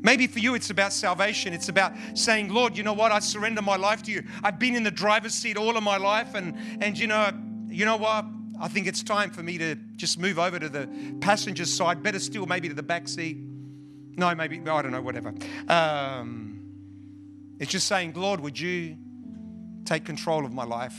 Maybe 0.00 0.26
for 0.26 0.40
you 0.40 0.56
it's 0.56 0.70
about 0.70 0.92
salvation. 0.92 1.52
It's 1.52 1.68
about 1.68 1.92
saying, 2.14 2.52
Lord, 2.52 2.76
you 2.76 2.82
know 2.82 2.92
what? 2.92 3.12
I 3.12 3.20
surrender 3.20 3.62
my 3.62 3.76
life 3.76 4.02
to 4.02 4.10
you. 4.10 4.24
I've 4.42 4.58
been 4.58 4.74
in 4.74 4.82
the 4.82 4.90
driver's 4.90 5.34
seat 5.34 5.56
all 5.56 5.76
of 5.76 5.84
my 5.84 5.96
life 5.96 6.34
and 6.34 6.56
and 6.82 6.98
you 6.98 7.06
know, 7.06 7.30
you 7.68 7.84
know 7.84 7.98
what? 7.98 8.24
I 8.60 8.68
think 8.68 8.86
it's 8.86 9.02
time 9.02 9.30
for 9.30 9.42
me 9.42 9.58
to 9.58 9.76
just 9.96 10.18
move 10.18 10.38
over 10.38 10.58
to 10.58 10.68
the 10.68 10.88
passenger 11.20 11.64
side. 11.64 12.02
Better 12.02 12.18
still, 12.18 12.46
maybe 12.46 12.68
to 12.68 12.74
the 12.74 12.82
back 12.82 13.08
seat. 13.08 13.36
No, 14.16 14.34
maybe, 14.34 14.60
I 14.60 14.82
don't 14.82 14.90
know, 14.90 15.00
whatever. 15.00 15.32
Um, 15.68 16.60
it's 17.60 17.70
just 17.70 17.86
saying, 17.86 18.14
Lord, 18.14 18.40
would 18.40 18.58
you 18.58 18.96
take 19.84 20.04
control 20.04 20.44
of 20.44 20.52
my 20.52 20.64
life? 20.64 20.96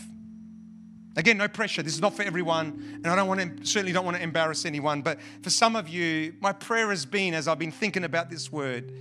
Again, 1.18 1.38
no 1.38 1.50
pressure. 1.50 1.84
This 1.84 1.94
is 1.94 2.02
not 2.02 2.16
for 2.16 2.24
everyone, 2.24 3.02
and 3.04 3.08
I 3.08 3.16
don't 3.16 3.28
want 3.28 3.42
to 3.42 3.66
certainly 3.66 3.92
don't 3.92 4.06
want 4.06 4.16
to 4.16 4.24
embarrass 4.24 4.66
anyone. 4.66 5.02
But 5.02 5.20
for 5.42 5.50
some 5.50 5.76
of 5.76 5.90
you, 5.90 6.34
my 6.40 6.54
prayer 6.54 6.90
has 6.92 7.06
been, 7.06 7.34
as 7.34 7.48
I've 7.48 7.60
been 7.60 7.72
thinking 7.72 8.06
about 8.06 8.30
this 8.30 8.52
word, 8.52 8.94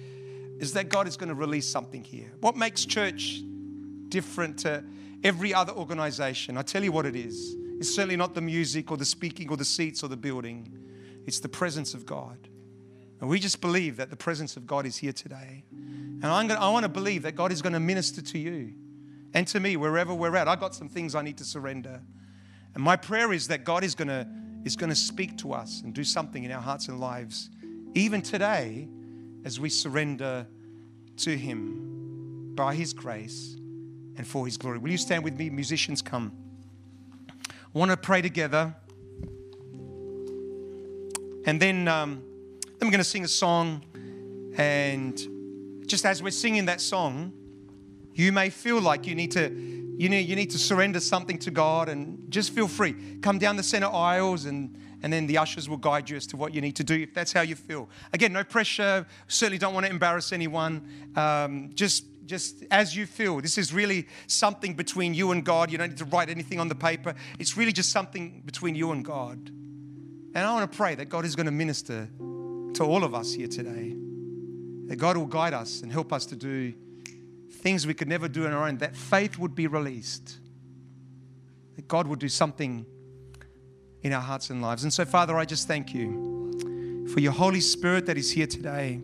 is 0.58 0.72
that 0.72 0.88
God 0.88 1.06
is 1.06 1.16
going 1.16 1.28
to 1.28 1.34
release 1.34 1.68
something 1.68 2.02
here. 2.02 2.32
What 2.40 2.56
makes 2.56 2.84
church 2.84 3.40
different 4.08 4.58
to 4.60 4.82
every 5.22 5.54
other 5.54 5.72
organization? 5.72 6.56
I 6.56 6.62
tell 6.62 6.82
you 6.82 6.90
what 6.90 7.06
it 7.06 7.14
is. 7.14 7.54
It's 7.78 7.94
certainly 7.94 8.16
not 8.16 8.34
the 8.34 8.40
music 8.40 8.90
or 8.90 8.96
the 8.96 9.04
speaking 9.04 9.48
or 9.50 9.56
the 9.56 9.64
seats 9.64 10.02
or 10.02 10.08
the 10.08 10.16
building. 10.16 10.76
It's 11.26 11.40
the 11.40 11.48
presence 11.48 11.94
of 11.94 12.04
God. 12.04 12.48
And 13.20 13.28
we 13.28 13.38
just 13.38 13.60
believe 13.60 13.96
that 13.96 14.10
the 14.10 14.16
presence 14.16 14.56
of 14.56 14.66
God 14.66 14.86
is 14.86 14.96
here 14.96 15.12
today. 15.12 15.64
And 15.70 16.26
I'm 16.26 16.48
gonna, 16.48 16.60
I 16.60 16.70
want 16.70 16.84
to 16.84 16.88
believe 16.88 17.22
that 17.22 17.36
God 17.36 17.52
is 17.52 17.62
going 17.62 17.72
to 17.72 17.80
minister 17.80 18.20
to 18.20 18.38
you 18.38 18.74
and 19.34 19.46
to 19.48 19.60
me 19.60 19.76
wherever 19.76 20.14
we're 20.14 20.36
at. 20.36 20.48
I've 20.48 20.60
got 20.60 20.74
some 20.74 20.88
things 20.88 21.14
I 21.14 21.22
need 21.22 21.38
to 21.38 21.44
surrender. 21.44 22.00
And 22.74 22.82
my 22.82 22.96
prayer 22.96 23.32
is 23.32 23.48
that 23.48 23.64
God 23.64 23.84
is 23.84 23.94
going 23.94 24.08
is 24.64 24.74
going 24.74 24.90
to 24.90 24.96
speak 24.96 25.38
to 25.38 25.52
us 25.52 25.82
and 25.82 25.94
do 25.94 26.02
something 26.02 26.42
in 26.42 26.50
our 26.50 26.60
hearts 26.60 26.88
and 26.88 26.98
lives 26.98 27.48
even 27.94 28.20
today 28.20 28.88
as 29.44 29.58
we 29.58 29.68
surrender 29.68 30.46
to 31.16 31.36
him 31.36 32.52
by 32.54 32.74
his 32.74 32.92
grace 32.92 33.56
and 34.16 34.26
for 34.26 34.44
his 34.44 34.56
glory. 34.56 34.78
Will 34.78 34.90
you 34.90 34.98
stand 34.98 35.24
with 35.24 35.38
me 35.38 35.48
musicians 35.48 36.02
come? 36.02 36.32
Want 37.72 37.90
to 37.90 37.96
pray 37.96 38.22
together. 38.22 38.74
And 41.44 41.60
then, 41.60 41.88
um, 41.88 42.22
then 42.62 42.88
we're 42.88 42.90
going 42.90 42.98
to 42.98 43.04
sing 43.04 43.24
a 43.24 43.28
song. 43.28 43.84
And 44.56 45.16
just 45.86 46.04
as 46.04 46.22
we're 46.22 46.30
singing 46.30 46.66
that 46.66 46.80
song, 46.80 47.32
you 48.14 48.32
may 48.32 48.50
feel 48.50 48.80
like 48.80 49.06
you 49.06 49.14
need 49.14 49.30
to 49.32 49.78
you 49.98 50.08
need, 50.08 50.28
you 50.28 50.36
need 50.36 50.50
to 50.50 50.58
surrender 50.58 51.00
something 51.00 51.38
to 51.40 51.50
God 51.50 51.88
and 51.88 52.30
just 52.30 52.50
feel 52.50 52.68
free. 52.68 52.94
Come 53.20 53.40
down 53.40 53.56
the 53.56 53.64
center 53.64 53.88
aisles 53.88 54.44
and, 54.44 54.78
and 55.02 55.12
then 55.12 55.26
the 55.26 55.36
ushers 55.38 55.68
will 55.68 55.76
guide 55.76 56.08
you 56.08 56.16
as 56.16 56.24
to 56.28 56.36
what 56.36 56.54
you 56.54 56.60
need 56.60 56.76
to 56.76 56.84
do 56.84 56.94
if 56.94 57.12
that's 57.12 57.32
how 57.32 57.40
you 57.40 57.56
feel. 57.56 57.88
Again, 58.12 58.32
no 58.32 58.44
pressure. 58.44 59.04
Certainly 59.26 59.58
don't 59.58 59.74
want 59.74 59.86
to 59.86 59.90
embarrass 59.90 60.32
anyone. 60.32 60.88
Um, 61.16 61.70
just 61.74 62.04
just 62.28 62.64
as 62.70 62.94
you 62.94 63.06
feel. 63.06 63.40
This 63.40 63.58
is 63.58 63.72
really 63.72 64.06
something 64.26 64.74
between 64.74 65.14
you 65.14 65.32
and 65.32 65.44
God. 65.44 65.72
You 65.72 65.78
don't 65.78 65.88
need 65.88 65.98
to 65.98 66.04
write 66.04 66.28
anything 66.28 66.60
on 66.60 66.68
the 66.68 66.74
paper. 66.74 67.14
It's 67.38 67.56
really 67.56 67.72
just 67.72 67.90
something 67.90 68.42
between 68.44 68.74
you 68.74 68.92
and 68.92 69.04
God. 69.04 69.48
And 69.48 70.38
I 70.38 70.52
want 70.52 70.70
to 70.70 70.76
pray 70.76 70.94
that 70.94 71.06
God 71.06 71.24
is 71.24 71.34
going 71.34 71.46
to 71.46 71.52
minister 71.52 72.08
to 72.74 72.84
all 72.84 73.02
of 73.02 73.14
us 73.14 73.32
here 73.32 73.48
today. 73.48 73.96
That 74.86 74.96
God 74.96 75.16
will 75.16 75.26
guide 75.26 75.54
us 75.54 75.82
and 75.82 75.90
help 75.90 76.12
us 76.12 76.26
to 76.26 76.36
do 76.36 76.74
things 77.50 77.86
we 77.86 77.94
could 77.94 78.08
never 78.08 78.28
do 78.28 78.46
on 78.46 78.52
our 78.52 78.68
own. 78.68 78.76
That 78.78 78.94
faith 78.94 79.38
would 79.38 79.54
be 79.54 79.66
released. 79.66 80.36
That 81.76 81.88
God 81.88 82.06
would 82.06 82.18
do 82.18 82.28
something 82.28 82.86
in 84.02 84.12
our 84.12 84.20
hearts 84.20 84.50
and 84.50 84.62
lives. 84.62 84.84
And 84.84 84.92
so, 84.92 85.04
Father, 85.04 85.36
I 85.36 85.44
just 85.44 85.66
thank 85.66 85.94
you 85.94 87.06
for 87.12 87.20
your 87.20 87.32
Holy 87.32 87.60
Spirit 87.60 88.06
that 88.06 88.18
is 88.18 88.30
here 88.30 88.46
today. 88.46 89.00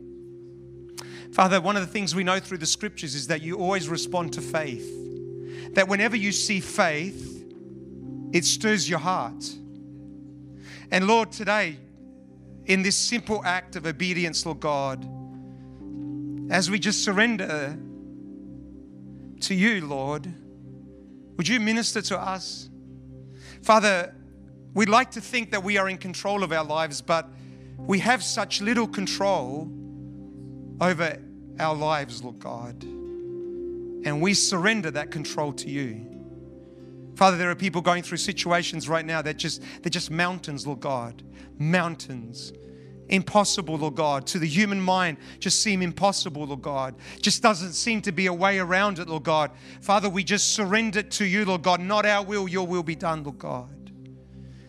Father, 1.35 1.61
one 1.61 1.75
of 1.75 1.85
the 1.85 1.93
things 1.93 2.15
we 2.15 2.23
know 2.23 2.39
through 2.39 2.59
the 2.59 2.67
scriptures 2.67 3.17
is 3.17 3.27
that 3.27 3.43
you 3.43 3.57
always 3.57 3.89
respond 3.89 4.33
to 4.35 4.41
faith. 4.41 4.89
That 5.75 5.89
whenever 5.89 6.15
you 6.15 6.31
see 6.31 6.61
faith, 6.61 7.45
it 8.33 8.45
stirs 8.45 8.89
your 8.89 9.01
heart. 9.01 9.45
And 10.93 11.09
Lord, 11.09 11.33
today, 11.33 11.79
in 12.67 12.83
this 12.83 12.97
simple 12.97 13.43
act 13.45 13.75
of 13.75 13.85
obedience, 13.85 14.47
Lord 14.47 14.61
God, 14.61 15.05
as 16.53 16.71
we 16.71 16.79
just 16.79 17.03
surrender 17.03 17.77
to 19.41 19.55
you, 19.57 19.85
Lord, 19.85 20.33
would 21.37 21.49
you 21.49 21.59
minister 21.59 22.01
to 22.03 22.17
us? 22.17 22.71
Father, 23.61 24.15
we'd 24.73 24.89
like 24.89 25.11
to 25.11 25.21
think 25.21 25.51
that 25.51 25.65
we 25.65 25.79
are 25.79 25.89
in 25.89 25.99
control 25.99 26.45
of 26.45 26.53
our 26.53 26.65
lives, 26.65 27.03
but 27.03 27.29
we 27.77 27.99
have 27.99 28.23
such 28.23 28.61
little 28.61 28.87
control 28.87 29.69
over 30.81 31.19
our 31.59 31.75
lives, 31.75 32.23
Lord 32.23 32.39
God. 32.39 32.83
And 32.83 34.21
we 34.21 34.35
surrender 34.35 34.91
that 34.91 35.11
control 35.11 35.53
to 35.55 35.71
you. 35.71 36.11
Father, 37.17 37.37
there 37.37 37.51
are 37.51 37.55
people 37.55 37.81
going 37.81 38.03
through 38.03 38.19
situations 38.19 38.89
right 38.89 39.05
now 39.05 39.23
that 39.23 39.37
just 39.37 39.63
they're 39.83 39.91
just 39.91 40.11
mountains, 40.11 40.67
Lord 40.67 40.81
God. 40.81 41.23
Mountains. 41.59 42.53
Impossible, 43.09 43.77
Lord 43.77 43.95
God. 43.95 44.27
To 44.29 44.39
the 44.39 44.47
human 44.47 44.81
mind, 44.81 45.19
just 45.39 45.63
seem 45.63 45.83
impossible, 45.83 46.45
Lord 46.45 46.63
God. 46.63 46.95
Just 47.21 47.43
doesn't 47.43 47.75
seem 47.75 48.03
to 48.03 48.13
be 48.13 48.27
a 48.27 48.33
way 48.33 48.59
around 48.59 48.99
it, 48.99 49.09
Lord 49.09 49.23
God. 49.25 49.51
Father, 49.81 50.09
we 50.09 50.25
just 50.25 50.55
surrender 50.55 51.01
it 51.01 51.11
to 51.13 51.25
you, 51.25 51.45
Lord 51.45 51.63
God. 51.63 51.81
Not 51.81 52.07
our 52.07 52.25
will, 52.25 52.49
your 52.49 52.67
will 52.67 52.83
be 52.83 52.97
done, 52.97 53.23
Lord 53.23 53.39
God. 53.39 53.84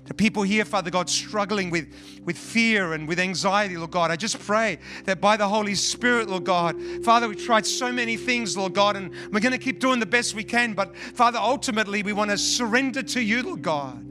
The 0.05 0.13
people 0.13 0.43
here, 0.43 0.65
Father 0.65 0.91
God, 0.91 1.09
struggling 1.09 1.71
with, 1.71 1.91
with 2.23 2.37
fear 2.37 2.93
and 2.93 3.07
with 3.07 3.19
anxiety, 3.19 3.75
Lord 3.75 3.89
God. 3.89 4.11
I 4.11 4.15
just 4.15 4.39
pray 4.39 4.77
that 5.05 5.19
by 5.19 5.35
the 5.35 5.47
Holy 5.47 5.73
Spirit, 5.73 6.29
Lord 6.29 6.43
God, 6.43 6.79
Father, 7.03 7.27
we've 7.27 7.43
tried 7.43 7.65
so 7.65 7.91
many 7.91 8.15
things, 8.15 8.55
Lord 8.55 8.73
God, 8.73 8.95
and 8.95 9.11
we're 9.31 9.39
going 9.39 9.51
to 9.51 9.57
keep 9.57 9.79
doing 9.79 9.99
the 9.99 10.05
best 10.05 10.35
we 10.35 10.43
can. 10.43 10.73
But 10.73 10.95
Father, 10.95 11.39
ultimately, 11.39 12.03
we 12.03 12.13
want 12.13 12.29
to 12.29 12.37
surrender 12.37 13.01
to 13.01 13.19
you, 13.19 13.41
Lord 13.41 13.63
God. 13.63 14.05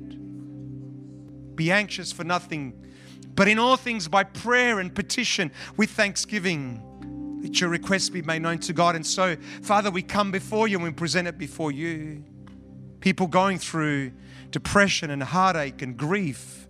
Be 1.55 1.71
anxious 1.71 2.11
for 2.11 2.25
nothing, 2.25 2.85
but 3.37 3.47
in 3.47 3.61
all 3.61 3.77
things 3.77 4.09
by 4.09 4.25
prayer 4.25 4.81
and 4.81 4.93
petition 4.93 5.53
with 5.77 5.91
thanksgiving. 5.91 6.83
Let 7.41 7.61
your 7.61 7.71
request 7.71 8.13
be 8.13 8.23
made 8.23 8.43
known 8.43 8.59
to 8.61 8.73
God. 8.73 8.97
And 8.97 9.07
so, 9.07 9.37
Father, 9.63 9.93
we 9.93 10.03
come 10.03 10.33
before 10.33 10.67
you 10.67 10.79
and 10.79 10.85
we 10.85 10.91
present 10.91 11.29
it 11.29 11.39
before 11.39 11.71
you. 11.71 12.25
People 13.05 13.27
going 13.27 13.59
through 13.59 14.13
depression 14.51 15.11
and 15.11 15.23
heartache 15.23 15.83
and 15.83 15.95
grief. 15.95 16.67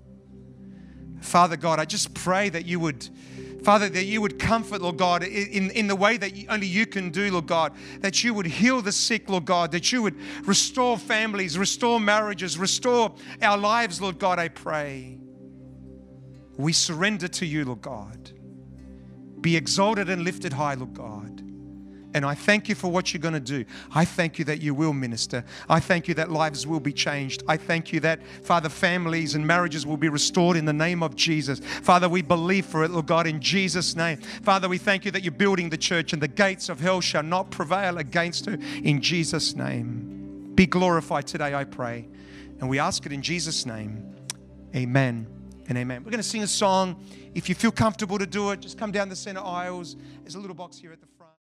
Father 1.21 1.57
God, 1.57 1.79
I 1.79 1.85
just 1.85 2.13
pray 2.13 2.49
that 2.49 2.67
you 2.67 2.81
would, 2.81 3.09
Father, 3.63 3.89
that 3.89 4.05
you 4.07 4.21
would 4.21 4.41
comfort, 4.41 4.83
Lord 4.83 4.97
God, 4.97 5.23
in, 5.23 5.71
in 5.71 5.87
the 5.87 5.95
way 5.95 6.17
that 6.17 6.33
only 6.49 6.67
you 6.67 6.87
can 6.87 7.11
do, 7.11 7.31
Lord 7.31 7.47
God, 7.47 7.73
that 8.01 8.25
you 8.25 8.35
would 8.35 8.47
heal 8.47 8.83
the 8.83 8.91
sick, 8.91 9.29
Lord 9.29 9.45
God, 9.45 9.71
that 9.71 9.93
you 9.93 10.03
would 10.03 10.17
restore 10.45 10.99
families, 10.99 11.57
restore 11.57 12.01
marriages, 12.01 12.59
restore 12.59 13.15
our 13.41 13.57
lives, 13.57 14.03
Lord 14.03 14.19
God, 14.19 14.41
I 14.41 14.49
pray. 14.49 15.21
We 16.57 16.73
surrender 16.73 17.29
to 17.29 17.47
you, 17.47 17.65
Lord 17.65 17.83
God. 17.83 18.33
Be 19.41 19.57
exalted 19.57 20.11
and 20.11 20.25
lifted 20.25 20.53
high, 20.53 20.75
Lord 20.75 20.95
God. 20.95 21.44
And 22.15 22.25
I 22.25 22.35
thank 22.35 22.69
you 22.69 22.77
for 22.77 22.91
what 22.91 23.13
you're 23.13 23.21
going 23.21 23.35
to 23.35 23.41
do. 23.41 23.65
I 23.93 24.05
thank 24.05 24.39
you 24.39 24.45
that 24.45 24.63
you 24.63 24.73
will 24.73 24.93
minister. 24.93 25.45
I 25.69 25.81
thank 25.81 26.07
you 26.07 26.15
that 26.15 26.31
lives 26.31 26.65
will 26.65 26.81
be 26.81 26.93
changed. 26.93 27.43
I 27.49 27.57
thank 27.57 27.93
you 27.93 27.99
that, 28.01 28.21
Father, 28.45 28.69
families 28.69 29.35
and 29.35 29.45
marriages 29.45 29.85
will 29.85 29.97
be 29.97 30.09
restored 30.09 30.57
in 30.57 30.65
the 30.65 30.73
name 30.73 31.03
of 31.03 31.17
Jesus. 31.17 31.59
Father, 31.83 32.09
we 32.09 32.23
believe 32.23 32.67
for 32.67 32.85
it, 32.85 32.93
Lord 32.93 33.07
God, 33.07 33.27
in 33.27 33.41
Jesus' 33.41 33.97
name. 33.97 34.19
Father, 34.19 34.69
we 34.69 34.79
thank 34.79 35.05
you 35.05 35.11
that 35.11 35.25
you're 35.25 35.33
building 35.33 35.69
the 35.69 35.77
church 35.77 36.13
and 36.13 36.23
the 36.23 36.29
gates 36.29 36.69
of 36.69 36.79
hell 36.79 37.01
shall 37.01 37.25
not 37.25 37.51
prevail 37.51 37.99
against 37.99 38.47
her 38.47 38.59
in 38.85 39.01
Jesus' 39.01 39.57
name. 39.57 40.53
Be 40.55 40.67
glorified 40.67 41.27
today, 41.27 41.53
I 41.53 41.65
pray. 41.65 42.07
And 42.61 42.71
we 42.71 42.79
ask 42.79 43.05
it 43.07 43.13
in 43.13 43.23
Jesus' 43.23 43.67
name. 43.67 44.15
Amen 44.77 45.27
and 45.69 45.77
amen. 45.77 46.05
We're 46.05 46.11
going 46.11 46.19
to 46.19 46.29
sing 46.29 46.45
a 46.45 46.47
song. 46.47 47.05
If 47.35 47.49
you 47.49 47.57
feel 47.57 47.73
comfortable 47.73 48.19
to 48.19 48.27
do 48.27 48.51
it, 48.53 48.61
just 48.61 48.79
come 48.79 48.93
down 48.93 49.09
the 49.09 49.17
center 49.17 49.41
aisles. 49.41 49.97
There's 50.23 50.37
a 50.37 50.39
little 50.39 50.55
box 50.55 50.79
here 50.79 50.93
at 50.93 51.01
the 51.01 51.07
front. 51.07 51.14